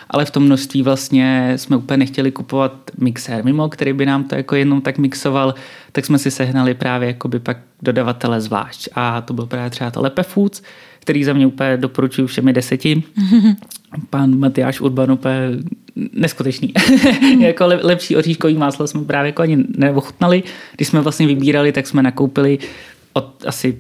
ale 0.10 0.26
v 0.26 0.32
tom 0.32 0.44
množství 0.44 0.82
vlastně 0.82 1.54
jsme 1.56 1.78
úplně 1.78 1.98
nechtěli 1.98 2.32
kupovat 2.32 2.92
mixér 2.98 3.46
mimo, 3.46 3.70
který 3.70 3.94
by 3.94 4.06
nám 4.06 4.24
to 4.24 4.36
jako 4.36 4.56
jenom 4.56 4.82
tak 4.82 4.98
mixoval, 4.98 5.56
tak 5.92 6.06
jsme 6.06 6.18
si 6.18 6.32
sehnali 6.32 6.74
právě 6.74 7.08
jakoby 7.08 7.40
pak 7.40 7.58
dodavatele 7.82 8.42
zvlášť. 8.42 8.90
A 8.96 9.22
to 9.22 9.34
byl 9.34 9.46
právě 9.46 9.70
třeba 9.70 9.92
to 9.92 10.02
Lepe 10.02 10.24
Foods, 10.24 10.62
který 11.00 11.24
za 11.24 11.34
mě 11.34 11.48
úplně 11.48 11.78
doporučuji 11.78 12.28
všemi 12.28 12.54
deseti. 12.54 13.04
Pan 14.10 14.40
Matyáš 14.40 14.82
Urban 14.82 15.12
úplně 15.12 15.36
neskutečný. 16.12 16.74
jako 17.40 17.66
lepší 17.66 18.16
oříškový 18.16 18.54
máslo 18.54 18.88
jsme 18.88 19.02
právě 19.02 19.30
jako 19.30 19.42
ani 19.42 19.66
neochutnali. 19.78 20.44
Když 20.76 20.88
jsme 20.88 21.02
vlastně 21.02 21.28
vybírali, 21.28 21.72
tak 21.72 21.88
jsme 21.88 22.04
nakoupili 22.04 22.60
od 23.14 23.44
asi 23.48 23.78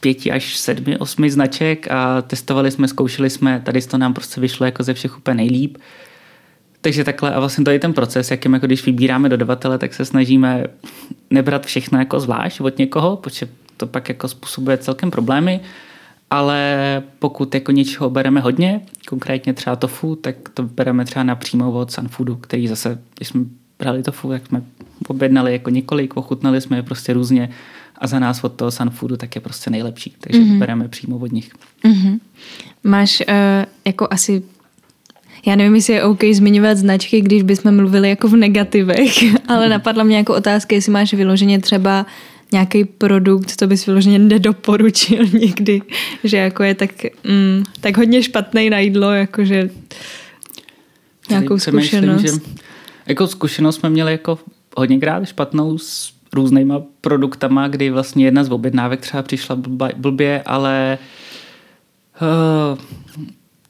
pěti 0.00 0.32
až 0.32 0.56
sedmi, 0.56 0.98
osmi 0.98 1.30
značek 1.30 1.90
a 1.90 2.22
testovali 2.22 2.70
jsme, 2.70 2.88
zkoušeli 2.88 3.30
jsme, 3.30 3.62
tady 3.64 3.82
to 3.82 3.98
nám 3.98 4.14
prostě 4.14 4.40
vyšlo 4.40 4.66
jako 4.66 4.82
ze 4.82 4.94
všech 4.94 5.18
úplně 5.18 5.34
nejlíp. 5.34 5.78
Takže 6.80 7.04
takhle 7.04 7.34
a 7.34 7.40
vlastně 7.40 7.64
to 7.64 7.70
je 7.70 7.78
ten 7.78 7.92
proces, 7.92 8.30
jakým 8.30 8.54
jako 8.54 8.66
když 8.66 8.86
vybíráme 8.86 9.28
dodavatele, 9.28 9.78
tak 9.78 9.94
se 9.94 10.04
snažíme 10.04 10.64
nebrat 11.30 11.66
všechno 11.66 11.98
jako 11.98 12.20
zvlášť 12.20 12.60
od 12.60 12.78
někoho, 12.78 13.16
protože 13.16 13.48
to 13.76 13.86
pak 13.86 14.08
jako 14.08 14.28
způsobuje 14.28 14.78
celkem 14.78 15.10
problémy, 15.10 15.60
ale 16.30 17.02
pokud 17.18 17.54
jako 17.54 17.72
něčeho 17.72 18.10
bereme 18.10 18.40
hodně, 18.40 18.80
konkrétně 19.08 19.52
třeba 19.52 19.76
tofu, 19.76 20.16
tak 20.16 20.36
to 20.54 20.62
bereme 20.62 21.04
třeba 21.04 21.22
napřímo 21.22 21.72
od 21.72 21.92
Sunfoodu, 21.92 22.36
který 22.36 22.68
zase, 22.68 22.98
když 23.16 23.28
jsme 23.28 23.44
brali 23.78 24.02
tofu, 24.02 24.28
tak 24.28 24.46
jsme 24.46 24.62
objednali 25.08 25.52
jako 25.52 25.70
několik, 25.70 26.16
ochutnali 26.16 26.60
jsme 26.60 26.76
je 26.76 26.82
prostě 26.82 27.12
různě 27.12 27.48
a 27.98 28.06
za 28.06 28.18
nás 28.18 28.44
od 28.44 28.52
toho 28.52 28.70
Sunfoodu 28.70 29.16
tak 29.16 29.34
je 29.34 29.40
prostě 29.40 29.70
nejlepší, 29.70 30.14
takže 30.20 30.40
mm-hmm. 30.40 30.58
bereme 30.58 30.88
přímo 30.88 31.16
od 31.16 31.32
nich. 31.32 31.50
Mm-hmm. 31.84 32.20
Máš 32.84 33.22
uh, 33.28 33.34
jako 33.84 34.08
asi 34.10 34.42
já 35.46 35.56
nevím, 35.56 35.74
jestli 35.74 35.92
je 35.92 36.04
OK 36.04 36.24
zmiňovat 36.32 36.78
značky, 36.78 37.20
když 37.20 37.42
bychom 37.42 37.76
mluvili 37.76 38.08
jako 38.08 38.28
v 38.28 38.36
negativech, 38.36 39.12
ale 39.48 39.68
napadla 39.68 40.04
mě 40.04 40.16
jako 40.16 40.34
otázka, 40.34 40.74
jestli 40.74 40.92
máš 40.92 41.14
vyloženě 41.14 41.58
třeba 41.60 42.06
nějaký 42.52 42.84
produkt, 42.84 43.56
to 43.56 43.66
bys 43.66 43.86
vyloženě 43.86 44.18
nedoporučil 44.18 45.26
někdy, 45.32 45.82
že 46.24 46.36
jako 46.36 46.62
je 46.62 46.74
tak, 46.74 46.90
mm, 47.24 47.62
tak 47.80 47.96
hodně 47.96 48.22
špatný 48.22 48.70
na 48.70 48.78
jídlo, 48.78 49.12
jakože 49.12 49.70
nějakou 51.30 51.58
zkušenost. 51.58 52.22
Myslím, 52.22 52.40
že 52.40 52.60
jako 53.06 53.26
zkušenost 53.26 53.76
jsme 53.76 53.90
měli 53.90 54.12
jako 54.12 54.38
hodněkrát 54.76 55.26
špatnou 55.26 55.78
s 55.78 56.12
různýma 56.32 56.82
produktama, 57.00 57.68
kdy 57.68 57.90
vlastně 57.90 58.24
jedna 58.24 58.44
z 58.44 58.50
objednávek 58.50 59.00
třeba 59.00 59.22
přišla 59.22 59.56
blbě, 59.96 60.42
ale 60.46 60.98
uh, 62.22 62.78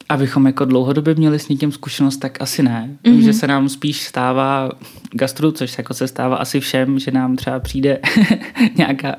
abychom 0.08 0.46
jako 0.46 0.64
dlouhodobě 0.64 1.14
měli 1.14 1.38
s 1.38 1.48
někým 1.48 1.72
zkušenost, 1.72 2.16
tak 2.16 2.42
asi 2.42 2.62
ne. 2.62 2.96
Mm-hmm. 3.04 3.18
Že 3.24 3.32
se 3.32 3.46
nám 3.46 3.68
spíš 3.68 4.02
stává 4.02 4.70
gastru, 5.12 5.52
což 5.52 5.70
se 5.70 5.80
jako 5.80 5.94
se 5.94 6.08
stává 6.08 6.36
asi 6.36 6.60
všem, 6.60 6.98
že 6.98 7.10
nám 7.10 7.36
třeba 7.36 7.60
přijde 7.60 7.98
nějaká 8.76 9.16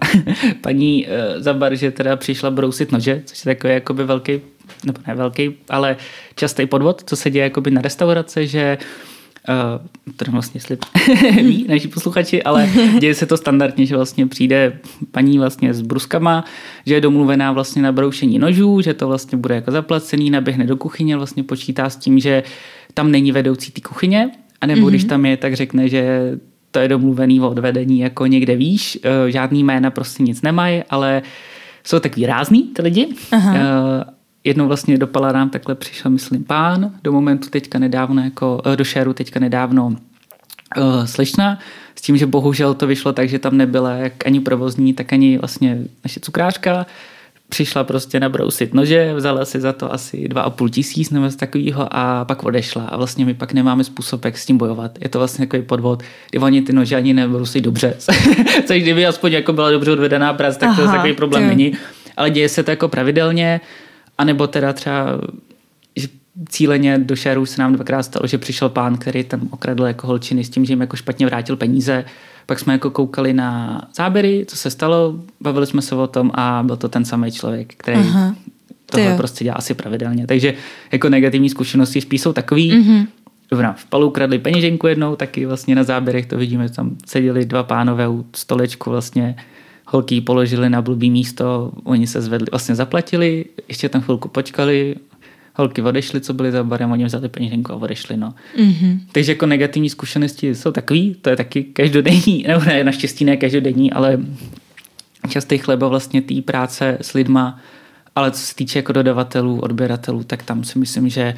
paní 0.61 1.07
uh, 1.07 1.41
za 1.41 1.53
bar, 1.53 1.75
že 1.75 1.91
teda 1.91 2.15
přišla 2.15 2.51
brousit 2.51 2.91
nože, 2.91 3.21
což 3.25 3.45
je 3.45 3.55
takový 3.55 3.73
jakoby 3.73 4.03
velký, 4.03 4.41
nebo 4.85 4.99
ne 5.07 5.15
velký, 5.15 5.55
ale 5.69 5.97
častý 6.35 6.65
podvod, 6.65 7.03
co 7.05 7.15
se 7.15 7.29
děje 7.29 7.43
jakoby 7.43 7.71
na 7.71 7.81
restaurace, 7.81 8.47
že 8.47 8.77
uh, 8.81 9.09
Uh, 9.49 10.13
to 10.15 10.31
vlastně 10.31 10.61
slib 10.61 10.85
ví 11.35 11.65
naši 11.69 11.87
posluchači, 11.87 12.43
ale 12.43 12.69
děje 12.99 13.15
se 13.15 13.25
to 13.25 13.37
standardně, 13.37 13.85
že 13.85 13.95
vlastně 13.95 14.27
přijde 14.27 14.79
paní 15.11 15.37
vlastně 15.37 15.73
s 15.73 15.81
bruskama, 15.81 16.45
že 16.85 16.93
je 16.93 17.01
domluvená 17.01 17.51
vlastně 17.51 17.81
na 17.81 17.91
broušení 17.91 18.39
nožů, 18.39 18.81
že 18.81 18.93
to 18.93 19.07
vlastně 19.07 19.37
bude 19.37 19.55
jako 19.55 19.71
zaplacený, 19.71 20.29
naběhne 20.29 20.65
do 20.65 20.77
kuchyně, 20.77 21.17
vlastně 21.17 21.43
počítá 21.43 21.89
s 21.89 21.95
tím, 21.95 22.19
že 22.19 22.43
tam 22.93 23.11
není 23.11 23.31
vedoucí 23.31 23.71
ty 23.71 23.81
kuchyně, 23.81 24.31
anebo 24.61 24.81
mm-hmm. 24.81 24.89
když 24.89 25.03
tam 25.03 25.25
je, 25.25 25.37
tak 25.37 25.53
řekne, 25.53 25.89
že 25.89 26.31
to 26.71 26.79
je 26.79 26.87
domluvený 26.87 27.41
o 27.41 27.49
odvedení 27.49 27.99
jako 27.99 28.25
někde 28.25 28.55
výš, 28.55 28.99
uh, 29.05 29.29
žádný 29.29 29.63
jména 29.63 29.91
prostě 29.91 30.23
nic 30.23 30.41
nemají, 30.41 30.83
ale 30.89 31.21
jsou 31.83 31.99
takový 31.99 32.25
rázný 32.25 32.63
ty 32.63 32.81
lidi. 32.81 33.07
Aha. 33.31 33.53
Uh, 33.53 34.18
jednou 34.43 34.67
vlastně 34.67 34.97
do 34.97 35.07
Palarám 35.07 35.49
takhle 35.49 35.75
přišel, 35.75 36.11
myslím, 36.11 36.43
pán, 36.43 36.91
do 37.03 37.11
momentu 37.11 37.49
teďka 37.49 37.79
nedávno, 37.79 38.23
jako, 38.23 38.61
eh, 38.65 38.75
do 38.75 38.83
šéru 38.83 39.13
teďka 39.13 39.39
nedávno 39.39 39.85
uh, 39.87 41.05
slečna, 41.05 41.59
s 41.95 42.01
tím, 42.01 42.17
že 42.17 42.25
bohužel 42.25 42.73
to 42.73 42.87
vyšlo 42.87 43.13
tak, 43.13 43.29
že 43.29 43.39
tam 43.39 43.57
nebyla 43.57 43.91
jak 43.91 44.25
ani 44.25 44.39
provozní, 44.39 44.93
tak 44.93 45.13
ani 45.13 45.37
vlastně 45.37 45.77
naše 46.03 46.19
cukrářka, 46.19 46.85
přišla 47.49 47.83
prostě 47.83 48.19
nabrousit 48.19 48.73
nože, 48.73 49.13
vzala 49.13 49.45
si 49.45 49.59
za 49.59 49.73
to 49.73 49.93
asi 49.93 50.27
dva 50.27 50.41
a 50.41 50.49
půl 50.49 50.69
tisíc 50.69 51.09
nebo 51.09 51.29
z 51.29 51.35
takového 51.35 51.87
a 51.91 52.25
pak 52.25 52.43
odešla 52.43 52.83
a 52.83 52.97
vlastně 52.97 53.25
my 53.25 53.33
pak 53.33 53.53
nemáme 53.53 53.83
způsob, 53.83 54.25
jak 54.25 54.37
s 54.37 54.45
tím 54.45 54.57
bojovat. 54.57 54.91
Je 55.01 55.09
to 55.09 55.17
vlastně 55.17 55.47
takový 55.47 55.63
podvod, 55.63 56.03
kdy 56.29 56.39
oni 56.39 56.61
ty 56.61 56.73
nože 56.73 56.95
ani 56.95 57.13
nebrousí 57.13 57.61
dobře. 57.61 57.95
Což 58.67 58.81
kdyby 58.81 59.05
aspoň 59.05 59.31
jako 59.31 59.53
byla 59.53 59.71
dobře 59.71 59.91
odvedená 59.91 60.33
práce, 60.33 60.59
tak 60.59 60.69
Aha, 60.69 60.85
to 60.85 60.91
takový 60.91 61.13
problém 61.13 61.43
tě. 61.43 61.47
není. 61.47 61.73
Ale 62.17 62.29
děje 62.29 62.49
se 62.49 62.63
to 62.63 62.71
jako 62.71 62.87
pravidelně 62.87 63.61
a 64.19 64.23
nebo 64.23 64.47
teda 64.47 64.73
třeba 64.73 65.05
že 65.95 66.07
cíleně 66.49 66.97
do 66.97 67.15
šéru 67.15 67.45
se 67.45 67.61
nám 67.61 67.73
dvakrát 67.73 68.03
stalo, 68.03 68.27
že 68.27 68.37
přišel 68.37 68.69
pán, 68.69 68.97
který 68.97 69.23
tam 69.23 69.41
okradl 69.51 69.83
jako 69.83 70.07
holčiny 70.07 70.43
s 70.43 70.49
tím, 70.49 70.65
že 70.65 70.73
jim 70.73 70.81
jako 70.81 70.95
špatně 70.95 71.25
vrátil 71.25 71.55
peníze. 71.55 72.05
Pak 72.45 72.59
jsme 72.59 72.73
jako 72.73 72.89
koukali 72.89 73.33
na 73.33 73.81
záběry, 73.95 74.45
co 74.47 74.57
se 74.57 74.69
stalo, 74.69 75.19
bavili 75.41 75.67
jsme 75.67 75.81
se 75.81 75.95
o 75.95 76.07
tom 76.07 76.31
a 76.33 76.63
byl 76.65 76.77
to 76.77 76.89
ten 76.89 77.05
samý 77.05 77.31
člověk, 77.31 77.73
který 77.77 77.97
Aha, 77.97 78.35
tohle 78.85 79.17
prostě 79.17 79.43
dělá 79.43 79.55
asi 79.55 79.73
pravidelně. 79.73 80.27
Takže 80.27 80.53
jako 80.91 81.09
negativní 81.09 81.49
zkušenosti 81.49 82.01
spíš 82.01 82.21
jsou 82.21 82.33
takový, 82.33 82.71
mm-hmm. 82.71 83.07
Dobrá, 83.51 83.73
v 83.73 83.85
Palu 83.85 84.09
kradli 84.09 84.39
peněženku 84.39 84.87
jednou, 84.87 85.15
taky 85.15 85.45
vlastně 85.45 85.75
na 85.75 85.83
záběrech 85.83 86.25
to 86.25 86.37
vidíme, 86.37 86.69
tam 86.69 86.95
seděli 87.05 87.45
dva 87.45 87.63
pánové 87.63 88.07
u 88.07 88.25
stolečku 88.35 88.89
vlastně 88.89 89.35
holky 89.91 90.21
položili 90.21 90.69
na 90.69 90.81
blbý 90.81 91.11
místo, 91.11 91.71
oni 91.83 92.07
se 92.07 92.21
zvedli, 92.21 92.47
vlastně 92.51 92.75
zaplatili, 92.75 93.45
ještě 93.67 93.89
tam 93.89 94.01
chvilku 94.01 94.27
počkali, 94.27 94.95
holky 95.55 95.81
odešly, 95.81 96.21
co 96.21 96.33
byly 96.33 96.51
za 96.51 96.63
barem, 96.63 96.91
oni 96.91 97.05
vzali 97.05 97.29
peněženku 97.29 97.71
a 97.71 97.75
odešli. 97.75 98.17
No. 98.17 98.33
Mm-hmm. 98.57 98.99
Takže 99.11 99.31
jako 99.31 99.45
negativní 99.45 99.89
zkušenosti 99.89 100.55
jsou 100.55 100.71
takový, 100.71 101.15
to 101.21 101.29
je 101.29 101.35
taky 101.35 101.63
každodenní, 101.63 102.43
nebo 102.47 102.65
ne, 102.65 102.83
naštěstí 102.83 103.25
ne 103.25 103.37
každodenní, 103.37 103.91
ale 103.91 104.19
častý 105.29 105.57
chleba 105.57 105.87
vlastně 105.87 106.21
té 106.21 106.41
práce 106.41 106.97
s 107.01 107.13
lidma, 107.13 107.59
ale 108.15 108.31
co 108.31 108.39
se 108.39 108.55
týče 108.55 108.79
jako 108.79 108.93
dodavatelů, 108.93 109.59
odběratelů, 109.59 110.23
tak 110.23 110.43
tam 110.43 110.63
si 110.63 110.79
myslím, 110.79 111.09
že 111.09 111.33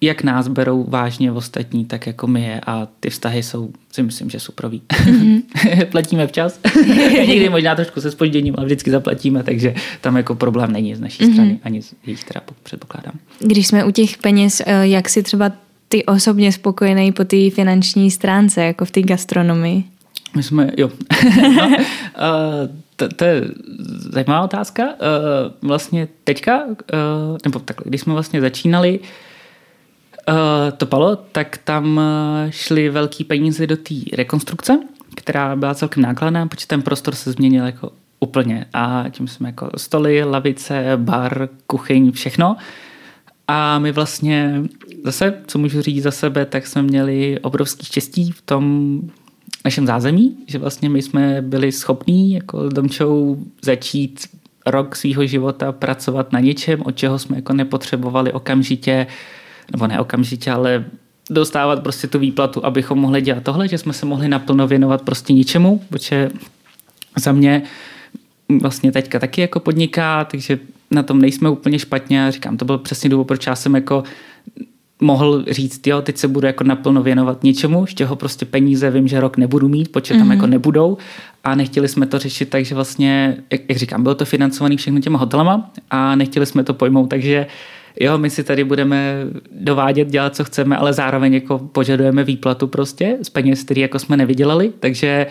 jak 0.00 0.22
nás 0.22 0.48
berou 0.48 0.84
vážně 0.88 1.32
ostatní, 1.32 1.84
tak 1.84 2.06
jako 2.06 2.26
my 2.26 2.42
je 2.42 2.60
a 2.66 2.88
ty 3.00 3.10
vztahy 3.10 3.42
jsou, 3.42 3.70
si 3.92 4.02
myslím, 4.02 4.30
že 4.30 4.40
suprový. 4.40 4.82
Mm-hmm. 4.88 5.42
Platíme 5.90 6.26
včas, 6.26 6.60
někdy 7.26 7.48
možná 7.48 7.74
trošku 7.74 8.00
se 8.00 8.10
spožděním, 8.10 8.54
ale 8.56 8.66
vždycky 8.66 8.90
zaplatíme, 8.90 9.42
takže 9.42 9.74
tam 10.00 10.16
jako 10.16 10.34
problém 10.34 10.72
není 10.72 10.94
z 10.94 11.00
naší 11.00 11.24
mm-hmm. 11.24 11.32
strany, 11.32 11.60
ani 11.62 11.82
z 11.82 11.94
jejich 12.06 12.24
teda 12.24 12.40
předpokládám. 12.62 13.14
Když 13.38 13.66
jsme 13.66 13.84
u 13.84 13.90
těch 13.90 14.18
peněz, 14.18 14.62
eh, 14.66 14.86
jak 14.86 15.08
si 15.08 15.22
třeba 15.22 15.52
ty 15.88 16.04
osobně 16.04 16.52
spokojený 16.52 17.12
po 17.12 17.24
té 17.24 17.50
finanční 17.50 18.10
stránce, 18.10 18.64
jako 18.64 18.84
v 18.84 18.90
té 18.90 19.02
gastronomii? 19.02 19.84
My 20.36 20.42
jsme, 20.42 20.70
jo. 20.76 20.90
no, 21.56 21.66
uh, 21.66 21.74
to, 22.96 23.08
to 23.08 23.24
je 23.24 23.44
zajímavá 24.12 24.42
otázka. 24.42 24.84
Uh, 24.84 25.68
vlastně 25.68 26.08
teďka, 26.24 26.64
uh, 26.66 26.74
nebo 27.44 27.58
takhle, 27.58 27.84
když 27.88 28.00
jsme 28.00 28.12
vlastně 28.12 28.40
začínali, 28.40 28.98
uh, 28.98 29.06
to 30.76 30.86
palo, 30.86 31.16
tak 31.16 31.56
tam 31.56 32.00
šly 32.50 32.90
velký 32.90 33.24
peníze 33.24 33.66
do 33.66 33.76
té 33.76 33.94
rekonstrukce, 34.12 34.78
která 35.16 35.56
byla 35.56 35.74
celkem 35.74 36.02
nákladná, 36.02 36.46
protože 36.46 36.66
ten 36.66 36.82
prostor 36.82 37.14
se 37.14 37.32
změnil 37.32 37.66
jako 37.66 37.92
úplně. 38.20 38.66
A 38.72 39.04
tím 39.10 39.28
jsme 39.28 39.48
jako 39.48 39.70
stoly, 39.76 40.24
lavice, 40.24 40.92
bar, 40.96 41.48
kuchyň, 41.66 42.12
všechno. 42.12 42.56
A 43.48 43.78
my 43.78 43.92
vlastně 43.92 44.62
zase, 45.04 45.34
co 45.46 45.58
můžu 45.58 45.82
říct 45.82 46.02
za 46.02 46.10
sebe, 46.10 46.46
tak 46.46 46.66
jsme 46.66 46.82
měli 46.82 47.38
obrovský 47.40 47.86
štěstí 47.86 48.32
v 48.32 48.42
tom 48.42 49.00
našem 49.64 49.86
zázemí, 49.86 50.36
že 50.46 50.58
vlastně 50.58 50.88
my 50.88 51.02
jsme 51.02 51.42
byli 51.42 51.72
schopní 51.72 52.32
jako 52.32 52.70
s 52.70 52.72
Domčou 52.72 53.44
začít 53.62 54.26
rok 54.66 54.96
svého 54.96 55.26
života 55.26 55.72
pracovat 55.72 56.32
na 56.32 56.40
něčem, 56.40 56.82
od 56.82 56.96
čeho 56.96 57.18
jsme 57.18 57.36
jako 57.36 57.52
nepotřebovali 57.52 58.32
okamžitě, 58.32 59.06
nebo 59.72 59.86
ne 59.86 60.00
okamžitě, 60.00 60.50
ale 60.50 60.84
dostávat 61.30 61.82
prostě 61.82 62.06
tu 62.06 62.18
výplatu, 62.18 62.64
abychom 62.64 62.98
mohli 62.98 63.22
dělat 63.22 63.42
tohle, 63.42 63.68
že 63.68 63.78
jsme 63.78 63.92
se 63.92 64.06
mohli 64.06 64.28
naplno 64.28 64.66
věnovat 64.66 65.02
prostě 65.02 65.32
ničemu, 65.32 65.82
protože 65.88 66.30
za 67.18 67.32
mě 67.32 67.62
vlastně 68.60 68.92
teďka 68.92 69.18
taky 69.18 69.40
jako 69.40 69.60
podniká, 69.60 70.24
takže 70.24 70.58
na 70.90 71.02
tom 71.02 71.20
nejsme 71.20 71.50
úplně 71.50 71.78
špatně 71.78 72.26
a 72.26 72.30
říkám, 72.30 72.56
to 72.56 72.64
byl 72.64 72.78
přesně 72.78 73.10
důvod, 73.10 73.24
proč 73.24 73.46
já 73.46 73.56
jsem 73.56 73.74
jako 73.74 74.02
mohl 75.00 75.44
říct, 75.50 75.86
jo, 75.86 76.02
teď 76.02 76.16
se 76.16 76.28
budu 76.28 76.46
jako 76.46 76.64
naplno 76.64 77.02
věnovat 77.02 77.44
něčemu, 77.44 77.86
z 77.86 77.94
čeho 77.94 78.16
prostě 78.16 78.44
peníze 78.44 78.90
vím, 78.90 79.08
že 79.08 79.20
rok 79.20 79.36
nebudu 79.36 79.68
mít, 79.68 79.92
počet 79.92 80.14
tam 80.14 80.28
mm-hmm. 80.28 80.32
jako 80.32 80.46
nebudou 80.46 80.98
a 81.44 81.54
nechtěli 81.54 81.88
jsme 81.88 82.06
to 82.06 82.18
řešit 82.18 82.50
tak, 82.50 82.64
že 82.64 82.74
vlastně, 82.74 83.36
jak, 83.50 83.60
jak 83.68 83.78
říkám, 83.78 84.02
bylo 84.02 84.14
to 84.14 84.24
financované 84.24 84.76
všechno 84.76 85.00
těma 85.00 85.18
hotelama 85.18 85.70
a 85.90 86.14
nechtěli 86.14 86.46
jsme 86.46 86.64
to 86.64 86.74
pojmout, 86.74 87.10
takže 87.10 87.46
jo, 88.00 88.18
my 88.18 88.30
si 88.30 88.44
tady 88.44 88.64
budeme 88.64 89.24
dovádět, 89.52 90.08
dělat, 90.08 90.36
co 90.36 90.44
chceme, 90.44 90.76
ale 90.76 90.92
zároveň 90.92 91.34
jako 91.34 91.58
požadujeme 91.58 92.24
výplatu 92.24 92.66
prostě 92.66 93.18
z 93.22 93.30
peněz, 93.30 93.62
který 93.62 93.80
jako 93.80 93.98
jsme 93.98 94.16
nevydělali, 94.16 94.72
takže 94.80 95.26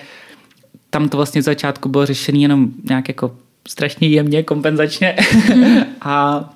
tam 0.90 1.10
to 1.10 1.18
vlastně 1.18 1.42
z 1.42 1.46
začátku 1.46 1.90
bylo 1.90 2.06
řešené 2.06 2.38
jenom 2.38 2.72
nějak 2.84 3.08
jako 3.08 3.36
strašně 3.68 4.08
jemně, 4.08 4.44
kompenzačně. 4.44 5.16
Mm. 5.56 5.78
a 6.02 6.50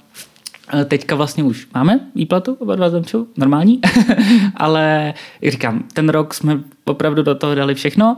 Teďka 0.86 1.16
vlastně 1.16 1.44
už 1.44 1.68
máme 1.74 2.00
výplatu, 2.16 2.54
oba 2.54 2.76
dva 2.76 2.90
zemčů, 2.90 3.28
normální, 3.38 3.82
ale 4.58 5.14
jak 5.42 5.52
říkám, 5.52 5.84
ten 5.94 6.10
rok 6.10 6.34
jsme 6.34 6.60
opravdu 6.86 7.24
do 7.24 7.36
toho 7.36 7.56
dali 7.56 7.76
všechno, 7.76 8.16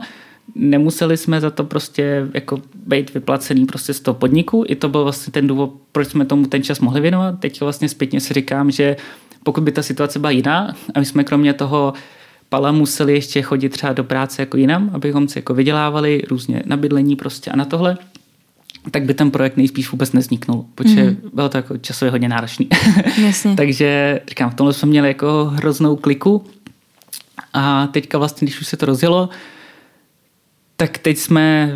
nemuseli 0.54 1.16
jsme 1.16 1.40
za 1.40 1.50
to 1.50 1.64
prostě 1.64 2.28
jako 2.34 2.60
být 2.86 3.14
vyplacený 3.14 3.66
prostě 3.66 3.94
z 3.94 4.00
toho 4.00 4.14
podniku, 4.14 4.64
i 4.68 4.76
to 4.76 4.88
byl 4.88 5.02
vlastně 5.02 5.32
ten 5.32 5.46
důvod, 5.46 5.72
proč 5.92 6.08
jsme 6.08 6.24
tomu 6.24 6.46
ten 6.46 6.62
čas 6.62 6.80
mohli 6.80 7.00
věnovat. 7.00 7.40
Teď 7.40 7.60
vlastně 7.60 7.88
zpětně 7.88 8.20
si 8.20 8.34
říkám, 8.34 8.70
že 8.70 8.96
pokud 9.42 9.64
by 9.64 9.72
ta 9.72 9.82
situace 9.82 10.18
byla 10.18 10.30
jiná 10.30 10.74
a 10.94 11.00
my 11.00 11.04
jsme 11.04 11.24
kromě 11.24 11.52
toho 11.52 11.92
pala 12.48 12.72
museli 12.72 13.12
ještě 13.12 13.42
chodit 13.42 13.68
třeba 13.68 13.92
do 13.92 14.04
práce 14.04 14.42
jako 14.42 14.56
jinam, 14.56 14.90
abychom 14.92 15.28
si 15.28 15.38
jako 15.38 15.54
vydělávali 15.54 16.22
různě 16.28 16.62
na 16.66 16.76
bydlení 16.76 17.16
prostě 17.16 17.50
a 17.50 17.56
na 17.56 17.64
tohle, 17.64 17.98
tak 18.90 19.02
by 19.02 19.14
ten 19.14 19.30
projekt 19.30 19.56
nejspíš 19.56 19.92
vůbec 19.92 20.12
nezniknul, 20.12 20.66
protože 20.74 21.04
mm. 21.04 21.16
bylo 21.34 21.48
to 21.48 21.56
jako 21.56 21.78
časově 21.78 22.10
hodně 22.10 22.28
náročný. 22.28 22.68
Takže 23.56 24.20
říkám, 24.28 24.50
v 24.50 24.54
tomhle 24.54 24.72
jsme 24.72 24.88
měli 24.88 25.08
jako 25.08 25.44
hroznou 25.44 25.96
kliku 25.96 26.44
a 27.52 27.86
teďka 27.86 28.18
vlastně, 28.18 28.44
když 28.44 28.60
už 28.60 28.66
se 28.66 28.76
to 28.76 28.86
rozjelo, 28.86 29.28
tak 30.76 30.98
teď 30.98 31.18
jsme, 31.18 31.72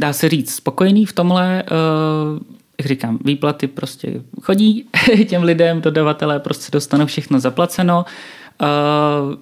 dá 0.00 0.12
se 0.12 0.28
říct, 0.28 0.54
spokojení 0.54 1.06
v 1.06 1.12
tomhle, 1.12 1.62
uh, 1.62 2.42
jak 2.78 2.86
říkám, 2.86 3.18
výplaty 3.24 3.66
prostě 3.66 4.22
chodí 4.42 4.84
těm 5.28 5.42
lidem, 5.42 5.80
dodavatelé 5.80 6.40
prostě 6.40 6.70
dostanou 6.72 7.06
všechno 7.06 7.40
zaplaceno. 7.40 8.04
Uh, 8.62 9.36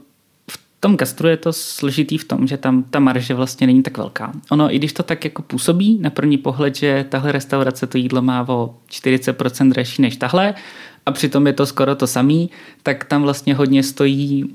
tom 0.81 0.97
gastru 0.97 1.29
je 1.29 1.37
to 1.37 1.53
složitý 1.53 2.19
v 2.19 2.25
tom, 2.25 2.47
že 2.47 2.57
tam 2.57 2.83
ta 2.83 2.99
marže 2.99 3.35
vlastně 3.35 3.67
není 3.67 3.83
tak 3.83 3.99
velká. 3.99 4.33
Ono, 4.51 4.75
i 4.75 4.79
když 4.79 4.93
to 4.93 5.03
tak 5.03 5.25
jako 5.25 5.43
působí 5.43 5.99
na 6.01 6.11
první 6.11 6.39
pohled, 6.39 6.77
že 6.77 7.05
tahle 7.09 7.33
restaurace 7.33 7.87
to 7.87 7.99
jídlo 7.99 8.23
má 8.23 8.49
o 8.49 8.75
40% 8.91 9.69
dražší 9.69 10.03
než 10.03 10.17
tahle 10.17 10.55
a 11.07 11.13
přitom 11.13 11.47
je 11.47 11.53
to 11.53 11.67
skoro 11.67 11.95
to 11.95 12.07
samý, 12.07 12.51
tak 12.83 13.05
tam 13.05 13.23
vlastně 13.23 13.55
hodně 13.55 13.83
stojí 13.83 14.55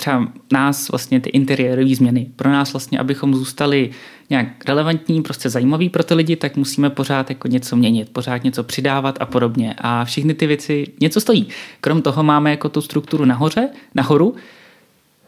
třeba 0.00 0.28
nás 0.52 0.88
vlastně 0.90 1.20
ty 1.20 1.30
interiérové 1.30 1.94
změny. 1.94 2.26
Pro 2.36 2.50
nás 2.50 2.72
vlastně, 2.72 2.98
abychom 2.98 3.34
zůstali 3.34 3.90
nějak 4.30 4.64
relevantní, 4.64 5.22
prostě 5.22 5.48
zajímavý 5.48 5.88
pro 5.88 6.02
ty 6.02 6.14
lidi, 6.14 6.36
tak 6.36 6.56
musíme 6.56 6.90
pořád 6.90 7.30
jako 7.30 7.48
něco 7.48 7.76
měnit, 7.76 8.10
pořád 8.12 8.44
něco 8.44 8.64
přidávat 8.64 9.18
a 9.20 9.26
podobně. 9.26 9.74
A 9.78 10.04
všechny 10.04 10.34
ty 10.34 10.46
věci 10.46 10.86
něco 11.00 11.20
stojí. 11.20 11.48
Krom 11.80 12.02
toho 12.02 12.22
máme 12.22 12.50
jako 12.50 12.68
tu 12.68 12.80
strukturu 12.80 13.24
nahoře, 13.24 13.68
nahoru, 13.94 14.34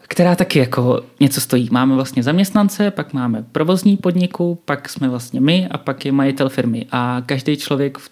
která 0.07 0.35
taky 0.35 0.59
jako 0.59 1.01
něco 1.19 1.41
stojí. 1.41 1.69
Máme 1.71 1.95
vlastně 1.95 2.23
zaměstnance, 2.23 2.91
pak 2.91 3.13
máme 3.13 3.45
provozní 3.51 3.97
podniku, 3.97 4.59
pak 4.65 4.89
jsme 4.89 5.09
vlastně 5.09 5.41
my 5.41 5.67
a 5.71 5.77
pak 5.77 6.05
je 6.05 6.11
majitel 6.11 6.49
firmy. 6.49 6.85
A 6.91 7.23
každý 7.25 7.57
člověk 7.57 7.97
v 7.97 8.09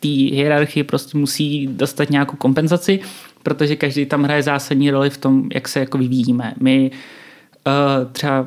té 0.00 0.36
hierarchii 0.36 0.84
prostě 0.84 1.18
musí 1.18 1.66
dostat 1.66 2.10
nějakou 2.10 2.36
kompenzaci, 2.36 3.00
protože 3.44 3.76
každý 3.76 4.06
tam 4.06 4.22
hraje 4.22 4.42
zásadní 4.42 4.90
roli 4.90 5.10
v 5.10 5.18
tom, 5.18 5.48
jak 5.54 5.68
se 5.68 5.80
jako 5.80 5.98
vyvíjíme. 5.98 6.54
My 6.60 6.90
uh, 7.66 8.12
třeba 8.12 8.44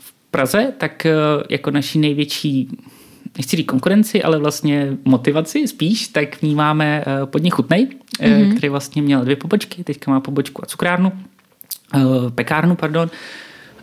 v 0.00 0.12
Praze, 0.30 0.72
tak 0.78 1.06
uh, 1.06 1.42
jako 1.50 1.70
naší 1.70 1.98
největší 1.98 2.68
nechci 3.36 3.56
říct 3.56 3.66
konkurenci, 3.66 4.22
ale 4.22 4.38
vlastně 4.38 4.96
motivaci 5.04 5.68
spíš, 5.68 6.08
tak 6.08 6.42
vnímáme 6.42 7.04
uh, 7.06 7.26
podnik 7.26 7.54
Chutnej, 7.54 7.88
mm-hmm. 8.18 8.56
který 8.56 8.68
vlastně 8.68 9.02
měl 9.02 9.24
dvě 9.24 9.36
pobočky, 9.36 9.84
teďka 9.84 10.10
má 10.10 10.20
pobočku 10.20 10.64
a 10.64 10.66
cukrárnu 10.66 11.12
Eh, 11.94 12.30
pekárnu, 12.30 12.76
pardon, 12.76 13.10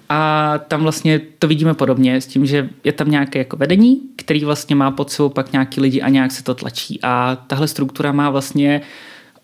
a 0.10 0.54
tam 0.68 0.82
vlastně 0.82 1.22
to 1.40 1.48
vidíme 1.48 1.74
podobně 1.74 2.22
s 2.22 2.28
tím, 2.28 2.46
že 2.46 2.70
je 2.84 2.92
tam 2.92 3.12
nějaké 3.12 3.40
jako 3.40 3.58
vedení, 3.58 4.02
který 4.16 4.46
vlastně 4.46 4.76
má 4.76 4.92
pod 4.92 5.12
sebou 5.12 5.30
pak 5.30 5.52
nějaký 5.52 5.82
lidi 5.82 6.02
a 6.02 6.10
nějak 6.10 6.32
se 6.32 6.44
to 6.44 6.56
tlačí. 6.56 7.00
A 7.04 7.38
tahle 7.48 7.68
struktura 7.68 8.12
má 8.12 8.30
vlastně 8.30 8.82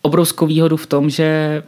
obrovskou 0.02 0.45
výhodu 0.45 0.78
v 0.78 0.88
tom, 0.88 1.10
že 1.10 1.64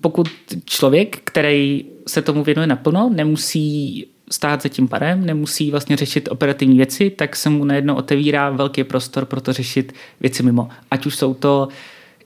pokud 0.00 0.28
člověk, 0.64 1.20
který 1.24 1.84
se 2.06 2.22
tomu 2.22 2.44
věnuje 2.44 2.66
naplno, 2.66 3.10
nemusí 3.14 4.06
stát 4.30 4.62
za 4.62 4.68
tím 4.68 4.88
parem, 4.88 5.26
nemusí 5.26 5.70
vlastně 5.70 5.96
řešit 5.96 6.28
operativní 6.30 6.76
věci, 6.76 7.10
tak 7.10 7.36
se 7.36 7.50
mu 7.50 7.64
najednou 7.64 7.94
otevírá 7.94 8.50
velký 8.50 8.84
prostor 8.84 9.24
pro 9.24 9.40
to 9.40 9.52
řešit 9.52 9.92
věci 10.20 10.42
mimo. 10.42 10.68
Ať 10.90 11.06
už 11.06 11.16
jsou 11.16 11.34
to 11.34 11.68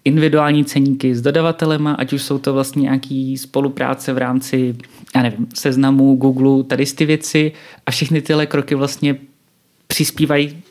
individuální 0.04 0.64
ceníky 0.64 1.14
s 1.14 1.20
dodavatelema, 1.20 1.92
ať 1.92 2.12
už 2.12 2.22
jsou 2.22 2.38
to 2.38 2.52
vlastně 2.52 2.82
nějaký 2.82 3.38
spolupráce 3.38 4.12
v 4.12 4.18
rámci, 4.18 4.76
já 5.16 5.22
nevím, 5.22 5.46
seznamu, 5.54 6.16
Google, 6.16 6.64
tady 6.64 6.86
ty 6.86 7.06
věci 7.06 7.52
a 7.86 7.90
všechny 7.90 8.22
tyhle 8.22 8.46
kroky 8.46 8.74
vlastně 8.74 9.16
přispívají 9.86 10.62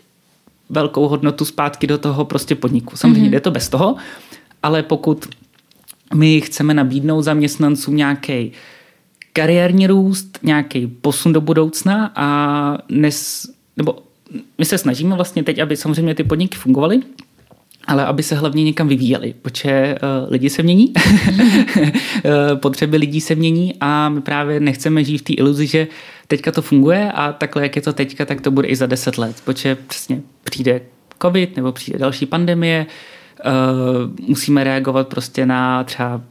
velkou 0.70 1.08
hodnotu 1.08 1.46
zpátky 1.46 1.88
do 1.88 1.98
toho 1.98 2.26
prostě 2.26 2.56
podniku. 2.56 2.98
Samozřejmě 2.98 3.28
mm-hmm. 3.28 3.32
jde 3.32 3.40
to 3.40 3.52
bez 3.52 3.70
toho, 3.70 3.96
ale 4.64 4.84
pokud 4.84 5.28
my 6.14 6.42
chceme 6.42 6.74
nabídnout 6.74 7.22
zaměstnancům 7.22 7.96
nějaký 7.96 8.52
kariérní 9.34 9.88
růst, 9.88 10.40
nějaký 10.44 10.88
posun 10.88 11.34
do 11.34 11.42
budoucna 11.42 12.12
a 12.16 12.78
nes, 12.90 13.48
nebo 13.78 13.96
my 14.58 14.66
se 14.66 14.78
snažíme 14.78 15.16
vlastně 15.16 15.44
teď, 15.44 15.60
aby 15.60 15.78
samozřejmě 15.78 16.16
ty 16.16 16.24
podniky 16.24 16.58
fungovaly, 16.58 17.00
ale 17.88 18.06
aby 18.06 18.24
se 18.24 18.36
hlavně 18.36 18.64
někam 18.64 18.88
vyvíjeli, 18.88 19.34
protože 19.42 19.96
uh, 19.96 20.32
lidi 20.32 20.50
se 20.50 20.64
mění, 20.64 20.94
eh, 20.98 22.56
potřeby 22.56 22.98
lidí 22.98 23.22
se 23.22 23.36
mění 23.36 23.74
a 23.80 24.10
my 24.10 24.22
právě 24.22 24.60
nechceme 24.60 25.04
žít 25.04 25.18
v 25.18 25.22
té 25.22 25.34
iluzi, 25.34 25.68
že 25.68 25.88
teďka 26.28 26.52
to 26.52 26.62
funguje 26.62 27.12
a 27.12 27.34
takhle, 27.34 27.64
jak 27.64 27.76
je 27.76 27.82
to 27.82 27.94
teďka, 27.94 28.26
tak 28.26 28.42
to 28.42 28.52
bude 28.52 28.68
i 28.68 28.76
za 28.76 28.86
deset 28.86 29.18
let, 29.18 29.36
protože 29.46 29.76
přesně 29.76 30.22
přijde 30.44 30.82
covid 31.22 31.56
nebo 31.56 31.72
přijde 31.72 32.00
další 32.00 32.26
pandemie, 32.26 32.86
uh, 32.86 32.94
musíme 34.28 34.64
reagovat 34.64 35.08
prostě 35.08 35.46
na 35.46 35.84
třeba 35.84 36.22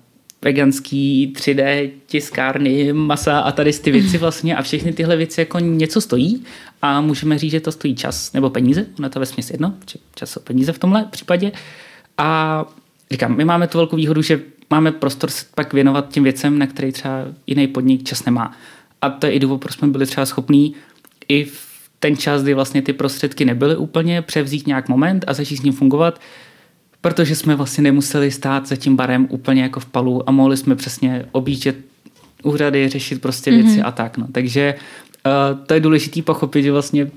veganský 0.43 1.33
3D 1.37 1.91
tiskárny, 2.07 2.93
masa 2.93 3.41
a 3.41 3.53
tady 3.53 3.73
ty 3.73 3.91
věci 3.91 4.19
vlastně 4.19 4.57
a 4.57 4.63
všechny 4.63 4.93
tyhle 4.93 5.17
věci 5.17 5.41
jako 5.41 5.59
něco 5.59 6.01
stojí 6.01 6.45
a 6.83 7.01
můžeme 7.01 7.39
říct, 7.39 7.51
že 7.51 7.61
to 7.61 7.73
stojí 7.73 7.95
čas 7.95 8.33
nebo 8.33 8.51
peníze, 8.51 8.87
na 8.99 9.09
to 9.09 9.21
ve 9.21 9.27
jedno, 9.51 9.75
čas 10.15 10.37
a 10.37 10.41
peníze 10.41 10.73
v 10.73 10.79
tomhle 10.79 11.05
případě 11.11 11.53
a 12.19 12.65
říkám, 13.11 13.37
my 13.37 13.45
máme 13.45 13.67
tu 13.67 13.79
velkou 13.79 13.97
výhodu, 13.97 14.23
že 14.23 14.41
máme 14.71 14.93
prostor 14.93 15.31
se 15.31 15.45
pak 15.55 15.73
věnovat 15.73 16.09
těm 16.09 16.25
věcem, 16.25 16.59
na 16.59 16.67
který 16.67 16.93
třeba 16.93 17.25
jiný 17.47 17.67
podnik 17.67 18.05
čas 18.05 18.25
nemá. 18.25 18.57
A 19.03 19.11
to 19.11 19.27
je 19.27 19.33
i 19.33 19.39
důvod, 19.39 19.59
proč 19.59 19.75
jsme 19.75 19.89
byli 19.89 20.07
třeba 20.07 20.27
schopní 20.27 20.75
i 21.29 21.45
v 21.45 21.73
ten 21.99 22.17
čas, 22.17 22.43
kdy 22.43 22.55
vlastně 22.55 22.83
ty 22.83 22.93
prostředky 22.93 23.45
nebyly 23.45 23.77
úplně, 23.77 24.23
převzít 24.23 24.67
nějak 24.67 24.89
moment 24.89 25.25
a 25.27 25.35
začít 25.35 25.57
s 25.57 25.63
ním 25.63 25.73
fungovat, 25.73 26.21
protože 27.03 27.37
jsme 27.37 27.57
vlastně 27.57 27.83
nemuseli 27.83 28.31
stát 28.31 28.69
za 28.69 28.77
tím 28.77 28.97
barem 28.97 29.27
úplně 29.31 29.63
jako 29.63 29.81
v 29.81 29.87
palu 29.87 30.29
a 30.29 30.33
mohli 30.33 30.57
jsme 30.57 30.77
přesně 30.77 31.27
objíždět 31.33 31.77
úřady, 32.43 32.89
řešit 32.89 33.23
prostě 33.23 33.51
věci 33.51 33.69
mm-hmm. 33.69 33.87
a 33.87 33.91
tak. 33.91 34.19
No. 34.19 34.27
Takže 34.33 34.75
uh, 35.27 35.65
to 35.67 35.75
je 35.75 35.81
důležité 35.81 36.23
pochopit, 36.23 36.63
že 36.63 36.73
vlastně 36.73 37.11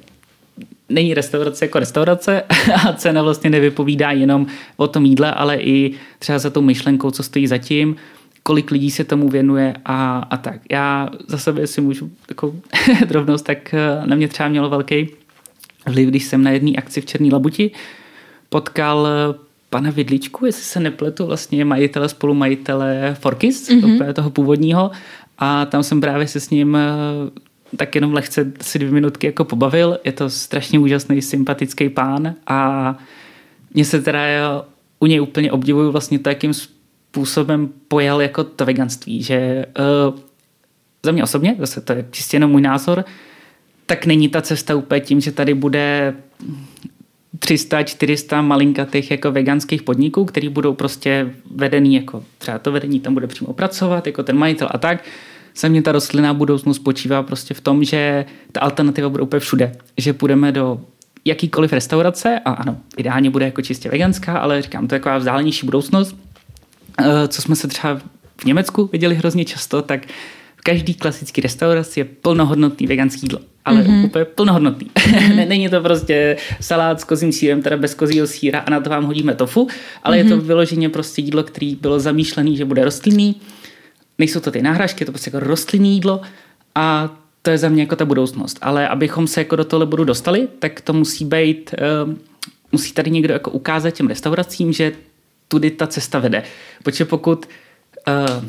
není 0.90 1.14
restaurace 1.14 1.66
jako 1.66 1.80
restaurace 1.80 2.44
a 2.88 2.94
cena 2.94 3.22
vlastně 3.22 3.50
nevypovídá 3.50 4.12
jenom 4.12 4.48
o 4.78 4.88
tom 4.88 5.06
jídle, 5.06 5.32
ale 5.32 5.58
i 5.58 5.94
třeba 6.20 6.40
za 6.40 6.50
tou 6.50 6.62
myšlenkou, 6.62 7.12
co 7.12 7.24
stojí 7.24 7.48
zatím, 7.48 7.96
kolik 8.44 8.72
lidí 8.72 8.92
se 8.92 9.04
tomu 9.04 9.30
věnuje 9.30 9.74
a, 9.86 10.20
a 10.30 10.38
tak. 10.38 10.62
Já 10.72 11.10
za 11.28 11.38
sebe 11.38 11.68
si 11.68 11.82
můžu 11.82 12.12
takovou 12.26 12.62
drobnost, 13.08 13.46
tak 13.46 13.74
eh, 13.74 14.02
na 14.06 14.16
mě 14.16 14.28
třeba 14.28 14.50
mělo 14.50 14.70
velký 14.70 15.08
vliv, 15.86 16.10
když 16.10 16.26
jsem 16.26 16.44
na 16.44 16.52
jedné 16.52 16.72
akci 16.72 17.02
v 17.02 17.06
Černý 17.06 17.32
Labuti 17.32 17.72
potkal 18.50 19.08
eh, 19.08 19.45
pana 19.76 19.92
Vidličku, 19.92 20.46
jestli 20.46 20.64
se 20.64 20.80
nepletu, 20.80 21.26
vlastně 21.26 21.66
majitele, 21.66 22.10
spolumajitele 22.10 23.16
Forkis, 23.20 23.70
mm-hmm. 23.70 24.14
toho 24.14 24.30
původního 24.30 24.92
a 25.38 25.66
tam 25.66 25.84
jsem 25.84 26.02
právě 26.02 26.28
se 26.28 26.40
s 26.40 26.50
ním 26.50 26.76
eh, 26.76 26.88
tak 27.78 27.96
jenom 27.96 28.14
lehce 28.14 28.52
si 28.62 28.80
dvě 28.80 28.92
minutky 28.92 29.28
jako 29.28 29.46
pobavil. 29.46 30.00
Je 30.04 30.12
to 30.12 30.30
strašně 30.30 30.80
úžasný, 30.80 31.22
sympatický 31.22 31.90
pán 31.90 32.36
a 32.48 32.98
mě 33.74 33.86
se 33.86 34.02
teda 34.02 34.20
u 35.00 35.06
něj 35.06 35.22
úplně 35.22 35.52
obdivuju 35.52 35.92
vlastně 35.92 36.20
to, 36.20 36.30
jakým 36.30 36.54
způsobem 36.54 37.70
pojal 37.88 38.22
jako 38.22 38.44
to 38.44 38.66
veganství, 38.66 39.24
že 39.24 39.66
uh, 40.10 40.20
za 41.04 41.12
mě 41.12 41.24
osobně, 41.24 41.56
zase 41.60 41.82
to 41.82 41.94
je 41.94 42.06
čistě 42.12 42.36
jenom 42.36 42.52
můj 42.52 42.62
názor, 42.62 43.06
tak 43.86 44.06
není 44.06 44.30
ta 44.30 44.42
cesta 44.42 44.76
úplně 44.76 45.02
tím, 45.02 45.22
že 45.22 45.32
tady 45.32 45.54
bude 45.54 46.16
300, 47.40 47.84
400 47.84 48.42
malinkatých 48.42 49.12
jako 49.12 49.32
veganských 49.32 49.84
podniků, 49.84 50.26
který 50.26 50.50
budou 50.50 50.74
prostě 50.74 51.34
vedený 51.56 51.96
jako 51.96 52.24
třeba 52.38 52.60
to 52.60 52.72
vedení 52.72 53.00
tam 53.00 53.14
bude 53.14 53.28
přímo 53.28 53.54
pracovat, 53.54 54.08
jako 54.08 54.24
ten 54.24 54.38
majitel 54.38 54.68
a 54.72 54.78
tak. 54.78 55.04
Za 55.56 55.68
mě 55.68 55.82
ta 55.82 55.92
rostlinná 55.92 56.34
budoucnost 56.34 56.76
spočívá 56.76 57.24
prostě 57.24 57.54
v 57.54 57.62
tom, 57.62 57.84
že 57.84 58.26
ta 58.52 58.60
alternativa 58.60 59.10
bude 59.10 59.24
úplně 59.24 59.40
všude. 59.40 59.72
Že 59.98 60.14
půjdeme 60.14 60.52
do 60.52 60.82
jakýkoliv 61.26 61.74
restaurace 61.74 62.40
a 62.46 62.52
ano, 62.52 62.78
ideálně 62.98 63.30
bude 63.30 63.46
jako 63.46 63.62
čistě 63.62 63.90
veganská, 63.90 64.38
ale 64.38 64.62
říkám, 64.62 64.88
to 64.88 64.96
je 64.96 65.00
taková 65.00 65.18
vzdálenější 65.18 65.66
budoucnost. 65.66 66.16
Eh, 67.00 67.28
co 67.28 67.42
jsme 67.42 67.56
se 67.56 67.68
třeba 67.68 68.00
v 68.38 68.46
Německu 68.46 68.90
viděli 68.92 69.16
hrozně 69.16 69.46
často, 69.46 69.82
tak 69.82 70.02
každý 70.66 70.94
klasický 70.94 71.42
restauraci 71.42 72.00
je 72.00 72.06
plnohodnotný 72.06 72.88
veganský 72.88 73.22
jídlo. 73.24 73.40
Ale 73.66 73.82
mm-hmm. 73.82 74.06
úplně 74.06 74.26
plnohodnotný. 74.26 74.90
Mm-hmm. 75.06 75.48
Není 75.48 75.70
to 75.70 75.82
prostě 75.82 76.38
salát 76.62 77.02
s 77.02 77.04
kozím 77.04 77.32
sírem, 77.32 77.62
teda 77.62 77.78
bez 77.78 77.94
kozího 77.94 78.28
síra 78.28 78.60
a 78.60 78.70
na 78.70 78.80
to 78.80 78.90
vám 78.90 79.06
hodíme 79.06 79.36
tofu, 79.36 79.68
ale 80.04 80.18
mm-hmm. 80.18 80.24
je 80.24 80.30
to 80.30 80.38
mhm. 80.38 80.48
vyloženě 80.48 80.90
prostě 80.90 81.22
jídlo, 81.22 81.44
který 81.44 81.76
bylo 81.76 82.00
zamýšlený, 82.00 82.58
že 82.58 82.66
bude 82.66 82.84
rostlinný. 82.84 83.36
Nejsou 84.18 84.40
to 84.40 84.52
ty 84.52 84.62
náhražky, 84.62 85.02
je 85.02 85.06
to 85.06 85.12
prostě 85.12 85.32
jako 85.34 85.48
rostlinný 85.48 85.94
jídlo 85.94 86.22
a 86.76 87.18
to 87.42 87.52
je 87.52 87.58
za 87.58 87.70
mě 87.70 87.84
jako 87.84 87.96
ta 87.96 88.06
budoucnost. 88.06 88.58
Ale 88.62 88.88
abychom 88.88 89.28
se 89.28 89.42
jako 89.42 89.56
do 89.56 89.66
tohle 89.66 89.86
budu 89.86 90.04
dostali, 90.04 90.48
tak 90.60 90.82
to 90.82 90.94
musí 90.94 91.26
být, 91.26 91.76
uh, 92.06 92.14
musí 92.72 92.94
tady 92.94 93.12
někdo 93.12 93.34
jako 93.34 93.52
ukázat 93.52 93.92
těm 93.92 94.08
restauracím, 94.08 94.74
že 94.74 94.92
tudy 95.48 95.72
ta 95.72 95.88
cesta 95.88 96.20
vede. 96.20 96.44
Protože 96.84 97.06
pokud 97.06 97.46
uh, 98.08 98.46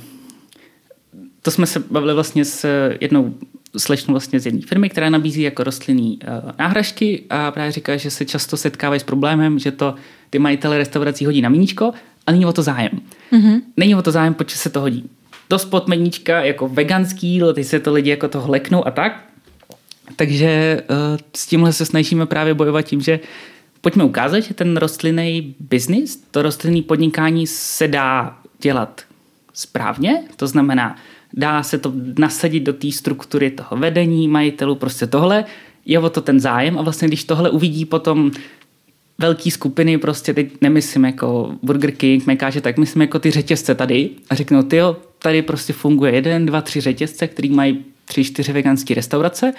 to 1.46 1.50
jsme 1.50 1.66
se 1.66 1.78
bavili 1.90 2.14
vlastně 2.14 2.44
s 2.44 2.90
jednou 3.00 3.34
slečnou 3.76 4.12
vlastně 4.12 4.40
z 4.40 4.46
jedné 4.46 4.60
firmy, 4.60 4.88
která 4.90 5.10
nabízí 5.10 5.42
jako 5.42 5.64
rostlinný 5.64 6.18
uh, 6.22 6.50
náhražky 6.58 7.22
a 7.30 7.50
právě 7.50 7.72
říká, 7.72 7.96
že 7.96 8.10
se 8.10 8.24
často 8.24 8.56
setkávají 8.56 9.00
s 9.00 9.04
problémem, 9.04 9.58
že 9.58 9.70
to 9.70 9.94
ty 10.30 10.38
majitele 10.38 10.78
restaurací 10.78 11.26
hodí 11.26 11.42
na 11.42 11.48
míníčko 11.48 11.92
a 12.26 12.32
není 12.32 12.46
o 12.46 12.52
to 12.52 12.62
zájem. 12.62 12.90
Mm-hmm. 13.32 13.60
Není 13.76 13.94
o 13.94 14.02
to 14.02 14.10
zájem, 14.10 14.34
proč 14.34 14.50
se 14.50 14.70
to 14.70 14.80
hodí. 14.80 15.10
To 15.48 15.58
spod 15.58 15.88
meníčka 15.88 16.44
jako 16.44 16.68
veganský 16.68 17.28
jídlo, 17.28 17.52
teď 17.52 17.66
se 17.66 17.80
to 17.80 17.92
lidi 17.92 18.10
jako 18.10 18.28
to 18.28 18.40
hleknou 18.40 18.86
a 18.86 18.90
tak. 18.90 19.24
Takže 20.16 20.82
uh, 20.90 20.96
s 21.36 21.46
tímhle 21.46 21.72
se 21.72 21.86
snažíme 21.86 22.26
právě 22.26 22.54
bojovat 22.54 22.82
tím, 22.82 23.00
že 23.00 23.20
pojďme 23.80 24.04
ukázat, 24.04 24.40
že 24.40 24.54
ten 24.54 24.76
rostlinný 24.76 25.54
biznis, 25.60 26.16
to 26.30 26.42
rostlinný 26.42 26.82
podnikání 26.82 27.46
se 27.46 27.88
dá 27.88 28.38
dělat 28.60 29.02
správně, 29.52 30.22
to 30.36 30.46
znamená, 30.46 30.96
dá 31.36 31.62
se 31.62 31.78
to 31.78 31.92
nasadit 32.18 32.60
do 32.60 32.72
té 32.72 32.92
struktury 32.92 33.50
toho 33.50 33.76
vedení, 33.76 34.28
majitelů, 34.28 34.74
prostě 34.74 35.06
tohle, 35.06 35.44
je 35.86 35.98
o 35.98 36.10
to 36.10 36.20
ten 36.20 36.40
zájem 36.40 36.78
a 36.78 36.82
vlastně 36.82 37.08
když 37.08 37.24
tohle 37.24 37.50
uvidí 37.50 37.84
potom 37.84 38.30
velký 39.18 39.50
skupiny, 39.50 39.98
prostě 39.98 40.34
teď 40.34 40.52
nemyslím 40.60 41.04
jako 41.04 41.54
Burger 41.62 41.92
King, 41.92 42.26
Mekáže, 42.26 42.60
tak 42.60 42.78
myslím 42.78 43.02
jako 43.02 43.18
ty 43.18 43.30
řetězce 43.30 43.74
tady 43.74 44.10
a 44.30 44.34
řeknou, 44.34 44.62
ty 44.62 44.76
jo, 44.76 44.96
tady 45.18 45.42
prostě 45.42 45.72
funguje 45.72 46.14
jeden, 46.14 46.46
dva, 46.46 46.60
tři 46.60 46.80
řetězce, 46.80 47.26
který 47.26 47.50
mají 47.50 47.84
tři, 48.04 48.24
čtyři 48.24 48.52
veganské 48.52 48.94
restaurace. 48.94 49.52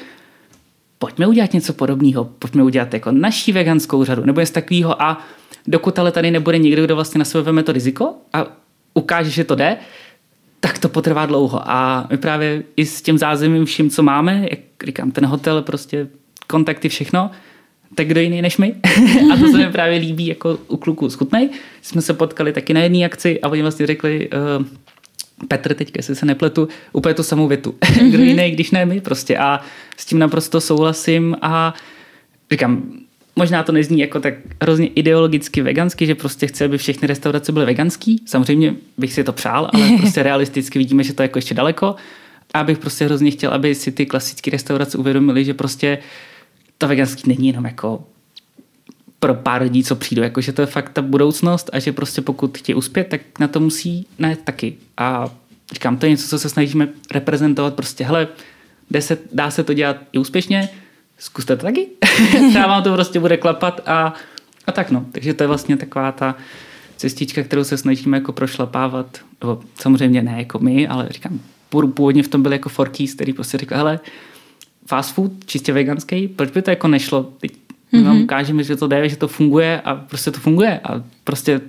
Pojďme 0.99 1.27
udělat 1.27 1.53
něco 1.53 1.73
podobného, 1.73 2.25
pojďme 2.25 2.63
udělat 2.63 2.93
jako 2.93 3.11
naší 3.11 3.51
veganskou 3.51 4.03
řadu, 4.03 4.25
nebo 4.25 4.39
něco 4.39 4.53
takového 4.53 5.01
a 5.01 5.25
dokud 5.67 5.99
ale 5.99 6.11
tady 6.11 6.31
nebude 6.31 6.57
někdo, 6.57 6.83
kdo 6.83 6.95
vlastně 6.95 7.19
na 7.19 7.25
sebe 7.25 7.43
veme 7.43 7.63
to 7.63 7.71
riziko 7.71 8.13
a 8.33 8.45
ukáže, 8.93 9.29
že 9.29 9.43
to 9.43 9.55
jde, 9.55 9.77
tak 10.59 10.79
to 10.79 10.89
potrvá 10.89 11.25
dlouho. 11.25 11.61
A 11.71 12.07
my 12.09 12.17
právě 12.17 12.63
i 12.75 12.85
s 12.85 13.01
tím 13.01 13.17
zázemím 13.17 13.65
vším, 13.65 13.89
co 13.89 14.03
máme, 14.03 14.47
jak 14.49 14.59
říkám, 14.85 15.11
ten 15.11 15.25
hotel, 15.25 15.61
prostě 15.61 16.07
kontakty, 16.47 16.89
všechno, 16.89 17.31
tak 17.95 18.07
kdo 18.07 18.21
jiný 18.21 18.41
než 18.41 18.57
my. 18.57 18.75
a 19.33 19.37
to 19.37 19.51
se 19.51 19.57
mi 19.57 19.71
právě 19.71 19.99
líbí 19.99 20.27
jako 20.27 20.59
u 20.67 20.77
kluků 20.77 21.09
schutnej. 21.09 21.49
Jsme 21.81 22.01
se 22.01 22.13
potkali 22.13 22.53
taky 22.53 22.73
na 22.73 22.81
jedné 22.81 23.05
akci 23.05 23.41
a 23.41 23.49
oni 23.49 23.61
vlastně 23.61 23.87
řekli, 23.87 24.29
uh, 24.59 24.65
Petr 25.47 25.73
teď, 25.73 25.91
jestli 25.95 26.15
se 26.15 26.25
nepletu, 26.25 26.67
úplně 26.93 27.13
tu 27.13 27.23
samou 27.23 27.47
větu. 27.47 27.75
Kdo 28.09 28.23
jiný, 28.23 28.51
když 28.51 28.71
ne 28.71 28.85
my 28.85 29.01
prostě. 29.01 29.37
A 29.37 29.61
s 29.97 30.05
tím 30.05 30.19
naprosto 30.19 30.61
souhlasím 30.61 31.37
a 31.41 31.73
říkám, 32.51 32.83
možná 33.37 33.63
to 33.63 33.71
nezní 33.71 33.99
jako 33.99 34.19
tak 34.19 34.33
hrozně 34.61 34.87
ideologicky 34.87 35.61
vegansky, 35.61 36.05
že 36.05 36.15
prostě 36.15 36.47
chce, 36.47 36.65
aby 36.65 36.77
všechny 36.77 37.07
restaurace 37.07 37.51
byly 37.51 37.65
veganský. 37.65 38.21
Samozřejmě 38.25 38.73
bych 38.97 39.13
si 39.13 39.23
to 39.23 39.33
přál, 39.33 39.69
ale 39.73 39.89
prostě 39.97 40.23
realisticky 40.23 40.79
vidíme, 40.79 41.03
že 41.03 41.13
to 41.13 41.23
je 41.23 41.25
jako 41.25 41.37
ještě 41.37 41.53
daleko. 41.53 41.95
A 42.53 42.63
bych 42.63 42.77
prostě 42.77 43.05
hrozně 43.05 43.31
chtěl, 43.31 43.51
aby 43.51 43.75
si 43.75 43.91
ty 43.91 44.05
klasické 44.05 44.51
restaurace 44.51 44.97
uvědomili, 44.97 45.45
že 45.45 45.53
prostě 45.53 45.97
to 46.77 46.87
veganský 46.87 47.29
není 47.29 47.47
jenom 47.47 47.65
jako 47.65 48.03
pro 49.19 49.33
pár 49.33 49.61
lidí, 49.61 49.83
co 49.83 49.95
přijdou, 49.95 50.21
jako 50.21 50.41
že 50.41 50.53
to 50.53 50.61
je 50.61 50.65
fakt 50.65 50.89
ta 50.89 51.01
budoucnost 51.01 51.69
a 51.73 51.79
že 51.79 51.91
prostě 51.91 52.21
pokud 52.21 52.57
chtějí 52.57 52.75
uspět, 52.75 53.07
tak 53.07 53.21
na 53.39 53.47
to 53.47 53.59
musí 53.59 54.07
ne 54.19 54.35
taky. 54.35 54.75
A 54.97 55.29
říkám, 55.73 55.97
to 55.97 56.05
je 56.05 56.09
něco, 56.09 56.27
co 56.27 56.39
se 56.39 56.49
snažíme 56.49 56.87
reprezentovat 57.11 57.73
prostě, 57.73 58.03
hele, 58.03 58.27
se, 58.99 59.17
dá 59.33 59.51
se 59.51 59.63
to 59.63 59.73
dělat 59.73 59.97
i 60.13 60.17
úspěšně, 60.17 60.69
zkuste 61.17 61.55
to 61.55 61.65
taky. 61.65 61.87
Třeba 62.49 62.67
vám 62.67 62.83
to 62.83 62.93
prostě 62.93 63.19
bude 63.19 63.37
klapat 63.37 63.81
a, 63.85 64.13
a 64.67 64.71
tak 64.71 64.91
no. 64.91 65.05
Takže 65.11 65.33
to 65.33 65.43
je 65.43 65.47
vlastně 65.47 65.77
taková 65.77 66.11
ta 66.11 66.35
cestička, 66.97 67.43
kterou 67.43 67.63
se 67.63 67.77
snažíme 67.77 68.17
jako 68.17 68.31
prošlapávat. 68.31 69.17
Nebo 69.41 69.61
samozřejmě 69.79 70.21
ne 70.21 70.35
jako 70.37 70.59
my, 70.59 70.87
ale 70.87 71.07
říkám, 71.09 71.39
původně 71.69 72.23
v 72.23 72.27
tom 72.27 72.41
byl 72.41 72.53
jako 72.53 72.69
Forkys, 72.69 73.13
který 73.13 73.33
prostě 73.33 73.57
říkal, 73.57 73.77
hele, 73.77 73.99
fast 74.85 75.13
food, 75.13 75.31
čistě 75.45 75.73
veganský, 75.73 76.27
proč 76.27 76.51
by 76.51 76.61
to 76.61 76.69
jako 76.69 76.87
nešlo? 76.87 77.23
Teď 77.23 77.51
my 77.91 78.03
vám 78.03 78.15
mhm. 78.15 78.23
ukážeme, 78.23 78.63
že 78.63 78.75
to 78.75 78.87
jde, 78.87 79.09
že 79.09 79.15
to 79.15 79.27
funguje 79.27 79.81
a 79.81 79.95
prostě 79.95 80.31
to 80.31 80.39
funguje 80.39 80.79
a 80.83 81.03
prostě 81.23 81.61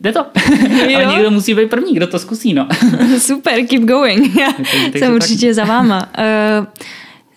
jde 0.00 0.12
to. 0.12 0.26
Ale 0.94 1.14
někdo 1.14 1.30
musí 1.30 1.54
být 1.54 1.70
první, 1.70 1.94
kdo 1.94 2.06
to 2.06 2.18
zkusí, 2.18 2.54
no. 2.54 2.68
Super, 3.18 3.66
keep 3.66 3.82
going. 3.82 4.36
Já 4.36 4.52
jsem 4.98 5.14
určitě 5.14 5.46
tak. 5.46 5.54
za 5.54 5.64
váma. 5.64 6.08
Uh, 6.18 6.66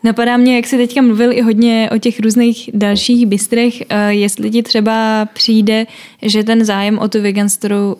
Napadá 0.06 0.38
mě, 0.38 0.56
jak 0.56 0.68
jsi 0.68 0.78
teďka 0.78 1.02
mluvil 1.02 1.32
i 1.32 1.42
hodně 1.42 1.90
o 1.96 1.98
těch 1.98 2.20
různých 2.20 2.70
dalších 2.74 3.26
bistrech, 3.26 3.74
uh, 3.74 3.98
jestli 4.08 4.52
ti 4.52 4.64
třeba 4.64 5.26
přijde, 5.34 5.86
že 6.22 6.44
ten 6.44 6.66
zájem 6.66 7.00
o 7.00 7.08
tu 7.08 7.18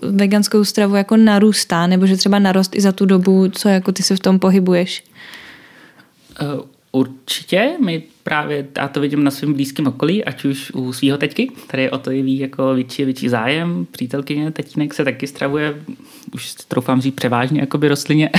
veganskou 0.02 0.64
stravu 0.64 0.96
jako 0.96 1.18
narůstá, 1.18 1.88
nebo 1.88 2.06
že 2.06 2.18
třeba 2.18 2.40
narost 2.40 2.76
i 2.76 2.82
za 2.82 2.92
tu 2.92 3.06
dobu, 3.06 3.50
co 3.50 3.70
jako 3.70 3.92
ty 3.92 4.04
se 4.04 4.16
v 4.16 4.20
tom 4.20 4.40
pohybuješ? 4.40 5.04
Určitě, 6.96 7.72
my 7.86 8.04
právě, 8.24 8.68
já 8.78 8.88
to 8.88 9.00
vidím 9.00 9.24
na 9.24 9.32
svém 9.32 9.54
blízkém 9.54 9.88
okolí, 9.88 10.26
ať 10.26 10.46
už 10.46 10.72
u 10.72 10.94
svého 10.94 11.18
teďky, 11.18 11.48
který 11.68 11.90
o 11.90 11.98
to 11.98 12.12
jeví 12.12 12.40
jako 12.40 12.74
větší 12.74 13.06
větší 13.06 13.30
zájem, 13.30 13.88
přítelkyně, 13.92 14.52
tatínek 14.52 14.94
se 14.94 15.04
taky 15.04 15.28
stravuje, 15.28 15.76
už 16.34 16.54
troufám 16.54 17.02
říct 17.02 17.16
převážně 17.16 17.60
jakoby 17.60 17.88
rostlině, 17.88 18.30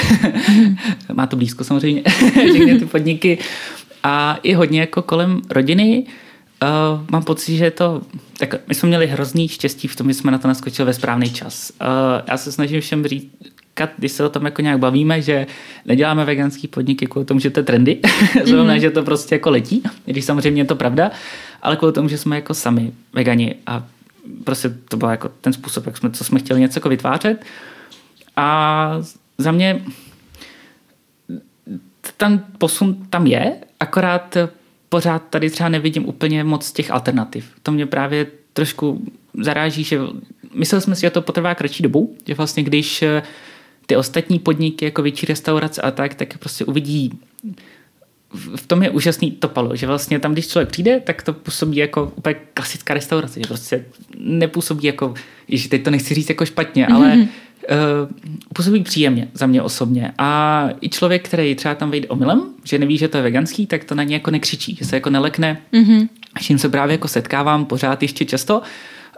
má 1.13 1.27
to 1.27 1.37
blízko 1.37 1.65
samozřejmě, 1.65 2.03
všechny 2.31 2.79
ty 2.79 2.87
podniky. 2.87 3.39
A 4.03 4.39
i 4.43 4.53
hodně 4.53 4.81
jako 4.81 5.03
kolem 5.03 5.43
rodiny, 5.51 6.07
Uh, 6.63 7.07
mám 7.11 7.23
pocit, 7.23 7.57
že 7.57 7.71
to... 7.71 8.03
Tak 8.39 8.55
my 8.69 8.75
jsme 8.75 8.89
měli 8.89 9.07
hrozný 9.07 9.49
štěstí 9.49 9.89
v 9.89 9.97
tom, 9.97 10.09
že 10.09 10.15
jsme 10.15 10.31
na 10.31 10.39
to 10.39 10.49
naskočili 10.49 10.87
ve 10.87 10.95
správný 10.95 11.31
čas. 11.31 11.73
Uh, 11.81 11.87
já 12.29 12.37
se 12.37 12.53
snažím 12.53 12.81
všem 12.81 13.07
říct, 13.07 13.29
když 13.97 14.13
se 14.13 14.25
o 14.25 14.29
tom 14.29 14.45
jako 14.45 14.63
nějak 14.63 14.79
bavíme, 14.79 15.23
že 15.23 15.47
neděláme 15.85 16.25
veganský 16.25 16.69
podniky 16.69 17.07
kvůli 17.07 17.27
tomu, 17.27 17.41
že 17.41 17.51
to 17.51 17.61
je 17.61 17.65
trendy, 17.65 18.01
znamená, 18.45 18.75
mm-hmm. 18.75 18.81
že 18.81 18.91
to 18.91 19.03
prostě 19.03 19.35
jako 19.35 19.51
letí, 19.51 19.83
když 20.05 20.25
samozřejmě 20.25 20.63
je 20.63 20.67
to 20.67 20.77
pravda, 20.77 21.11
ale 21.63 21.77
kvůli 21.77 21.93
tomu, 21.93 22.09
že 22.09 22.19
jsme 22.19 22.37
jako 22.37 22.55
sami 22.55 22.93
vegani 23.13 23.55
a 23.67 23.87
prostě 24.45 24.75
to 24.89 24.97
byl 24.97 25.09
jako 25.09 25.31
ten 25.41 25.53
způsob, 25.53 25.87
jak 25.87 25.97
jsme, 25.97 26.11
co 26.11 26.25
jsme 26.25 26.39
chtěli 26.39 26.61
něco 26.61 26.79
jako 26.79 26.89
vytvářet. 26.89 27.45
A 28.37 29.01
za 29.39 29.53
mě 29.53 29.83
ten 32.17 32.45
posun 32.59 33.07
tam 33.11 33.27
je, 33.27 33.57
akorát 33.81 34.37
pořád 34.89 35.23
tady 35.31 35.51
třeba 35.51 35.69
nevidím 35.69 36.09
úplně 36.09 36.45
moc 36.45 36.73
těch 36.73 36.91
alternativ. 36.91 37.51
To 37.63 37.73
mě 37.73 37.87
právě 37.87 38.27
trošku 38.53 39.05
zaráží, 39.41 39.85
že 39.85 40.01
mysleli 40.55 40.83
jsme 40.83 40.95
si, 40.95 41.01
že 41.01 41.11
to 41.11 41.23
potrvá 41.23 41.55
kratší 41.55 41.83
dobu, 41.83 42.17
že 42.27 42.35
vlastně 42.35 42.63
když 42.63 43.05
ty 43.87 43.97
ostatní 43.97 44.39
podniky, 44.39 44.85
jako 44.85 45.03
větší 45.03 45.27
restaurace 45.27 45.83
a 45.83 45.91
tak, 45.91 46.15
tak 46.15 46.39
prostě 46.39 46.65
uvidí 46.65 47.19
v 48.57 48.67
tom 48.67 48.83
je 48.83 48.91
úžasný 48.91 49.31
to 49.31 49.49
palo, 49.49 49.77
že 49.77 49.87
vlastně 49.87 50.19
tam, 50.19 50.33
když 50.33 50.49
člověk 50.49 50.69
přijde, 50.69 51.01
tak 51.01 51.23
to 51.23 51.33
působí 51.33 51.77
jako 51.77 52.13
úplně 52.17 52.35
klasická 52.55 52.95
restaurace, 52.95 53.41
že 53.41 53.47
prostě 53.47 53.85
nepůsobí 54.19 54.87
jako, 54.87 55.15
že 55.49 55.69
teď 55.69 55.83
to 55.83 55.91
nechci 55.91 56.15
říct 56.15 56.29
jako 56.29 56.47
špatně, 56.47 56.87
mm-hmm. 56.87 56.95
ale 56.95 57.17
uh, 57.17 57.27
působí 58.55 58.83
příjemně 58.83 59.29
za 59.35 59.47
mě 59.47 59.63
osobně. 59.63 60.13
A 60.19 60.69
i 60.81 60.89
člověk, 60.89 61.29
který 61.29 61.55
třeba 61.55 61.75
tam 61.75 61.91
vejde 61.91 62.09
omylem, 62.09 62.43
že 62.65 62.79
neví, 62.79 62.99
že 62.99 63.09
to 63.09 63.17
je 63.17 63.23
veganský, 63.23 63.67
tak 63.67 63.85
to 63.85 63.95
na 63.95 64.03
ně 64.03 64.15
jako 64.15 64.31
nekřičí, 64.31 64.75
že 64.75 64.85
se 64.85 64.97
jako 64.97 65.11
nelekne. 65.11 65.63
Mm-hmm. 65.73 66.09
A 66.35 66.41
s 66.41 66.47
tím 66.47 66.59
se 66.59 66.69
právě 66.69 66.95
jako 66.95 67.09
setkávám 67.09 67.65
pořád 67.65 68.03
ještě 68.03 68.25
často, 68.25 68.63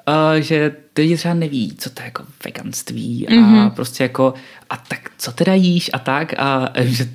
uh, 0.08 0.40
že 0.40 0.76
ty 0.92 1.02
lidi 1.02 1.16
třeba 1.16 1.34
neví, 1.34 1.74
co 1.78 1.90
to 1.90 2.02
je 2.02 2.04
jako 2.04 2.24
veganství 2.44 3.26
mm-hmm. 3.30 3.44
a 3.44 3.62
mhm. 3.62 3.70
prostě 3.70 4.02
jako 4.02 4.34
a 4.70 4.76
tak 4.76 5.10
co 5.18 5.32
teda 5.32 5.54
jíš 5.54 5.90
a 5.92 5.98
tak 5.98 6.34
a 6.38 6.72
že 6.80 7.08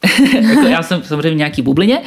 jako 0.34 0.66
já 0.66 0.82
jsem 0.82 1.02
samozřejmě 1.02 1.30
v 1.30 1.34
nějaký 1.34 1.62
bublině, 1.62 2.02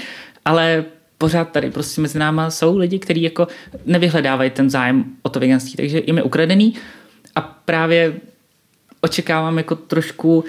ale 0.45 0.85
pořád 1.17 1.51
tady 1.51 1.71
prostě 1.71 2.01
mezi 2.01 2.19
náma 2.19 2.51
jsou 2.51 2.77
lidi, 2.77 2.99
kteří 2.99 3.21
jako 3.21 3.47
nevyhledávají 3.85 4.49
ten 4.49 4.69
zájem 4.69 5.05
o 5.21 5.29
to 5.29 5.39
veganství, 5.39 5.73
takže 5.75 6.01
jim 6.07 6.17
je 6.17 6.23
ukradený 6.23 6.73
a 7.35 7.41
právě 7.41 8.13
očekávám 9.01 9.57
jako 9.57 9.75
trošku 9.75 10.43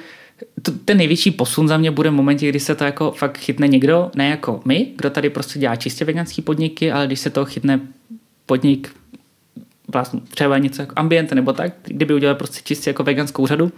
to, 0.62 0.72
ten 0.84 0.96
největší 0.96 1.30
posun 1.30 1.68
za 1.68 1.76
mě 1.76 1.90
bude 1.90 2.10
v 2.10 2.12
momentě, 2.12 2.48
kdy 2.48 2.60
se 2.60 2.74
to 2.74 2.84
jako 2.84 3.10
fakt 3.12 3.38
chytne 3.38 3.68
někdo, 3.68 4.10
ne 4.14 4.28
jako 4.28 4.60
my, 4.64 4.92
kdo 4.96 5.10
tady 5.10 5.30
prostě 5.30 5.58
dělá 5.58 5.76
čistě 5.76 6.04
veganský 6.04 6.42
podniky, 6.42 6.92
ale 6.92 7.06
když 7.06 7.20
se 7.20 7.30
to 7.30 7.44
chytne 7.44 7.80
podnik 8.46 8.94
vlastně 9.94 10.20
třeba 10.20 10.58
něco 10.58 10.82
jako 10.82 10.92
ambient 10.96 11.32
nebo 11.32 11.52
tak, 11.52 11.72
kdyby 11.84 12.14
udělali 12.14 12.38
prostě 12.38 12.60
čistě 12.64 12.90
jako 12.90 13.02
veganskou 13.02 13.46
řadu 13.46 13.72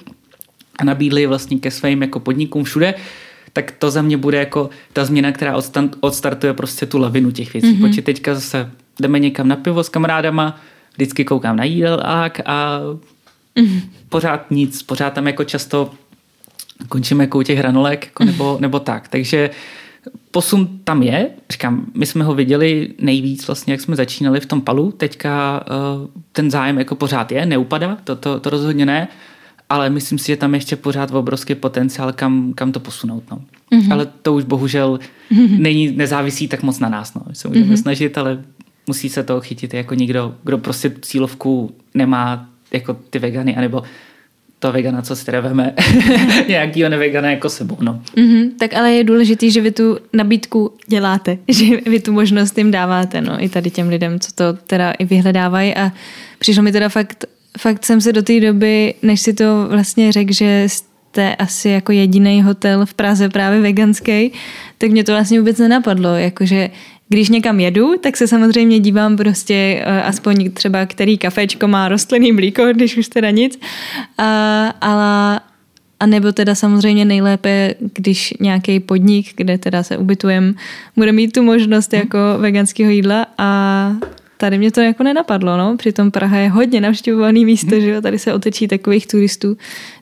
a 0.78 0.84
nabídli 0.84 1.26
vlastně 1.26 1.58
ke 1.58 1.70
svým 1.70 2.02
jako 2.02 2.20
podnikům 2.20 2.64
všude, 2.64 2.94
tak 3.52 3.70
to 3.78 3.90
za 3.90 4.02
mě 4.02 4.16
bude 4.16 4.38
jako 4.38 4.70
ta 4.92 5.04
změna, 5.04 5.32
která 5.32 5.56
odstartuje 6.00 6.52
prostě 6.52 6.86
tu 6.86 6.98
lavinu 6.98 7.30
těch 7.30 7.52
věcí. 7.52 7.72
Mm-hmm. 7.72 7.88
Protože 7.88 8.02
teďka 8.02 8.34
zase 8.34 8.70
jdeme 9.00 9.18
někam 9.18 9.48
na 9.48 9.56
pivo 9.56 9.84
s 9.84 9.88
kamarádama, 9.88 10.60
vždycky 10.94 11.24
koukám 11.24 11.56
na 11.56 11.64
jídelák 11.64 12.40
a 12.46 12.80
mm-hmm. 13.56 13.80
pořád 14.08 14.50
nic, 14.50 14.82
pořád 14.82 15.12
tam 15.12 15.26
jako 15.26 15.44
často 15.44 15.90
končíme 16.88 17.24
jako 17.24 17.38
u 17.38 17.42
těch 17.42 17.58
hranolek 17.58 18.04
jako 18.04 18.24
nebo, 18.24 18.54
mm-hmm. 18.54 18.60
nebo 18.60 18.80
tak. 18.80 19.08
Takže 19.08 19.50
posun 20.30 20.78
tam 20.84 21.02
je, 21.02 21.30
říkám, 21.50 21.86
my 21.94 22.06
jsme 22.06 22.24
ho 22.24 22.34
viděli 22.34 22.94
nejvíc 23.00 23.46
vlastně, 23.46 23.72
jak 23.72 23.80
jsme 23.80 23.96
začínali 23.96 24.40
v 24.40 24.46
tom 24.46 24.60
palu, 24.60 24.92
teďka 24.92 25.64
uh, 26.00 26.08
ten 26.32 26.50
zájem 26.50 26.78
jako 26.78 26.94
pořád 26.94 27.32
je, 27.32 27.46
neupadá, 27.46 27.98
to, 28.04 28.16
to, 28.16 28.40
to 28.40 28.50
rozhodně 28.50 28.86
ne, 28.86 29.08
ale 29.68 29.90
myslím 29.90 30.18
si, 30.18 30.26
že 30.26 30.36
tam 30.36 30.54
ještě 30.54 30.76
pořád 30.76 31.10
obrovský 31.10 31.54
potenciál, 31.54 32.12
kam, 32.12 32.52
kam 32.52 32.72
to 32.72 32.80
posunout. 32.80 33.22
No. 33.30 33.40
Mm-hmm. 33.72 33.92
Ale 33.92 34.06
to 34.22 34.34
už 34.34 34.44
bohužel 34.44 34.98
mm-hmm. 35.32 35.58
není, 35.58 35.90
nezávisí 35.90 36.48
tak 36.48 36.62
moc 36.62 36.78
na 36.78 36.88
nás. 36.88 37.14
No. 37.14 37.22
Se 37.32 37.48
můžeme 37.48 37.66
mm-hmm. 37.66 37.82
snažit, 37.82 38.18
ale 38.18 38.44
musí 38.86 39.08
se 39.08 39.22
to 39.22 39.40
chytit 39.40 39.74
jako 39.74 39.94
někdo, 39.94 40.34
kdo 40.42 40.58
prostě 40.58 40.92
cílovku 41.02 41.74
nemá 41.94 42.48
jako 42.72 42.94
ty 42.94 43.18
vegany, 43.18 43.56
anebo 43.56 43.82
to 44.58 44.72
vegana, 44.72 45.02
co 45.02 45.16
si 45.16 45.26
teda 45.26 45.40
veme, 45.40 45.74
nějakýho 46.48 46.88
nevegana 46.88 47.30
jako 47.30 47.50
sebou. 47.50 47.76
No. 47.80 48.02
Mm-hmm, 48.16 48.50
tak 48.58 48.74
ale 48.74 48.92
je 48.92 49.04
důležité, 49.04 49.50
že 49.50 49.60
vy 49.60 49.70
tu 49.70 49.98
nabídku 50.12 50.72
děláte, 50.86 51.38
že 51.48 51.64
vy 51.86 52.00
tu 52.00 52.12
možnost 52.12 52.58
jim 52.58 52.70
dáváte, 52.70 53.20
no, 53.20 53.44
i 53.44 53.48
tady 53.48 53.70
těm 53.70 53.88
lidem, 53.88 54.20
co 54.20 54.32
to 54.32 54.44
teda 54.66 54.90
i 54.92 55.04
vyhledávají 55.04 55.74
a 55.74 55.92
přišlo 56.38 56.62
mi 56.62 56.72
teda 56.72 56.88
fakt 56.88 57.24
fakt 57.58 57.84
jsem 57.84 58.00
se 58.00 58.12
do 58.12 58.22
té 58.22 58.40
doby, 58.40 58.94
než 59.02 59.20
si 59.20 59.32
to 59.32 59.66
vlastně 59.70 60.12
řekl, 60.12 60.32
že 60.32 60.64
jste 60.66 61.36
asi 61.36 61.68
jako 61.68 61.92
jediný 61.92 62.42
hotel 62.42 62.86
v 62.86 62.94
Praze 62.94 63.28
právě 63.28 63.60
veganský, 63.60 64.32
tak 64.78 64.90
mě 64.90 65.04
to 65.04 65.12
vlastně 65.12 65.38
vůbec 65.38 65.58
nenapadlo, 65.58 66.14
jakože 66.14 66.70
když 67.08 67.28
někam 67.28 67.60
jedu, 67.60 67.94
tak 68.00 68.16
se 68.16 68.28
samozřejmě 68.28 68.80
dívám 68.80 69.16
prostě 69.16 69.84
uh, 69.86 70.06
aspoň 70.06 70.50
třeba, 70.50 70.86
který 70.86 71.18
kafečko 71.18 71.68
má 71.68 71.88
rostlinný 71.88 72.32
mlíko, 72.32 72.62
když 72.72 72.96
už 72.96 73.08
teda 73.08 73.30
nic, 73.30 73.56
uh, 73.56 74.24
ale 74.80 75.40
a 76.00 76.06
nebo 76.06 76.32
teda 76.32 76.54
samozřejmě 76.54 77.04
nejlépe, 77.04 77.74
když 77.94 78.34
nějaký 78.40 78.80
podnik, 78.80 79.26
kde 79.36 79.58
teda 79.58 79.82
se 79.82 79.98
ubytujem, 79.98 80.54
bude 80.96 81.12
mít 81.12 81.32
tu 81.32 81.42
možnost 81.42 81.92
jako 81.92 82.18
veganského 82.38 82.90
jídla 82.90 83.26
a 83.38 83.92
Tady 84.36 84.58
mě 84.58 84.70
to 84.70 84.80
jako 84.80 85.02
nenapadlo, 85.02 85.56
no. 85.56 85.76
Přitom 85.76 86.10
Praha 86.10 86.36
je 86.36 86.48
hodně 86.48 86.80
navštěvovaný 86.80 87.44
místo, 87.44 87.74
hmm. 87.74 87.80
že 87.80 87.90
jo, 87.90 88.00
tady 88.00 88.18
se 88.18 88.34
otečí 88.34 88.68
takových 88.68 89.06
turistů, 89.06 89.56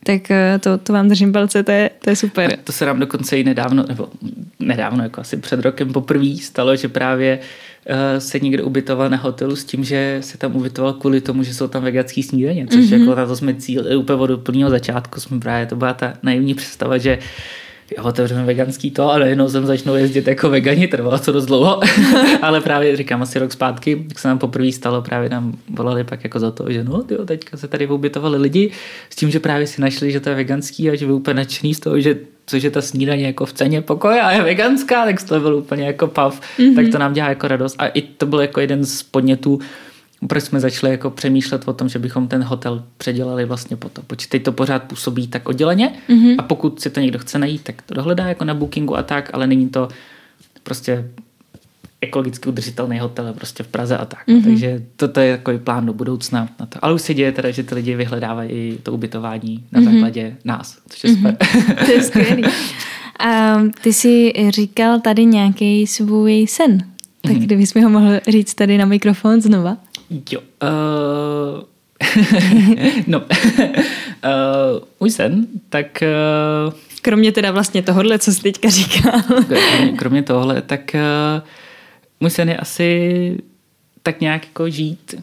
tak 0.05 0.31
eh, 0.31 0.59
to, 0.59 0.79
to 0.79 0.93
vám 0.93 1.09
držím 1.09 1.33
palce, 1.33 1.63
to 1.63 1.71
je, 1.71 1.91
to 2.05 2.11
je 2.11 2.17
super. 2.17 2.53
A 2.53 2.57
to 2.65 2.73
se 2.73 2.87
nám 2.87 3.01
dokonce 3.01 3.39
i 3.39 3.45
nedávno, 3.45 3.85
nebo 3.89 4.09
nedávno, 4.59 5.03
jako 5.03 5.21
asi 5.21 5.37
před 5.37 5.61
rokem 5.61 5.93
poprvé 5.93 6.37
stalo, 6.37 6.77
že 6.77 6.89
právě 6.89 7.39
uh, 7.39 7.95
se 8.19 8.41
někdo 8.41 8.65
ubytoval 8.65 9.11
na 9.11 9.17
hotelu 9.17 9.57
s 9.57 9.65
tím, 9.65 9.85
že 9.85 10.19
se 10.21 10.39
tam 10.39 10.57
ubytoval 10.57 10.93
kvůli 10.93 11.21
tomu, 11.21 11.43
že 11.43 11.55
jsou 11.55 11.69
tam 11.69 11.83
veganský 11.83 12.23
snídaně, 12.23 12.67
což 12.67 12.81
mm-hmm. 12.81 13.01
jako 13.01 13.15
na 13.15 13.27
to 13.27 13.37
jsme 13.37 13.55
cíl 13.55 13.99
úplně 13.99 14.19
od 14.19 14.31
úplného 14.31 14.71
začátku, 14.71 15.21
jsme 15.21 15.41
právě, 15.41 15.67
to 15.67 15.77
byla 15.77 15.95
ta 15.95 16.15
naivní 16.23 16.55
představa, 16.55 16.99
že 16.99 17.19
otevřeme 18.03 18.45
veganský 18.45 18.91
to 18.91 19.11
a 19.11 19.19
najednou 19.19 19.49
jsem 19.49 19.67
začnou 19.67 19.95
jezdit 19.95 20.27
jako 20.27 20.51
vegani, 20.51 20.87
trvalo 20.87 21.19
to 21.19 21.33
dost 21.33 21.47
dlouho, 21.47 21.81
ale 22.43 22.61
právě 22.61 22.97
říkám 22.97 23.23
asi 23.23 23.39
rok 23.39 23.53
zpátky, 23.53 24.05
jak 24.09 24.19
se 24.19 24.29
nám 24.29 24.39
poprvé 24.39 24.73
stalo, 24.73 25.03
právě 25.03 25.29
nám 25.29 25.59
volali 25.71 26.05
pak 26.05 26.25
jako 26.25 26.39
za 26.39 26.51
to, 26.51 26.73
že 26.73 26.85
no, 26.85 27.03
tyjo, 27.03 27.25
teďka 27.25 27.57
se 27.57 27.69
tady 27.69 27.87
ubytovali 27.87 28.39
lidi 28.39 28.71
s 29.11 29.17
tím, 29.17 29.31
že 29.31 29.41
právě 29.41 29.67
si 29.67 29.81
našli, 29.81 30.13
že 30.13 30.21
to 30.21 30.29
je 30.29 30.35
veganský 30.35 30.91
a 30.91 30.95
že 30.95 31.07
byl 31.07 31.15
úplně 31.15 31.35
nadšený 31.35 31.75
z 31.75 31.81
toho, 31.81 32.01
že 32.01 32.17
což 32.47 32.63
je 32.63 32.71
ta 32.71 32.83
snídaně 32.83 33.27
jako 33.27 33.47
v 33.47 33.53
ceně 33.53 33.81
pokoje 33.81 34.21
a 34.21 34.33
je 34.33 34.43
veganská, 34.43 35.05
tak 35.05 35.23
to 35.23 35.41
byl 35.41 35.55
úplně 35.55 35.87
jako 35.87 36.07
pav, 36.07 36.41
mm-hmm. 36.59 36.75
tak 36.75 36.89
to 36.93 36.99
nám 36.99 37.13
dělá 37.13 37.29
jako 37.29 37.49
radost. 37.49 37.77
A 37.79 37.87
i 37.87 38.03
to 38.03 38.27
byl 38.27 38.41
jako 38.41 38.61
jeden 38.61 38.85
z 38.85 39.03
podnětů, 39.03 39.59
proč 40.29 40.45
jsme 40.45 40.61
začali 40.61 40.93
jako 40.93 41.11
přemýšlet 41.11 41.69
o 41.69 41.73
tom, 41.73 41.89
že 41.89 41.99
bychom 41.99 42.29
ten 42.29 42.43
hotel 42.43 42.85
předělali 42.97 43.45
vlastně 43.45 43.77
po 43.77 43.89
to. 43.89 44.03
Protože 44.03 44.29
teď 44.29 44.43
to 44.43 44.53
pořád 44.53 44.83
působí 44.83 45.29
tak 45.29 45.49
odděleně 45.49 45.93
mm-hmm. 46.09 46.35
a 46.39 46.43
pokud 46.43 46.81
si 46.81 46.91
to 46.91 47.01
někdo 47.01 47.19
chce 47.19 47.39
najít, 47.39 47.63
tak 47.63 47.83
to 47.83 47.95
dohledá 47.95 48.27
jako 48.27 48.45
na 48.45 48.55
bookingu 48.55 48.97
a 48.97 49.03
tak, 49.03 49.31
ale 49.33 49.47
není 49.47 49.69
to 49.69 49.89
prostě 50.63 51.11
ekologicky 52.01 52.49
udržitelný 52.49 52.99
hotel 52.99 53.33
prostě 53.33 53.63
v 53.63 53.69
Praze 53.69 53.97
a 53.97 54.05
tak. 54.05 54.29
Mm-hmm. 54.29 54.45
Takže 54.45 54.83
toto 54.97 55.21
je 55.21 55.37
takový 55.37 55.59
plán 55.59 55.87
do 55.87 55.93
budoucna. 55.93 56.49
Na 56.61 56.67
to. 56.67 56.79
Ale 56.83 56.95
už 56.95 57.03
se 57.03 57.15
děje 57.15 57.33
teda, 57.33 57.51
že 57.51 57.63
ty 57.63 57.75
lidi 57.75 57.97
vyhledávají 57.97 58.51
i 58.51 58.79
to 58.83 58.93
ubytování 58.93 59.65
na 59.73 59.81
mm-hmm. 59.81 59.93
základě 59.93 60.37
nás, 60.45 60.79
což 60.89 61.05
je 61.05 61.11
mm-hmm. 61.11 61.17
super. 61.17 61.37
To 61.87 61.93
je 61.93 62.03
skvělý. 62.03 62.45
A 63.19 63.61
ty 63.83 63.93
jsi 63.93 64.33
říkal 64.49 65.01
tady 65.01 65.25
nějaký 65.25 65.87
svůj 65.87 66.47
sen. 66.49 66.94
Tak 67.25 67.33
mm-hmm. 67.33 67.45
kdybys 67.45 67.75
mi 67.75 67.81
ho 67.81 67.91
mohl 67.91 68.21
říct 68.29 68.55
tady 68.55 68.79
na 68.79 68.85
mikrofon 68.85 69.41
znova. 69.41 69.77
Jo. 70.31 70.41
Uh, 70.41 71.65
no. 73.07 73.19
uh, 73.19 73.25
můj 75.01 75.11
sen, 75.11 75.47
tak... 75.69 76.03
Uh, 76.67 76.75
kromě 77.03 77.33
teda 77.33 77.51
vlastně 77.51 77.83
tohohle, 77.83 78.19
co 78.19 78.33
jsi 78.33 78.43
teďka 78.43 78.69
říkal. 78.69 79.23
kromě, 79.47 79.93
kromě 79.97 80.23
tohle, 80.23 80.63
tak 80.63 80.81
uh, 80.95 81.49
můj 82.21 82.31
sen 82.31 82.49
je 82.49 82.57
asi 82.57 83.39
tak 84.03 84.21
nějak 84.21 84.47
jako 84.47 84.71
žít, 84.71 85.15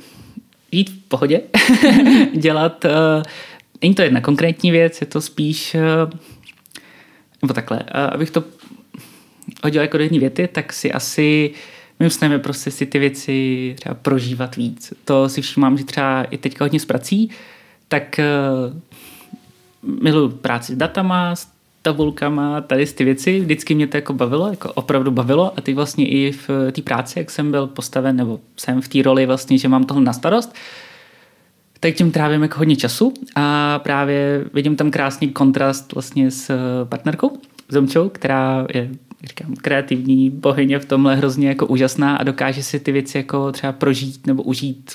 žít 0.72 0.90
v 0.90 1.08
pohodě, 1.08 1.42
dělat, 2.34 2.86
uh, 2.86 3.24
není 3.82 3.96
to 3.96 4.02
jedna 4.02 4.22
konkrétní 4.22 4.72
věc, 4.72 5.02
je 5.02 5.08
to 5.08 5.22
spíš, 5.22 5.76
uh, 5.76 6.12
nebo 7.42 7.54
takhle, 7.54 7.80
uh, 7.80 8.14
abych 8.14 8.32
to 8.32 8.44
hodil 9.64 9.82
jako 9.82 9.98
do 9.98 10.04
jedné 10.04 10.20
věty, 10.20 10.48
tak 10.48 10.74
si 10.74 10.92
asi 10.92 11.52
mým 12.02 12.10
snem 12.10 12.32
je 12.32 12.40
prostě 12.40 12.72
si 12.72 12.86
ty 12.86 13.00
věci 13.00 13.76
třeba 13.78 13.96
prožívat 13.96 14.56
víc. 14.56 14.94
To 15.06 15.30
si 15.30 15.42
všímám, 15.42 15.78
že 15.78 15.84
třeba 15.84 16.24
i 16.24 16.38
teďka 16.38 16.66
hodně 16.66 16.80
s 16.80 16.86
prací, 16.86 17.30
tak 17.88 18.20
uh, 18.20 20.02
miluji 20.04 20.30
práci 20.30 20.74
s 20.74 20.76
datama, 20.76 21.36
s 21.36 21.48
tabulkama, 21.82 22.62
tady 22.62 22.86
ty 22.86 23.04
věci, 23.04 23.40
vždycky 23.40 23.76
mě 23.76 23.88
to 23.88 23.98
jako 23.98 24.14
bavilo, 24.14 24.48
jako 24.48 24.74
opravdu 24.74 25.12
bavilo. 25.12 25.54
A 25.58 25.62
ty 25.62 25.74
vlastně 25.74 26.08
i 26.08 26.32
v 26.32 26.72
té 26.72 26.82
práci, 26.82 27.20
jak 27.20 27.32
jsem 27.32 27.52
byl 27.52 27.68
postaven, 27.68 28.16
nebo 28.16 28.40
jsem 28.58 28.82
v 28.82 28.88
té 28.88 29.02
roli 29.02 29.26
vlastně, 29.26 29.58
že 29.58 29.68
mám 29.68 29.84
tohle 29.84 30.04
na 30.04 30.14
starost, 30.14 30.56
tak 31.80 31.94
tím 31.94 32.12
trávím 32.12 32.42
jako 32.42 32.58
hodně 32.58 32.76
času. 32.76 33.14
A 33.36 33.80
právě 33.80 34.46
vidím 34.54 34.76
tam 34.76 34.92
krásný 34.92 35.30
kontrast 35.30 35.94
vlastně 35.94 36.32
s 36.32 36.52
partnerkou, 36.84 37.38
Zomčou, 37.70 38.10
která 38.10 38.68
je 38.74 38.90
říkám, 39.24 39.56
kreativní 39.56 40.30
bohyně 40.30 40.80
v 40.80 40.86
tomhle 40.86 41.16
hrozně 41.16 41.48
jako 41.48 41.68
úžasná 41.68 42.16
a 42.16 42.24
dokáže 42.24 42.64
si 42.64 42.80
ty 42.80 42.92
věci 42.92 43.18
jako 43.18 43.52
třeba 43.52 43.74
prožít 43.74 44.28
nebo 44.28 44.44
užít 44.44 44.92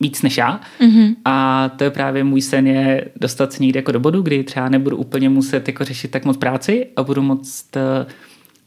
víc 0.00 0.22
než 0.22 0.36
já. 0.36 0.60
Mm-hmm. 0.80 1.14
A 1.24 1.68
to 1.68 1.84
je 1.84 1.90
právě 1.90 2.24
můj 2.24 2.42
sen 2.42 2.66
je 2.66 3.08
dostat 3.20 3.52
se 3.52 3.62
někde 3.62 3.78
jako 3.78 3.92
do 3.92 4.00
bodu, 4.00 4.22
kdy 4.22 4.44
třeba 4.44 4.68
nebudu 4.68 4.96
úplně 4.96 5.28
muset 5.28 5.68
jako 5.68 5.84
řešit 5.84 6.10
tak 6.10 6.24
moc 6.24 6.36
práci 6.36 6.86
a 6.96 7.02
budu 7.02 7.22
moct 7.22 7.76
uh, 7.76 7.82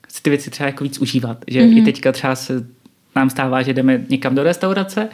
si 0.08 0.22
ty 0.22 0.30
věci 0.30 0.50
třeba 0.50 0.68
jako 0.68 0.84
víc 0.84 1.00
užívat. 1.00 1.38
Že 1.48 1.62
mm-hmm. 1.62 1.78
i 1.78 1.82
teďka 1.82 2.12
třeba 2.12 2.36
se 2.36 2.68
nám 3.16 3.30
stává, 3.30 3.62
že 3.62 3.74
jdeme 3.74 4.06
někam 4.10 4.36
do 4.36 4.44
restaurace 4.44 5.10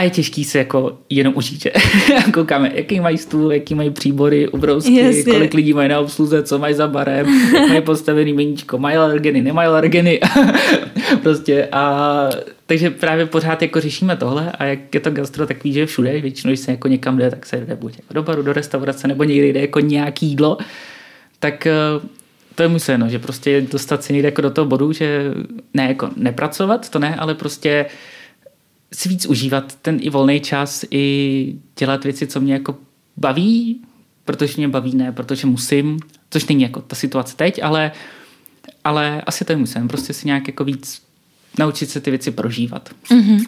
a 0.00 0.02
je 0.02 0.10
těžký 0.10 0.44
se 0.44 0.58
jako 0.58 0.98
jenom 1.10 1.34
užít, 1.36 1.62
že? 1.62 1.72
Koukáme, 2.34 2.70
jaký 2.74 3.00
mají 3.00 3.18
stůl, 3.18 3.52
jaký 3.52 3.74
mají 3.74 3.90
příbory, 3.90 4.48
ubrousky, 4.48 4.96
Jasně. 4.96 5.32
kolik 5.32 5.54
lidí 5.54 5.72
mají 5.72 5.88
na 5.88 6.00
obsluze, 6.00 6.42
co 6.42 6.58
mají 6.58 6.74
za 6.74 6.88
barem, 6.88 7.52
jak 7.54 7.68
mají 7.68 7.80
postavený 7.80 8.32
meníčko, 8.32 8.78
mají 8.78 8.96
alergeny, 8.96 9.42
nemají 9.42 9.68
alergeny. 9.68 10.20
prostě 11.22 11.68
a 11.72 12.30
takže 12.66 12.90
právě 12.90 13.26
pořád 13.26 13.62
jako 13.62 13.80
řešíme 13.80 14.16
tohle 14.16 14.52
a 14.52 14.64
jak 14.64 14.94
je 14.94 15.00
to 15.00 15.10
gastro 15.10 15.46
takový, 15.46 15.72
že 15.72 15.86
všude, 15.86 16.20
většinou, 16.20 16.50
když 16.50 16.60
se 16.60 16.70
jako 16.70 16.88
někam 16.88 17.18
jde, 17.18 17.30
tak 17.30 17.46
se 17.46 17.56
jde 17.56 17.76
buď 17.76 17.96
jako 17.96 18.14
do 18.14 18.22
baru, 18.22 18.42
do 18.42 18.52
restaurace, 18.52 19.08
nebo 19.08 19.24
někdy 19.24 19.52
jde 19.52 19.60
jako 19.60 19.80
nějaký 19.80 20.26
jídlo, 20.26 20.58
tak 21.38 21.66
eh, 21.66 21.72
to 22.54 22.62
je 22.62 22.68
můj 22.68 22.80
sen, 22.80 23.00
no, 23.00 23.08
že 23.08 23.18
prostě 23.18 23.60
dostat 23.60 24.04
se 24.04 24.12
někde 24.12 24.28
jako 24.28 24.42
do 24.42 24.50
toho 24.50 24.64
bodu, 24.64 24.92
že 24.92 25.24
ne 25.74 25.88
jako 25.88 26.10
nepracovat, 26.16 26.88
to 26.88 26.98
ne, 26.98 27.16
ale 27.16 27.34
prostě 27.34 27.86
si 28.94 29.08
víc 29.08 29.26
užívat 29.26 29.74
ten 29.74 29.98
i 30.00 30.10
volný 30.10 30.40
čas, 30.40 30.84
i 30.90 31.54
dělat 31.78 32.04
věci, 32.04 32.26
co 32.26 32.40
mě 32.40 32.52
jako 32.52 32.76
baví, 33.16 33.80
protože 34.24 34.54
mě 34.56 34.68
baví, 34.68 34.96
ne 34.96 35.12
protože 35.12 35.46
musím, 35.46 35.98
což 36.30 36.46
není 36.46 36.62
jako 36.62 36.80
ta 36.80 36.96
situace 36.96 37.36
teď, 37.36 37.62
ale, 37.62 37.92
ale 38.84 39.22
asi 39.22 39.44
to 39.44 39.52
je 39.52 39.56
musím, 39.56 39.88
prostě 39.88 40.12
si 40.12 40.26
nějak 40.26 40.46
jako 40.46 40.64
víc 40.64 41.02
naučit 41.58 41.90
se 41.90 42.00
ty 42.00 42.10
věci 42.10 42.30
prožívat. 42.30 42.90
Mm-hmm. 43.10 43.46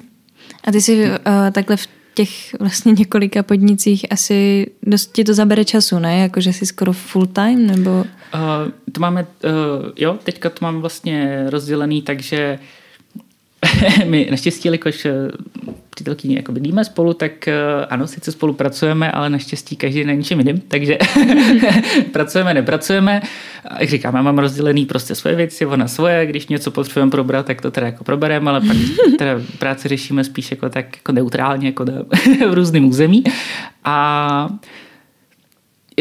A 0.65 0.73
ty 0.73 0.81
si 0.81 1.05
uh, 1.05 1.17
takhle 1.53 1.77
v 1.77 1.89
těch 2.15 2.55
vlastně 2.61 2.93
několika 2.93 3.43
podnicích 3.43 4.13
asi 4.13 4.67
dost 4.83 5.13
ti 5.13 5.25
to 5.25 5.35
zabere 5.35 5.65
času, 5.65 5.99
ne? 5.99 6.19
Jakože 6.19 6.53
jsi 6.53 6.67
skoro 6.67 6.93
full 6.93 7.27
time, 7.27 7.67
nebo? 7.67 7.91
Uh, 7.91 8.05
to 8.93 9.01
máme, 9.01 9.27
uh, 9.45 9.51
jo, 9.97 10.19
teďka 10.25 10.51
to 10.51 10.59
mám 10.61 10.81
vlastně 10.81 11.45
rozdělený, 11.49 12.03
takže 12.03 12.59
my 14.05 14.29
naštěstí, 14.31 14.69
jakož 14.69 15.05
eh, 15.05 15.13
přítelkyně 15.91 16.37
jako 16.37 16.53
bydlíme 16.53 16.85
spolu, 16.85 17.15
tak 17.15 17.49
eh, 17.49 17.55
ano, 17.91 18.07
sice 18.07 18.33
spolupracujeme, 18.33 19.13
ale 19.13 19.31
naštěstí 19.31 19.77
každý 19.77 20.05
na 20.05 20.13
něčem 20.13 20.39
jiným, 20.39 20.61
takže 20.61 20.99
pracujeme, 22.13 22.55
nepracujeme. 22.55 23.23
Jak 23.79 23.91
říkám, 23.91 24.15
já 24.17 24.23
mám 24.23 24.39
rozdělený 24.39 24.87
prostě 24.87 25.15
svoje 25.15 25.37
věci, 25.37 25.67
ona 25.67 25.89
svoje, 25.89 26.27
když 26.27 26.47
něco 26.47 26.71
potřebujeme 26.71 27.11
probrat, 27.11 27.47
tak 27.47 27.61
to 27.61 27.71
teda 27.71 27.87
jako 27.87 28.05
probereme, 28.05 28.51
ale 28.51 28.61
pak 28.61 28.77
teda 29.19 29.41
práci 29.59 29.89
řešíme 29.89 30.25
spíš 30.25 30.51
jako 30.51 30.69
tak 30.69 30.97
jako 30.97 31.13
neutrálně, 31.13 31.67
jako 31.67 31.85
v 32.49 32.55
různém 32.55 32.85
území. 32.85 33.25
A 33.85 34.49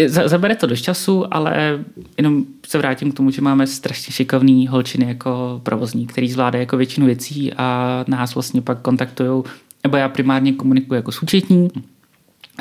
zabere 0.08 0.56
to 0.56 0.68
dost 0.68 0.82
času, 0.82 1.34
ale 1.34 1.80
jenom 2.18 2.46
se 2.68 2.78
vrátím 2.78 3.12
k 3.12 3.16
tomu, 3.16 3.32
že 3.32 3.42
máme 3.42 3.68
strašně 3.68 4.14
šikovný 4.14 4.68
holčiny 4.68 5.06
jako 5.08 5.62
provozní, 5.64 6.08
který 6.08 6.32
zvládají 6.32 6.62
jako 6.62 6.78
většinu 6.78 7.06
věcí 7.06 7.54
a 7.54 8.06
nás 8.08 8.36
vlastně 8.36 8.62
pak 8.62 8.82
kontaktují, 8.82 9.44
nebo 9.84 9.98
já 9.98 10.10
primárně 10.10 10.54
komunikuji 10.54 10.96
jako 10.96 11.12
s 11.12 11.24
účetní, 11.24 11.70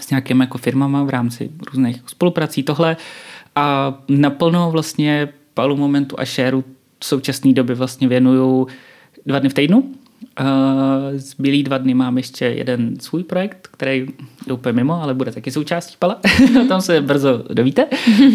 s 0.01 0.11
nějakými 0.11 0.43
jako 0.43 0.59
firmama 0.59 1.05
v 1.05 1.11
rámci 1.11 1.51
různých 1.73 2.03
spoluprací, 2.07 2.63
tohle. 2.63 2.97
A 3.57 3.95
naplno 4.09 4.71
vlastně 4.71 5.29
palu 5.55 5.77
momentu 5.77 6.21
a 6.21 6.25
shareu 6.25 6.65
v 7.01 7.05
současné 7.05 7.53
době 7.53 7.75
vlastně 7.75 8.09
věnuju 8.09 8.67
dva 9.27 9.39
dny 9.39 9.49
v 9.49 9.55
týdnu, 9.55 9.95
zbylý 11.17 11.63
dva 11.63 11.79
dny 11.79 11.95
mám 11.95 12.17
ještě 12.17 12.45
jeden 12.45 13.01
svůj 13.01 13.25
projekt, 13.25 13.69
který 13.73 14.07
je 14.47 14.53
úplně 14.53 14.73
mimo, 14.73 15.03
ale 15.03 15.15
bude 15.15 15.33
taky 15.33 15.51
součástí 15.51 15.97
Pala. 15.99 16.21
o 16.63 16.65
tom 16.65 16.81
se 16.81 17.01
brzo 17.01 17.45
dovíte. 17.53 17.87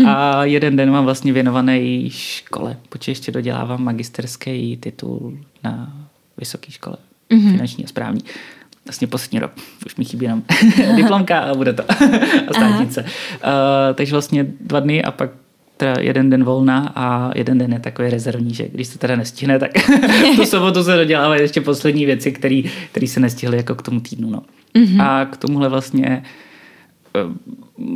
A 0.08 0.46
jeden 0.46 0.76
den 0.76 0.92
mám 0.92 1.04
vlastně 1.04 1.34
věnovaný 1.34 2.10
škole, 2.10 2.78
protože 2.90 3.12
ještě 3.12 3.32
dodělávám 3.32 3.84
magisterský 3.84 4.78
titul 4.78 5.38
na 5.64 5.94
vysoké 6.38 6.72
škole, 6.72 6.98
mm-hmm. 7.30 7.52
finanční 7.52 7.86
a 7.86 7.88
správní. 7.88 8.22
Vlastně 8.86 9.08
poslední 9.08 9.40
rok. 9.40 9.52
Už 9.86 9.96
mi 9.96 10.06
chybí 10.06 10.26
jenom 10.26 10.44
diplomka 10.96 11.40
a 11.40 11.54
bude 11.54 11.74
to. 11.74 11.84
a 12.48 12.54
státnice. 12.54 13.02
Uh, 13.04 13.10
takže 13.94 14.12
vlastně 14.12 14.46
dva 14.62 14.80
dny 14.80 15.04
a 15.04 15.12
pak 15.12 15.30
teda 15.78 15.96
jeden 16.00 16.30
den 16.30 16.44
volna 16.44 16.92
a 16.96 17.32
jeden 17.36 17.58
den 17.58 17.74
je 17.74 17.80
takový 17.80 18.10
rezervní, 18.10 18.54
že 18.54 18.68
když 18.72 18.88
se 18.88 19.00
teda 19.00 19.16
nestihne, 19.16 19.60
tak 19.60 19.72
tu 20.36 20.46
sobotu 20.46 20.84
se 20.84 20.96
dodělávají 20.96 21.42
ještě 21.42 21.62
poslední 21.62 22.06
věci, 22.06 22.32
které 22.32 23.08
se 23.08 23.20
nestihly 23.20 23.58
jako 23.58 23.76
k 23.76 23.82
tomu 23.82 24.00
týdnu. 24.00 24.30
No. 24.30 24.42
Mm-hmm. 24.76 25.04
A 25.04 25.26
k 25.26 25.38
tomuhle 25.38 25.70
vlastně 25.70 26.24
uh, 27.26 27.32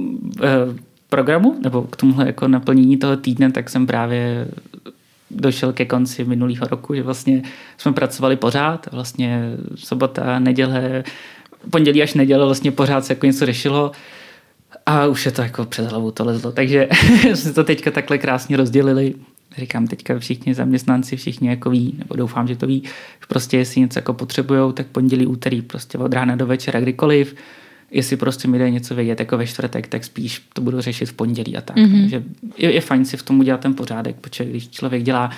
uh, 0.10 0.76
programu, 1.10 1.56
nebo 1.64 1.82
k 1.82 1.96
tomuhle 1.96 2.26
jako 2.26 2.48
naplnění 2.48 2.98
toho 2.98 3.18
týdne, 3.18 3.52
tak 3.52 3.70
jsem 3.70 3.88
právě 3.88 4.48
došel 5.32 5.74
ke 5.74 5.86
konci 5.86 6.24
minulého 6.24 6.68
roku, 6.68 6.96
že 6.96 7.04
vlastně 7.04 7.42
jsme 7.78 7.94
pracovali 7.94 8.36
pořád, 8.36 8.88
vlastně 8.92 9.52
sobota, 9.76 10.40
neděle, 10.40 11.04
pondělí 11.70 12.04
až 12.04 12.14
neděle 12.14 12.46
vlastně 12.46 12.72
pořád 12.72 13.06
se 13.06 13.14
jako 13.14 13.26
něco 13.26 13.46
řešilo 13.46 13.92
a 14.90 15.08
už 15.08 15.26
je 15.26 15.32
to 15.32 15.42
jako 15.42 15.66
přes 15.66 15.88
hlavu 15.88 16.12
to 16.12 16.26
lezlo. 16.26 16.52
Takže 16.52 16.88
jsme 17.34 17.54
to 17.54 17.64
teďka 17.64 17.92
takhle 17.92 18.18
krásně 18.18 18.58
rozdělili. 18.58 19.14
Říkám, 19.58 19.88
teďka 19.88 20.20
všichni 20.20 20.54
zaměstnanci, 20.54 21.16
všichni 21.16 21.50
jako 21.50 21.70
ví, 21.70 21.96
nebo 21.98 22.16
doufám, 22.16 22.48
že 22.48 22.56
to 22.56 22.68
ví, 22.68 22.82
že 22.86 23.26
prostě 23.28 23.58
jestli 23.58 23.82
něco 23.82 24.00
jako 24.00 24.14
potřebujou, 24.14 24.72
tak 24.72 24.88
pondělí, 24.88 25.26
úterý, 25.26 25.62
prostě 25.62 25.98
od 25.98 26.14
rána 26.14 26.36
do 26.36 26.46
večera, 26.46 26.80
kdykoliv. 26.80 27.36
Jestli 27.92 28.18
prostě 28.18 28.48
mi 28.48 28.60
jde 28.60 28.72
něco 28.72 28.96
vědět 28.96 29.20
jako 29.20 29.38
ve 29.38 29.48
čtvrtek, 29.48 29.88
tak 29.88 30.04
spíš 30.04 30.42
to 30.54 30.62
budu 30.62 30.82
řešit 30.82 31.06
v 31.06 31.14
pondělí 31.14 31.58
a 31.58 31.62
tak. 31.62 31.78
Mm-hmm. 31.78 32.02
Takže 32.02 32.24
je, 32.58 32.74
je 32.74 32.82
fajn 32.82 33.06
si 33.06 33.18
v 33.18 33.24
tom 33.24 33.40
udělat 33.40 33.60
ten 33.60 33.74
pořádek, 33.74 34.16
protože 34.22 34.46
když 34.46 34.70
člověk 34.70 35.04
dělá 35.04 35.30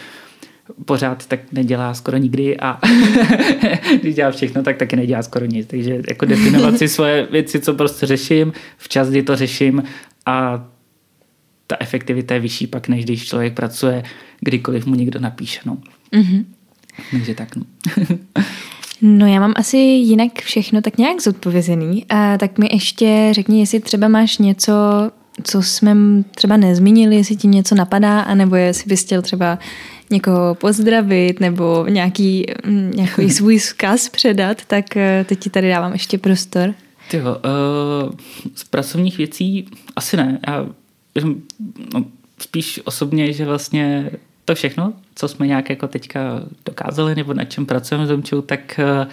pořád, 0.85 1.25
tak 1.25 1.39
nedělá 1.51 1.93
skoro 1.93 2.17
nikdy 2.17 2.59
a 2.59 2.79
když 4.01 4.15
dělá 4.15 4.31
všechno, 4.31 4.63
tak 4.63 4.77
taky 4.77 4.95
nedělá 4.95 5.23
skoro 5.23 5.45
nic. 5.45 5.67
Takže 5.67 6.01
jako 6.07 6.25
definovat 6.25 6.77
si 6.77 6.87
svoje 6.87 7.27
věci, 7.31 7.59
co 7.59 7.73
prostě 7.73 8.05
řeším, 8.05 8.53
včas, 8.77 9.09
kdy 9.09 9.23
to 9.23 9.35
řeším 9.35 9.83
a 10.25 10.67
ta 11.67 11.77
efektivita 11.79 12.33
je 12.33 12.39
vyšší 12.39 12.67
pak, 12.67 12.87
než 12.87 13.05
když 13.05 13.25
člověk 13.25 13.53
pracuje, 13.53 14.03
kdykoliv 14.39 14.85
mu 14.85 14.95
někdo 14.95 15.19
napíše. 15.19 15.59
No. 15.65 15.77
Mm-hmm. 16.13 16.45
Takže 17.11 17.35
tak. 17.35 17.55
No. 17.55 17.63
no 19.01 19.27
já 19.27 19.39
mám 19.39 19.53
asi 19.55 19.77
jinak 19.77 20.41
všechno 20.41 20.81
tak 20.81 20.97
nějak 20.97 21.21
zodpovězený. 21.21 22.05
A 22.09 22.37
tak 22.37 22.57
mi 22.57 22.67
ještě 22.71 23.29
řekni, 23.31 23.59
jestli 23.59 23.79
třeba 23.79 24.07
máš 24.07 24.37
něco, 24.37 24.73
co 25.43 25.61
jsme 25.61 25.95
třeba 26.35 26.57
nezmínili, 26.57 27.15
jestli 27.15 27.35
ti 27.35 27.47
něco 27.47 27.75
napadá, 27.75 28.21
anebo 28.21 28.55
jestli 28.55 28.89
bys 28.89 29.03
chtěl 29.03 29.21
třeba 29.21 29.59
někoho 30.11 30.55
pozdravit 30.55 31.39
nebo 31.39 31.85
nějaký, 31.89 32.45
mm, 32.65 32.91
nějaký 32.95 33.29
svůj 33.37 33.57
vzkaz 33.57 34.09
předat, 34.09 34.65
tak 34.65 34.97
eh, 34.97 35.25
teď 35.29 35.39
ti 35.39 35.49
tady 35.49 35.69
dávám 35.69 35.93
ještě 35.93 36.17
prostor. 36.17 36.73
Tyjo, 37.11 37.35
uh, 37.35 38.11
z 38.55 38.63
pracovních 38.63 39.17
věcí 39.17 39.67
asi 39.95 40.17
ne. 40.17 40.39
Já 40.47 40.65
no, 41.93 42.05
spíš 42.39 42.81
osobně, 42.85 43.33
že 43.33 43.45
vlastně 43.45 44.09
to 44.45 44.55
všechno, 44.55 44.93
co 45.15 45.27
jsme 45.27 45.47
nějak 45.47 45.69
jako 45.69 45.87
teďka 45.87 46.43
dokázali 46.65 47.15
nebo 47.15 47.33
na 47.33 47.45
čem 47.45 47.65
pracujeme 47.65 48.05
s 48.05 48.09
Domčou, 48.09 48.41
tak 48.41 48.79
uh, 49.03 49.11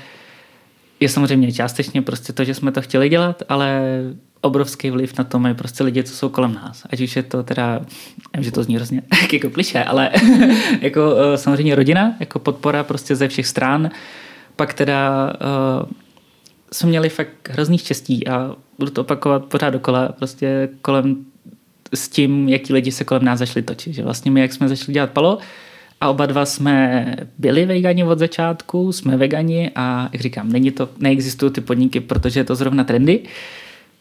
je 1.00 1.08
samozřejmě 1.08 1.52
částečně 1.52 2.02
prostě 2.02 2.32
to, 2.32 2.44
že 2.44 2.54
jsme 2.54 2.72
to 2.72 2.82
chtěli 2.82 3.08
dělat, 3.08 3.42
ale 3.48 3.82
obrovský 4.40 4.90
vliv 4.90 5.18
na 5.18 5.24
to 5.24 5.38
mají 5.38 5.54
prostě 5.54 5.84
lidi, 5.84 6.02
co 6.02 6.16
jsou 6.16 6.28
kolem 6.28 6.54
nás. 6.54 6.82
Ať 6.90 7.00
už 7.00 7.16
je 7.16 7.22
to 7.22 7.42
teda, 7.42 7.80
nevím, 8.32 8.44
že 8.44 8.52
to 8.52 8.62
zní 8.62 8.76
hrozně 8.76 9.02
jako 9.32 9.50
kliše, 9.50 9.84
ale 9.84 10.10
jako 10.80 11.16
eh, 11.16 11.38
samozřejmě 11.38 11.74
rodina, 11.74 12.14
jako 12.20 12.38
podpora 12.38 12.84
prostě 12.84 13.16
ze 13.16 13.28
všech 13.28 13.46
stran. 13.46 13.90
Pak 14.56 14.74
teda 14.74 15.32
uh, 15.82 15.88
jsme 16.72 16.88
měli 16.88 17.08
fakt 17.08 17.48
hrozný 17.50 17.78
štěstí 17.78 18.28
a 18.28 18.56
budu 18.78 18.90
to 18.90 19.00
opakovat 19.00 19.44
pořád 19.44 19.70
dokola. 19.70 20.08
Prostě 20.08 20.68
kolem 20.82 21.16
s 21.94 22.08
tím, 22.08 22.48
jaký 22.48 22.72
lidi 22.72 22.92
se 22.92 23.04
kolem 23.04 23.24
nás 23.24 23.38
začali 23.38 23.62
točit. 23.62 23.94
Že 23.94 24.02
vlastně 24.02 24.30
my, 24.30 24.40
jak 24.40 24.52
jsme 24.52 24.68
začali 24.68 24.92
dělat 24.92 25.10
palo, 25.10 25.38
a 26.00 26.08
oba 26.08 26.26
dva 26.26 26.46
jsme 26.46 27.06
byli 27.38 27.66
vegani 27.66 28.04
od 28.04 28.18
začátku, 28.18 28.92
jsme 28.92 29.16
vegani 29.16 29.70
a 29.74 30.08
jak 30.12 30.22
říkám, 30.22 30.52
není 30.52 30.70
to, 30.70 30.88
neexistují 30.98 31.52
ty 31.52 31.60
podniky, 31.60 32.00
protože 32.00 32.40
je 32.40 32.44
to 32.44 32.54
zrovna 32.54 32.84
trendy, 32.84 33.20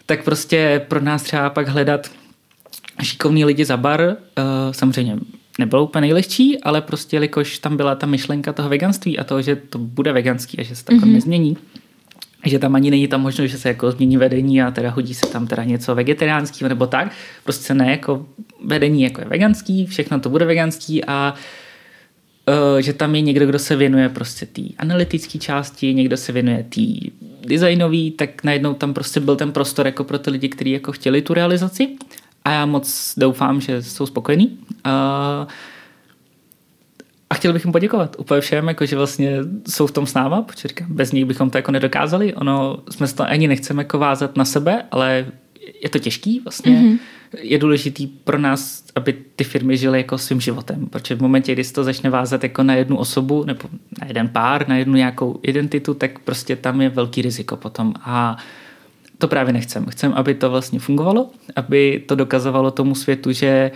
tak 0.05 0.23
prostě 0.23 0.85
pro 0.87 1.01
nás 1.01 1.23
třeba 1.23 1.49
pak 1.49 1.67
hledat 1.67 2.11
šikovný 3.03 3.45
lidi 3.45 3.65
za 3.65 3.77
bar, 3.77 4.01
uh, 4.01 4.43
samozřejmě 4.71 5.17
nebylo 5.59 5.83
úplně 5.83 6.01
nejlehčí, 6.01 6.61
ale 6.63 6.81
prostě 6.81 7.15
jelikož 7.15 7.59
tam 7.59 7.77
byla 7.77 7.95
ta 7.95 8.07
myšlenka 8.07 8.53
toho 8.53 8.69
veganství 8.69 9.19
a 9.19 9.23
toho, 9.23 9.41
že 9.41 9.55
to 9.55 9.79
bude 9.79 10.13
veganský 10.13 10.59
a 10.59 10.63
že 10.63 10.75
se 10.75 10.85
to 10.85 10.93
mm-hmm. 10.93 11.13
nezmění, 11.13 11.57
že 12.45 12.59
tam 12.59 12.75
ani 12.75 12.91
není 12.91 13.07
tam 13.07 13.21
možnost, 13.21 13.51
že 13.51 13.57
se 13.57 13.67
jako 13.67 13.91
změní 13.91 14.17
vedení 14.17 14.61
a 14.61 14.71
teda 14.71 14.89
hodí 14.89 15.13
se 15.13 15.27
tam 15.27 15.47
teda 15.47 15.63
něco 15.63 15.95
vegetariánského 15.95 16.69
nebo 16.69 16.87
tak. 16.87 17.11
Prostě 17.43 17.73
ne, 17.73 17.91
jako 17.91 18.25
vedení 18.65 19.01
jako 19.01 19.21
je 19.21 19.27
veganský, 19.27 19.85
všechno 19.85 20.19
to 20.19 20.29
bude 20.29 20.45
veganský 20.45 21.05
a 21.05 21.33
uh, 21.33 21.39
že 22.79 22.93
tam 22.93 23.15
je 23.15 23.21
někdo, 23.21 23.45
kdo 23.45 23.59
se 23.59 23.75
věnuje 23.75 24.09
prostě 24.09 24.45
té 24.45 24.61
analytické 24.77 25.39
části, 25.39 25.93
někdo 25.93 26.17
se 26.17 26.31
věnuje 26.31 26.65
té 26.69 26.81
designové, 27.47 28.11
tak 28.15 28.43
najednou 28.43 28.73
tam 28.73 28.93
prostě 28.93 29.19
byl 29.19 29.35
ten 29.35 29.51
prostor 29.51 29.85
jako 29.85 30.03
pro 30.03 30.19
ty 30.19 30.31
lidi, 30.31 30.49
kteří 30.49 30.71
jako 30.71 30.91
chtěli 30.91 31.21
tu 31.21 31.33
realizaci 31.33 31.89
a 32.45 32.51
já 32.51 32.65
moc 32.65 33.13
doufám, 33.17 33.61
že 33.61 33.83
jsou 33.83 34.05
spokojení. 34.05 34.57
Uh, 34.85 35.51
a 37.29 37.35
chtěl 37.35 37.53
bych 37.53 37.65
jim 37.65 37.71
poděkovat 37.71 38.15
úplně 38.19 38.41
všem, 38.41 38.67
jako 38.67 38.85
že 38.85 38.95
vlastně 38.95 39.37
jsou 39.69 39.87
v 39.87 39.91
tom 39.91 40.05
s 40.05 40.13
náma, 40.13 40.41
protože 40.41 40.67
říkám, 40.67 40.87
bez 40.89 41.11
nich 41.11 41.25
bychom 41.25 41.49
to 41.49 41.57
jako 41.57 41.71
nedokázali. 41.71 42.33
Ono, 42.33 42.77
jsme 42.89 43.07
to 43.07 43.23
ani 43.23 43.47
nechceme 43.47 43.81
jako 43.81 43.99
vázat 43.99 44.37
na 44.37 44.45
sebe, 44.45 44.83
ale 44.91 45.25
je 45.81 45.89
to 45.89 45.99
těžký 45.99 46.39
vlastně. 46.39 46.71
Mm-hmm. 46.71 46.99
Je 47.41 47.57
důležitý 47.57 48.07
pro 48.07 48.37
nás, 48.37 48.83
aby 48.95 49.15
ty 49.35 49.43
firmy 49.43 49.77
žily 49.77 49.97
jako 49.97 50.17
svým 50.17 50.41
životem, 50.41 50.85
protože 50.85 51.15
v 51.15 51.21
momentě, 51.21 51.53
kdy 51.53 51.63
se 51.63 51.73
to 51.73 51.83
začne 51.83 52.09
vázat 52.09 52.43
jako 52.43 52.63
na 52.63 52.73
jednu 52.73 52.97
osobu 52.97 53.43
nebo 53.45 53.69
na 54.01 54.07
jeden 54.07 54.29
pár, 54.29 54.67
na 54.67 54.77
jednu 54.77 54.95
nějakou 54.95 55.39
identitu, 55.41 55.93
tak 55.93 56.19
prostě 56.19 56.55
tam 56.55 56.81
je 56.81 56.89
velký 56.89 57.21
riziko 57.21 57.57
potom. 57.57 57.93
A 58.01 58.37
to 59.17 59.27
právě 59.27 59.53
nechcem. 59.53 59.85
Chcem, 59.85 60.13
aby 60.13 60.33
to 60.33 60.49
vlastně 60.49 60.79
fungovalo, 60.79 61.29
aby 61.55 62.03
to 62.07 62.15
dokazovalo 62.15 62.71
tomu 62.71 62.95
světu, 62.95 63.31
že 63.31 63.71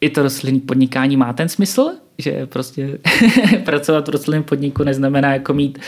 i 0.00 0.10
to 0.10 0.22
rostlinný 0.22 0.60
podnikání 0.60 1.16
má 1.16 1.32
ten 1.32 1.48
smysl, 1.48 1.90
že 2.18 2.46
prostě 2.46 2.98
pracovat 3.64 4.08
v 4.08 4.10
rostlinném 4.10 4.42
podniku 4.42 4.84
neznamená 4.84 5.32
jako 5.32 5.54
mít 5.54 5.78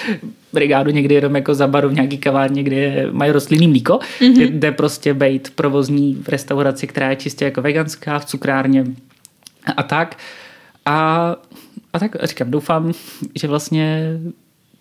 brigádu 0.52 0.90
někdy 0.90 1.14
jenom 1.14 1.36
jako 1.36 1.54
za 1.54 1.66
baru 1.66 1.88
v 1.88 1.94
nějaký 1.94 2.18
kavárně, 2.18 2.62
kde 2.62 3.08
mají 3.12 3.32
rostlinný 3.32 3.68
mlíko, 3.68 3.98
mm-hmm. 4.20 4.50
jde 4.50 4.72
prostě 4.72 5.14
být 5.14 5.52
provozní 5.54 6.14
v 6.14 6.28
restauraci, 6.28 6.86
která 6.86 7.10
je 7.10 7.16
čistě 7.16 7.44
jako 7.44 7.62
veganská, 7.62 8.18
v 8.18 8.24
cukrárně 8.24 8.84
a 9.76 9.82
tak. 9.82 10.18
A, 10.86 11.36
a 11.92 11.98
tak 11.98 12.16
říkám, 12.22 12.50
doufám, 12.50 12.92
že 13.34 13.48
vlastně 13.48 14.18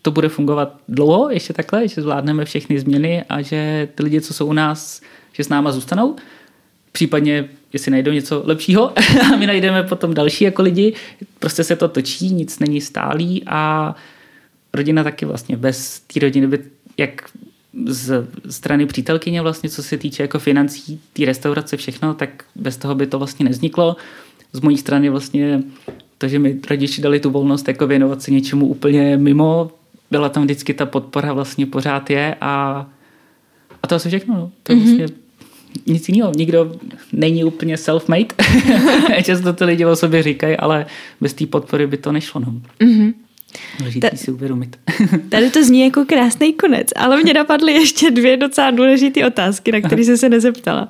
to 0.02 0.12
bude 0.12 0.30
fungovat 0.30 0.76
dlouho, 0.88 1.30
ještě 1.30 1.54
takhle, 1.54 1.88
že 1.88 2.02
zvládneme 2.02 2.46
všechny 2.46 2.80
změny 2.80 3.24
a 3.30 3.42
že 3.42 3.88
ty 3.96 4.04
lidi, 4.04 4.22
co 4.22 4.34
jsou 4.34 4.46
u 4.46 4.54
nás, 4.54 5.02
že 5.34 5.44
s 5.44 5.50
náma 5.50 5.72
zůstanou. 5.72 6.16
Případně, 6.96 7.50
jestli 7.74 7.92
najdou 7.92 8.12
něco 8.12 8.42
lepšího 8.46 8.94
a 9.34 9.36
my 9.36 9.48
najdeme 9.48 9.84
potom 9.84 10.14
další 10.14 10.44
jako 10.44 10.62
lidi. 10.62 10.94
Prostě 11.40 11.64
se 11.64 11.76
to 11.76 11.88
točí, 11.88 12.30
nic 12.30 12.60
není 12.60 12.82
stálý 12.82 13.44
a 13.48 13.96
rodina 14.74 15.04
taky 15.04 15.26
vlastně. 15.26 15.58
Bez 15.58 16.00
té 16.00 16.20
rodiny 16.20 16.48
by, 16.48 16.60
jak 16.98 17.30
z 17.86 18.28
strany 18.50 18.86
přítelkyně 18.86 19.42
vlastně, 19.42 19.70
co 19.70 19.84
se 19.84 19.98
týče 19.98 20.24
jako 20.24 20.40
financí, 20.40 21.00
té 21.14 21.26
restaurace, 21.26 21.78
všechno, 21.78 22.14
tak 22.14 22.44
bez 22.56 22.78
toho 22.78 22.96
by 22.96 23.08
to 23.08 23.18
vlastně 23.18 23.46
nezniklo. 23.46 23.96
Z 24.54 24.60
mojí 24.60 24.78
strany 24.78 25.10
vlastně 25.10 25.64
to, 26.18 26.28
že 26.28 26.40
mi 26.40 26.60
rodiči 26.70 27.02
dali 27.02 27.20
tu 27.20 27.30
volnost 27.30 27.68
jako 27.68 27.88
věnovat 27.88 28.22
se 28.22 28.32
něčemu 28.32 28.68
úplně 28.68 29.18
mimo, 29.18 29.72
byla 30.12 30.30
tam 30.30 30.44
vždycky 30.44 30.74
ta 30.74 30.86
podpora 30.86 31.34
vlastně 31.34 31.66
pořád 31.66 32.10
je 32.10 32.36
a, 32.42 32.86
a 33.84 33.88
to 33.88 33.96
asi 33.96 34.08
všechno. 34.08 34.36
No. 34.36 34.52
To 34.64 34.74
mm-hmm. 34.74 34.98
vlastně 34.98 35.25
nic 35.86 36.10
jiného. 36.10 36.32
Nikdo 36.36 36.76
není 37.14 37.44
úplně 37.44 37.76
self-made. 37.76 38.36
Často 39.24 39.54
to 39.54 39.66
lidi 39.66 39.86
o 39.86 39.96
sobě 39.96 40.24
říkají, 40.24 40.58
ale 40.58 40.86
bez 41.22 41.34
té 41.34 41.46
podpory 41.46 41.88
by 41.88 41.98
to 41.98 42.12
nešlo. 42.12 42.42
No. 42.42 42.54
Mm-hmm. 42.80 43.14
Důležitý 43.80 44.10
Ta, 44.10 44.18
si 44.18 44.32
uvědomit. 44.32 44.80
tady 45.30 45.52
to 45.52 45.64
zní 45.64 45.82
jako 45.82 46.06
krásný 46.06 46.54
konec, 46.54 46.88
ale 46.96 47.24
mě 47.24 47.34
napadly 47.34 47.74
ještě 47.74 48.12
dvě 48.12 48.38
docela 48.38 48.72
důležité 48.72 49.28
otázky, 49.28 49.72
na 49.72 49.82
které 49.82 50.04
jsem 50.04 50.18
se 50.18 50.30
nezeptala. 50.30 50.90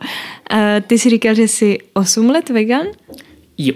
Uh, 0.53 0.59
ty 0.87 0.99
jsi 0.99 1.09
říkal, 1.09 1.35
že 1.35 1.47
jsi 1.47 1.77
8 1.93 2.29
let 2.29 2.49
vegan? 2.49 2.85
Jo, 3.57 3.73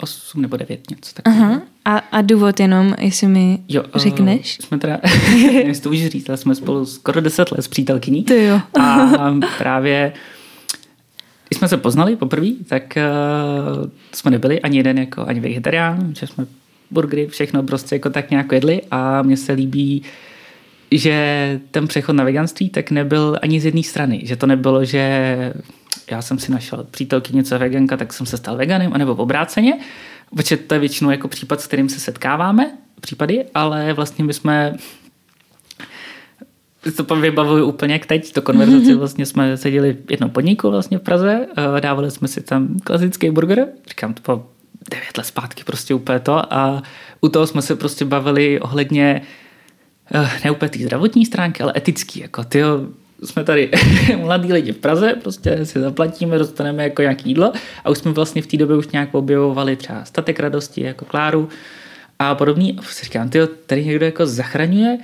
8 0.00 0.42
nebo 0.42 0.56
9, 0.56 0.90
něco 0.90 1.14
takového. 1.14 1.44
Aha. 1.44 1.62
A, 1.84 1.96
a 1.98 2.22
důvod 2.22 2.60
jenom, 2.60 2.94
jestli 3.00 3.26
mi 3.26 3.58
jo, 3.68 3.82
eh, 3.94 3.98
řekneš? 3.98 4.58
Uh, 4.60 4.66
jsme 4.66 4.78
teda, 4.78 5.00
nevím, 5.52 5.74
to 5.74 5.90
už 5.90 6.06
říct, 6.06 6.30
jsme 6.34 6.54
spolu 6.54 6.86
skoro 6.86 7.20
10 7.20 7.52
let 7.52 7.62
s 7.62 7.68
přítelkyní. 7.68 8.24
Ty 8.24 8.44
jo. 8.44 8.60
a 8.80 9.34
právě 9.58 10.12
když 11.50 11.58
jsme 11.58 11.68
se 11.68 11.76
poznali 11.76 12.16
poprvé, 12.16 12.48
tak 12.68 12.98
uh, 13.76 13.90
jsme 14.12 14.30
nebyli 14.30 14.60
ani 14.60 14.76
jeden 14.76 14.98
jako 14.98 15.26
ani 15.26 15.40
vegetarián, 15.40 16.14
že 16.14 16.26
jsme 16.26 16.46
burgery, 16.90 17.26
všechno 17.26 17.62
prostě 17.62 17.94
jako 17.94 18.10
tak 18.10 18.30
nějak 18.30 18.52
jedli 18.52 18.82
a 18.90 19.22
mně 19.22 19.36
se 19.36 19.52
líbí, 19.52 20.02
že 20.90 21.60
ten 21.70 21.86
přechod 21.86 22.12
na 22.12 22.24
veganství 22.24 22.70
tak 22.70 22.90
nebyl 22.90 23.36
ani 23.42 23.60
z 23.60 23.64
jedné 23.64 23.82
strany. 23.82 24.20
Že 24.24 24.36
to 24.36 24.46
nebylo, 24.46 24.84
že 24.84 25.52
já 26.10 26.22
jsem 26.22 26.38
si 26.38 26.52
našel 26.52 26.86
přítelky 26.90 27.36
něco 27.36 27.58
veganka, 27.58 27.96
tak 27.96 28.12
jsem 28.12 28.26
se 28.26 28.36
stal 28.36 28.56
veganem, 28.56 28.92
anebo 28.92 29.14
obráceně, 29.14 29.78
protože 30.36 30.56
to 30.56 30.74
je 30.74 30.80
většinou 30.80 31.10
jako 31.10 31.28
případ, 31.28 31.60
s 31.60 31.66
kterým 31.66 31.88
se 31.88 32.00
setkáváme, 32.00 32.70
případy, 33.00 33.44
ale 33.54 33.92
vlastně 33.92 34.24
my 34.24 34.34
jsme 34.34 34.74
to 37.06 37.16
vybavuju 37.16 37.66
úplně 37.66 37.92
jak 37.92 38.06
teď, 38.06 38.32
to 38.32 38.42
konverzaci 38.42 38.94
vlastně 38.94 39.26
jsme 39.26 39.56
seděli 39.56 39.96
v 40.06 40.10
jednom 40.10 40.30
podniku 40.30 40.70
vlastně 40.70 40.98
v 40.98 41.02
Praze, 41.02 41.46
dávali 41.80 42.10
jsme 42.10 42.28
si 42.28 42.40
tam 42.40 42.76
klasický 42.84 43.30
burger, 43.30 43.68
říkám 43.88 44.14
to 44.14 44.22
po 44.22 44.46
devět 44.90 45.18
let 45.18 45.26
zpátky 45.26 45.64
prostě 45.64 45.94
úplně 45.94 46.18
to. 46.20 46.54
A 46.54 46.82
u 47.20 47.28
toho 47.28 47.46
jsme 47.46 47.62
se 47.62 47.76
prostě 47.76 48.04
bavili 48.04 48.60
ohledně 48.60 49.22
eh, 50.14 50.30
ne 50.44 50.50
úplně 50.50 50.68
té 50.68 50.78
zdravotní 50.78 51.26
stránky, 51.26 51.62
ale 51.62 51.72
etický, 51.76 52.20
jako 52.20 52.44
ty 52.44 52.62
jsme 53.24 53.44
tady 53.44 53.70
mladí 54.16 54.52
lidi 54.52 54.72
v 54.72 54.76
Praze, 54.76 55.14
prostě 55.22 55.66
si 55.66 55.80
zaplatíme, 55.80 56.38
dostaneme 56.38 56.82
jako 56.82 57.02
nějaký 57.02 57.28
jídlo. 57.30 57.52
A 57.84 57.90
už 57.90 57.98
jsme 57.98 58.12
vlastně 58.12 58.42
v 58.42 58.46
té 58.46 58.56
době 58.56 58.76
už 58.76 58.88
nějak 58.88 59.14
objevovali 59.14 59.76
třeba 59.76 60.04
statek 60.04 60.40
radosti, 60.40 60.82
jako 60.82 61.04
Kláru 61.04 61.48
a 62.18 62.34
podobný. 62.34 62.78
A 62.78 62.82
si 62.82 63.04
říkám, 63.04 63.30
tyjo, 63.30 63.48
tady 63.66 63.84
někdo 63.84 64.04
jako 64.04 64.26
zachraňuje 64.26 64.98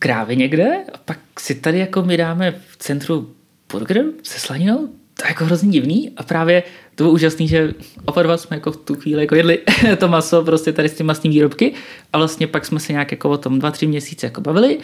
krávy 0.00 0.36
někde 0.36 0.84
a 0.92 0.98
pak 1.04 1.18
si 1.38 1.54
tady 1.54 1.78
jako 1.78 2.02
my 2.02 2.16
dáme 2.16 2.54
v 2.68 2.76
centru 2.76 3.34
burger 3.72 4.04
se 4.22 4.38
slaninou, 4.38 4.86
to 5.14 5.24
je 5.24 5.28
jako 5.28 5.44
hrozně 5.44 5.70
divný 5.70 6.12
a 6.16 6.22
právě 6.22 6.62
to 6.94 7.04
bylo 7.04 7.12
úžasný, 7.12 7.48
že 7.48 7.74
oba 8.04 8.22
dva 8.22 8.36
jsme 8.36 8.56
jako 8.56 8.72
v 8.72 8.76
tu 8.76 8.94
chvíli 8.94 9.22
jako 9.22 9.34
jedli 9.34 9.58
to 9.98 10.08
maso 10.08 10.44
prostě 10.44 10.72
tady 10.72 10.88
s 10.88 10.94
těmi 10.94 11.06
masnými 11.06 11.34
výrobky 11.34 11.74
a 12.12 12.18
vlastně 12.18 12.46
pak 12.46 12.66
jsme 12.66 12.80
se 12.80 12.92
nějak 12.92 13.10
jako 13.10 13.30
o 13.30 13.38
tom 13.38 13.58
dva, 13.58 13.70
tři 13.70 13.86
měsíce 13.86 14.26
jako 14.26 14.40
bavili 14.40 14.78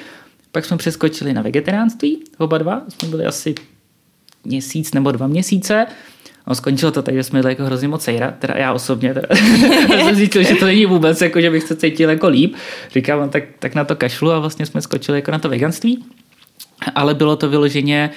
pak 0.57 0.65
jsme 0.65 0.77
přeskočili 0.77 1.33
na 1.33 1.43
vegetariánství, 1.43 2.25
oba 2.39 2.59
dva, 2.59 2.83
jsme 2.89 3.09
byli 3.09 3.25
asi 3.25 3.55
měsíc 4.45 4.95
nebo 4.95 5.13
dva 5.13 5.27
měsíce. 5.27 5.87
A 6.47 6.55
skončilo 6.55 6.93
to 6.93 7.03
tak, 7.03 7.15
že 7.15 7.23
jsme 7.23 7.41
byli 7.41 7.53
jako 7.53 7.65
hrozně 7.65 7.89
moc 7.89 8.03
sejra, 8.03 8.31
teda 8.31 8.55
já 8.57 8.73
osobně, 8.73 9.15
teda 9.15 9.29
jsem 10.05 10.15
zjistil, 10.15 10.43
že 10.43 10.55
to 10.55 10.65
není 10.65 10.87
vůbec, 10.87 11.21
jako, 11.21 11.41
že 11.41 11.51
bych 11.51 11.63
se 11.63 11.77
cítil 11.77 12.11
jako 12.11 12.29
líp. 12.29 12.55
Říkám, 12.93 13.21
no, 13.21 13.29
tak, 13.29 13.43
tak 13.59 13.75
na 13.75 13.85
to 13.85 13.97
kašlu 13.97 14.33
a 14.33 14.39
vlastně 14.39 14.67
jsme 14.67 14.83
skočili 14.83 15.19
jako 15.19 15.31
na 15.31 15.39
to 15.39 15.49
veganství. 15.49 16.05
Ale 16.95 17.15
bylo 17.15 17.37
to 17.37 17.49
vyloženě 17.49 18.11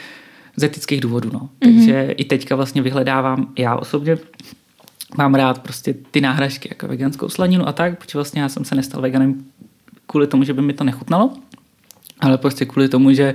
z 0.55 0.63
etických 0.63 1.01
důvodů. 1.01 1.29
No. 1.33 1.39
Mm-hmm. 1.39 1.75
Takže 1.75 2.11
i 2.17 2.25
teďka 2.25 2.55
vlastně 2.55 2.81
vyhledávám, 2.81 3.53
já 3.57 3.75
osobně 3.75 4.17
mám 5.17 5.35
rád 5.35 5.59
prostě 5.59 5.95
ty 6.11 6.21
náhražky, 6.21 6.69
jako 6.71 6.87
veganskou 6.87 7.29
slaninu 7.29 7.67
a 7.67 7.71
tak, 7.71 7.97
protože 7.97 8.17
vlastně 8.17 8.41
já 8.41 8.49
jsem 8.49 8.65
se 8.65 8.75
nestal 8.75 9.01
veganem 9.01 9.43
kvůli 10.07 10.27
tomu, 10.27 10.43
že 10.43 10.53
by 10.53 10.61
mi 10.61 10.73
to 10.73 10.83
nechutnalo 10.83 11.33
ale 12.19 12.37
prostě 12.37 12.65
kvůli 12.65 12.89
tomu, 12.89 13.13
že 13.13 13.33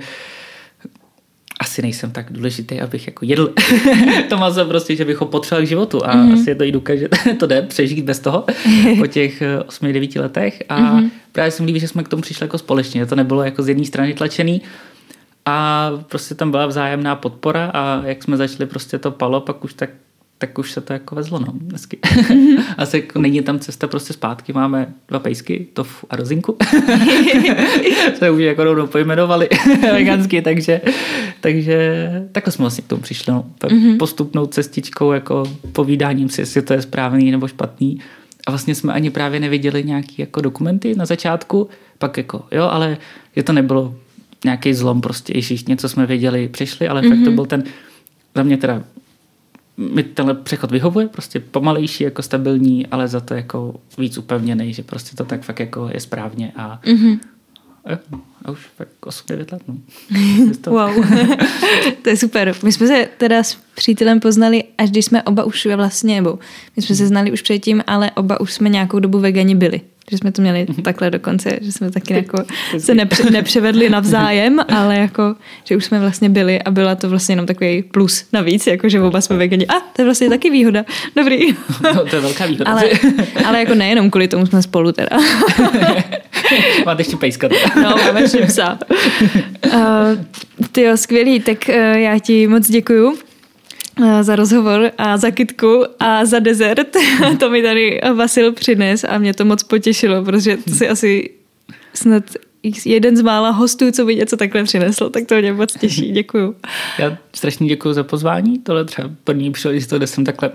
asi 1.65 1.83
nejsem 1.83 2.11
tak 2.11 2.33
důležitý, 2.33 2.81
abych 2.81 3.07
jako 3.07 3.25
jedl 3.25 3.53
to 4.29 4.37
maso 4.37 4.65
prostě, 4.65 4.97
že 4.97 5.05
bych 5.05 5.21
ho 5.21 5.27
potřeboval 5.27 5.65
k 5.65 5.69
životu 5.69 6.05
a 6.05 6.15
mm-hmm. 6.15 6.33
asi 6.33 6.51
je 6.51 6.55
to 6.55 6.65
i 6.65 6.73
důkaz, 6.73 6.99
že 6.99 7.09
to 7.39 7.47
jde 7.47 7.63
přežít 7.63 8.05
bez 8.05 8.21
toho 8.21 8.45
po 8.99 9.07
těch 9.07 9.43
8-9 9.43 10.21
letech 10.21 10.63
a 10.69 10.81
mm-hmm. 10.81 11.11
právě 11.33 11.51
jsem 11.51 11.67
líbí, 11.67 11.81
že 11.81 11.89
jsme 11.89 12.03
k 12.03 12.09
tomu 12.09 12.23
přišli 12.23 12.45
jako 12.45 12.59
společně, 12.59 13.07
to 13.07 13.17
nebylo 13.17 13.43
jako 13.43 13.63
z 13.63 13.69
jedné 13.69 13.85
strany 13.85 14.15
tlačený 14.15 14.63
a 15.47 15.91
prostě 16.09 16.35
tam 16.35 16.51
byla 16.51 16.67
vzájemná 16.67 17.17
podpora 17.17 17.71
a 17.75 18.03
jak 18.05 18.23
jsme 18.23 18.37
začali 18.37 18.67
prostě 18.67 18.99
to 18.99 19.11
palo, 19.11 19.41
pak 19.41 19.65
už 19.65 19.75
tak 19.75 19.91
tak 20.39 20.59
už 20.59 20.73
se 20.73 20.81
to 20.81 20.93
jako 20.93 21.15
vezlo, 21.15 21.39
no, 21.39 21.53
dnesky. 21.57 21.99
Mm-hmm. 22.03 22.65
Asi 22.79 22.97
jako 22.97 23.19
není 23.19 23.43
tam 23.43 23.59
cesta 23.59 23.87
prostě 23.87 24.13
zpátky, 24.13 24.53
máme 24.53 24.95
dva 25.09 25.19
pejsky, 25.19 25.67
tofu 25.73 26.07
a 26.11 26.17
rozinku. 26.17 26.57
se 28.19 28.31
už 28.31 28.43
jako 28.43 28.65
rovnou 28.65 28.87
pojmenovali 28.87 29.49
vegansky, 29.93 30.43
takže, 30.43 30.81
takže 31.41 32.09
takhle 32.33 32.53
jsme 32.53 32.63
vlastně 32.63 32.85
k 32.85 32.87
tomu 32.87 33.03
přišli, 33.03 33.33
no, 33.33 33.45
mm-hmm. 33.61 33.99
postupnou 33.99 34.47
cestičkou, 34.47 35.13
jako 35.13 35.45
povídáním 35.73 36.29
si, 36.29 36.41
jestli 36.41 36.63
to 36.63 36.73
je 36.73 36.83
správný 36.83 37.31
nebo 37.31 37.49
špatný. 37.49 38.01
A 38.47 38.51
vlastně 38.51 38.75
jsme 38.75 38.93
ani 38.93 39.11
právě 39.11 39.41
neviděli 39.41 39.85
nějaký 39.85 40.15
jako 40.19 40.41
dokumenty 40.41 40.95
na 40.95 41.07
začátku, 41.07 41.69
pak 41.99 42.17
jako 42.17 42.45
jo, 42.53 42.65
ale 42.65 42.97
je 43.37 43.43
to 43.43 43.53
nebylo 43.53 43.95
nějaký 44.45 44.75
zlom 44.75 45.01
prostě, 45.01 45.33
ježiš, 45.37 45.65
něco 45.65 45.89
jsme 45.89 46.07
věděli, 46.07 46.49
přišli, 46.49 46.89
ale 46.89 47.03
mm-hmm. 47.03 47.09
fakt 47.09 47.19
to 47.19 47.31
mhm. 47.31 47.35
byl 47.35 47.47
ten, 47.47 47.65
za 48.35 48.43
mě 48.43 48.57
teda 48.57 48.83
mi 49.77 50.03
tenhle 50.03 50.35
přechod 50.35 50.71
vyhovuje, 50.71 51.09
prostě 51.09 51.41
pomalejší, 51.41 52.05
jako 52.05 52.23
stabilní, 52.23 52.87
ale 52.87 53.09
za 53.09 53.21
to 53.21 53.35
jako 53.35 53.75
víc 53.99 54.19
upevněný, 54.19 54.73
že 54.73 54.83
prostě 54.83 55.17
to 55.17 55.25
tak 55.25 55.43
fakt 55.43 55.61
jako 55.61 55.91
je 55.93 56.01
správně 56.01 56.53
a, 56.57 56.81
mm-hmm. 56.85 57.19
a, 57.85 57.99
a 58.45 58.51
už 58.51 58.67
fakt 58.77 58.89
8-9 59.01 59.53
let. 59.53 59.63
No. 59.69 59.77
wow, 60.67 61.05
to 62.03 62.11
je 62.11 62.17
super. 62.17 62.55
My 62.63 62.73
jsme 62.73 62.87
se 62.87 63.09
teda 63.19 63.43
s 63.43 63.59
přítelem 63.75 64.21
poznali, 64.21 64.65
až 64.79 64.91
když 64.91 65.05
jsme 65.05 65.23
oba 65.23 65.45
už 65.45 65.67
vlastně, 65.77 66.15
nebo 66.15 66.39
my 66.77 66.83
jsme 66.83 66.95
se 66.95 67.07
znali 67.07 67.33
už 67.33 67.43
předtím, 67.43 67.83
ale 67.87 68.11
oba 68.11 68.41
už 68.41 68.53
jsme 68.53 68.69
nějakou 68.69 68.99
dobu 68.99 69.19
vegani 69.19 69.55
byli 69.55 69.81
že 70.11 70.19
jsme 70.19 70.33
to 70.33 70.43
měli 70.43 70.67
takhle 70.83 71.11
dokonce, 71.11 71.59
že 71.63 71.73
jsme 71.73 71.91
taky 71.91 72.15
jako 72.15 72.45
se 72.79 72.95
nepře, 72.95 73.31
nepřevedli 73.31 73.91
navzájem, 73.91 74.61
ale 74.69 74.97
jako, 74.97 75.35
že 75.65 75.77
už 75.77 75.85
jsme 75.85 76.01
vlastně 76.01 76.29
byli 76.29 76.63
a 76.63 76.71
byla 76.71 76.95
to 76.95 77.09
vlastně 77.09 77.33
jenom 77.33 77.47
takový 77.47 77.83
plus 77.83 78.25
navíc, 78.33 78.67
jako 78.67 78.89
že 78.89 79.01
oba 79.01 79.21
jsme 79.21 79.37
vegani. 79.37 79.67
A 79.67 79.81
to 79.81 80.03
je 80.03 80.05
vlastně 80.05 80.29
taky 80.29 80.51
výhoda. 80.51 80.85
Dobrý. 81.17 81.39
No, 81.95 82.05
to 82.05 82.17
je 82.17 82.23
velká 82.23 82.47
výhoda. 82.47 82.71
Ale, 82.71 82.85
ale 83.45 83.59
jako 83.59 83.75
nejenom 83.75 84.11
kvůli 84.11 84.29
tomu 84.29 84.47
jsme 84.47 84.63
spolu 84.63 84.93
teda. 84.93 85.17
Máte 86.87 87.01
ještě 87.01 87.17
pejska. 87.17 87.49
No, 87.83 87.97
máme 88.07 88.21
ještě 88.21 88.47
psa. 88.47 88.79
Uh, 89.67 89.81
ty 90.73 90.83
jo, 90.83 90.97
skvělý, 90.97 91.41
tak 91.41 91.59
uh, 91.69 91.75
já 91.75 92.19
ti 92.19 92.47
moc 92.47 92.71
děkuju 92.71 93.19
za 94.21 94.37
rozhovor 94.37 94.91
a 94.99 95.17
za 95.17 95.31
kitku 95.31 95.85
a 96.01 96.25
za 96.25 96.39
dezert. 96.39 96.97
to 97.39 97.51
mi 97.51 97.63
tady 97.63 98.01
Vasil 98.15 98.53
přines 98.53 99.05
a 99.05 99.19
mě 99.19 99.35
to 99.35 99.45
moc 99.45 99.63
potěšilo, 99.63 100.25
protože 100.25 100.57
to 100.57 100.71
si 100.71 100.89
asi 100.89 101.31
snad 101.95 102.25
jeden 102.85 103.17
z 103.17 103.23
mála 103.23 103.51
hostů, 103.51 103.91
co 103.91 104.05
by 104.05 104.17
něco 104.17 104.37
takhle 104.37 104.65
přinesl, 104.65 105.11
tak 105.11 105.27
to 105.27 105.35
mě 105.35 105.53
moc 105.53 105.79
těší. 105.79 106.13
Děkuju. 106.13 106.57
Já 106.99 107.19
strašně 107.33 107.69
děkuji 107.69 107.93
za 107.93 108.03
pozvání. 108.03 108.59
Tohle 108.59 108.85
třeba 108.85 109.11
první 109.25 109.53
příležitost, 109.53 109.99
kde 109.99 110.07
jsem 110.07 110.25
takhle 110.25 110.51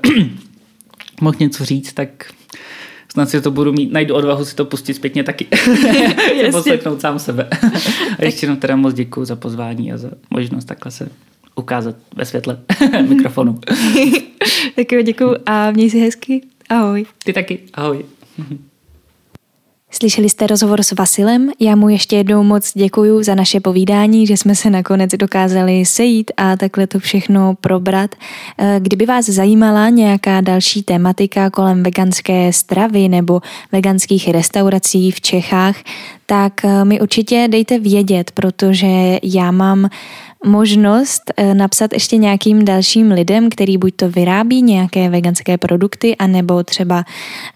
mohl 1.22 1.38
něco 1.40 1.66
říct, 1.66 1.94
tak 1.94 2.10
snad 3.12 3.30
si 3.30 3.42
to 3.42 3.52
budu 3.52 3.74
mít, 3.74 3.92
najdu 3.92 4.16
odvahu 4.16 4.46
si 4.46 4.56
to 4.56 4.66
pustit 4.66 4.94
zpětně 4.94 5.24
taky. 5.24 5.48
Poslechnout 6.52 7.02
sám 7.02 7.20
sebe. 7.20 7.50
a 8.20 8.26
ještě 8.26 8.46
jenom 8.46 8.58
teda 8.58 8.76
moc 8.76 8.94
děkuji 8.94 9.26
za 9.26 9.36
pozvání 9.36 9.94
a 9.94 9.98
za 9.98 10.10
možnost 10.30 10.66
takhle 10.66 10.92
se 10.92 11.10
ukázat 11.56 11.96
ve 12.16 12.26
světle 12.26 12.60
mikrofonu. 13.08 13.60
tak 14.76 14.92
jo, 14.92 15.02
děkuju 15.02 15.36
a 15.46 15.72
měj 15.72 15.90
si 15.90 16.00
hezky. 16.00 16.42
Ahoj. 16.70 17.06
Ty 17.24 17.34
taky. 17.34 17.60
Ahoj. 17.74 18.06
Slyšeli 19.92 20.30
jste 20.30 20.48
rozhovor 20.48 20.84
s 20.84 20.92
Vasilem? 20.92 21.52
Já 21.60 21.76
mu 21.76 21.90
ještě 21.90 22.16
jednou 22.16 22.44
moc 22.44 22.74
děkuju 22.74 23.24
za 23.24 23.36
naše 23.36 23.60
povídání, 23.60 24.28
že 24.28 24.38
jsme 24.38 24.56
se 24.56 24.70
nakonec 24.70 25.12
dokázali 25.12 25.86
sejít 25.86 26.32
a 26.38 26.58
takhle 26.58 26.88
to 26.88 27.00
všechno 27.00 27.56
probrat. 27.62 28.16
Eh, 28.58 28.80
kdyby 28.80 29.06
vás 29.06 29.26
zajímala 29.26 29.90
nějaká 29.90 30.42
další 30.42 30.84
tematika 30.84 31.50
kolem 31.50 31.84
veganské 31.84 32.54
stravy 32.54 33.08
nebo 33.08 33.42
veganských 33.72 34.30
restaurací 34.30 35.12
v 35.12 35.22
Čechách, 35.22 35.76
tak 36.26 36.66
eh, 36.66 36.86
mi 36.86 37.02
určitě 37.02 37.48
dejte 37.52 37.80
vědět, 37.80 38.32
protože 38.32 39.20
já 39.24 39.52
mám 39.52 39.90
možnost 40.46 41.22
eh, 41.38 41.54
napsat 41.54 41.94
ještě 41.94 42.18
nějakým 42.18 42.66
dalším 42.66 43.12
lidem, 43.12 43.50
který 43.50 43.78
buď 43.78 43.96
to 43.96 44.10
vyrábí 44.10 44.62
nějaké 44.62 45.10
veganské 45.10 45.58
produkty, 45.58 46.16
anebo 46.16 46.64
třeba 46.64 47.06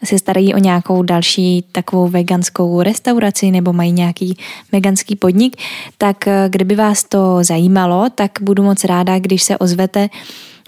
se 0.03 0.19
starají 0.19 0.53
o 0.53 0.57
nějakou 0.57 1.03
další 1.03 1.65
takovou 1.71 2.07
veganskou 2.07 2.81
restauraci 2.81 3.51
nebo 3.51 3.73
mají 3.73 3.91
nějaký 3.91 4.37
veganský 4.71 5.15
podnik, 5.15 5.55
tak 5.97 6.27
eh, 6.27 6.45
kdyby 6.49 6.75
vás 6.75 7.03
to 7.03 7.43
zajímalo, 7.43 8.09
tak 8.15 8.31
budu 8.41 8.63
moc 8.63 8.83
ráda, 8.83 9.19
když 9.19 9.43
se 9.43 9.57
ozvete 9.57 10.09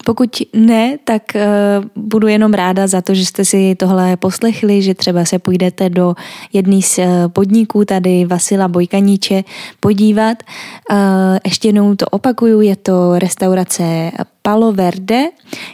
pokud 0.06 0.42
ne, 0.54 0.98
tak 1.04 1.22
uh, 1.36 1.86
budu 1.96 2.28
jenom 2.28 2.54
ráda 2.54 2.88
za 2.88 3.02
to, 3.02 3.14
že 3.14 3.26
jste 3.26 3.46
si 3.46 3.76
tohle 3.76 4.18
poslechli, 4.18 4.82
že 4.82 4.94
třeba 4.94 5.26
se 5.26 5.40
půjdete 5.40 5.90
do 5.90 6.16
jedné 6.54 6.82
z 6.82 6.98
uh, 6.98 7.06
podniků 7.28 7.86
tady 7.86 8.26
Vasila 8.26 8.68
Bojkaníče 8.68 9.44
podívat. 9.80 10.38
Uh, 10.92 10.98
ještě 11.46 11.68
jednou 11.68 11.96
to 11.96 12.06
opakuju, 12.06 12.62
je 12.62 12.76
to 12.76 13.20
restaurace 13.20 14.12
Palo 14.46 14.72
Verde, 14.72 15.24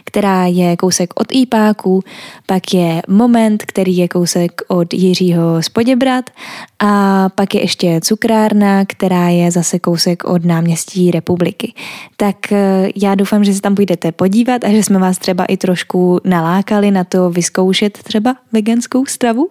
která 0.04 0.46
je 0.46 0.76
kousek 0.76 1.20
od 1.20 1.26
Ipáku, 1.32 2.02
pak 2.46 2.74
je 2.74 3.02
Moment, 3.08 3.64
který 3.66 3.96
je 3.96 4.08
kousek 4.08 4.62
od 4.68 4.94
Jiřího 4.94 5.62
Spoděbrat 5.62 6.30
a 6.78 7.28
pak 7.28 7.54
je 7.54 7.60
ještě 7.60 8.00
cukrárna, 8.02 8.84
která 8.84 9.28
je 9.28 9.50
zase 9.50 9.78
kousek 9.78 10.24
od 10.24 10.44
náměstí 10.44 11.10
republiky. 11.10 11.74
Tak 12.16 12.52
eh, 12.52 12.88
já 12.96 13.14
doufám, 13.14 13.44
že 13.44 13.54
se 13.54 13.60
tam 13.60 13.74
půjdete 13.74 14.12
podívat 14.12 14.64
a 14.64 14.70
že 14.70 14.82
jsme 14.82 14.98
vás 14.98 15.18
třeba 15.18 15.44
i 15.44 15.56
trošku 15.56 16.20
nalákali 16.24 16.90
na 16.90 17.04
to 17.04 17.30
vyzkoušet 17.30 17.98
třeba 18.02 18.36
veganskou 18.52 19.06
stravu. 19.06 19.48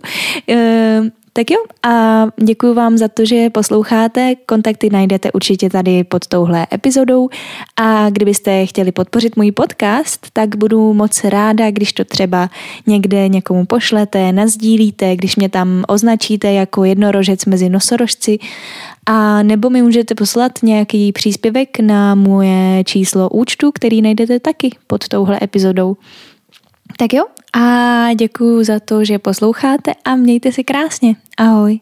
Eh, 0.50 1.02
tak 1.34 1.52
jo, 1.52 1.58
a 1.84 2.26
děkuji 2.44 2.74
vám 2.74 2.98
za 2.98 3.08
to, 3.08 3.26
že 3.26 3.50
posloucháte. 3.50 4.36
Kontakty 4.46 4.90
najdete 4.90 5.32
určitě 5.32 5.70
tady 5.70 6.04
pod 6.04 6.28
touhle 6.28 6.68
epizodou. 6.74 7.30
A 7.76 8.10
kdybyste 8.10 8.66
chtěli 8.66 8.92
podpořit 8.92 9.36
můj 9.36 9.52
podcast, 9.52 10.28
tak 10.34 10.56
budu 10.56 10.94
moc 10.94 11.24
ráda, 11.24 11.72
když 11.72 11.94
to 11.94 12.06
třeba 12.06 12.50
někde 12.88 13.28
někomu 13.28 13.66
pošlete, 13.66 14.32
nazdílíte, 14.32 15.16
když 15.16 15.36
mě 15.36 15.50
tam 15.50 15.84
označíte 15.88 16.54
jako 16.54 16.84
jednorožec 16.84 17.46
mezi 17.46 17.70
nosorožci. 17.70 18.40
A 19.06 19.44
nebo 19.44 19.70
mi 19.70 19.82
můžete 19.82 20.16
poslat 20.16 20.52
nějaký 20.64 21.12
příspěvek 21.12 21.80
na 21.80 22.16
moje 22.16 22.84
číslo 22.84 23.30
účtu, 23.30 23.72
který 23.72 24.02
najdete 24.02 24.40
taky 24.40 24.70
pod 24.88 25.08
touhle 25.08 25.40
epizodou. 25.42 25.98
Tak 26.98 27.14
jo, 27.14 27.26
a 27.54 28.14
děkuji 28.14 28.64
za 28.64 28.80
to, 28.80 29.06
že 29.06 29.20
posloucháte 29.20 29.92
a 30.06 30.16
mějte 30.16 30.52
se 30.52 30.64
krásně. 30.64 31.16
Ahoj. 31.38 31.80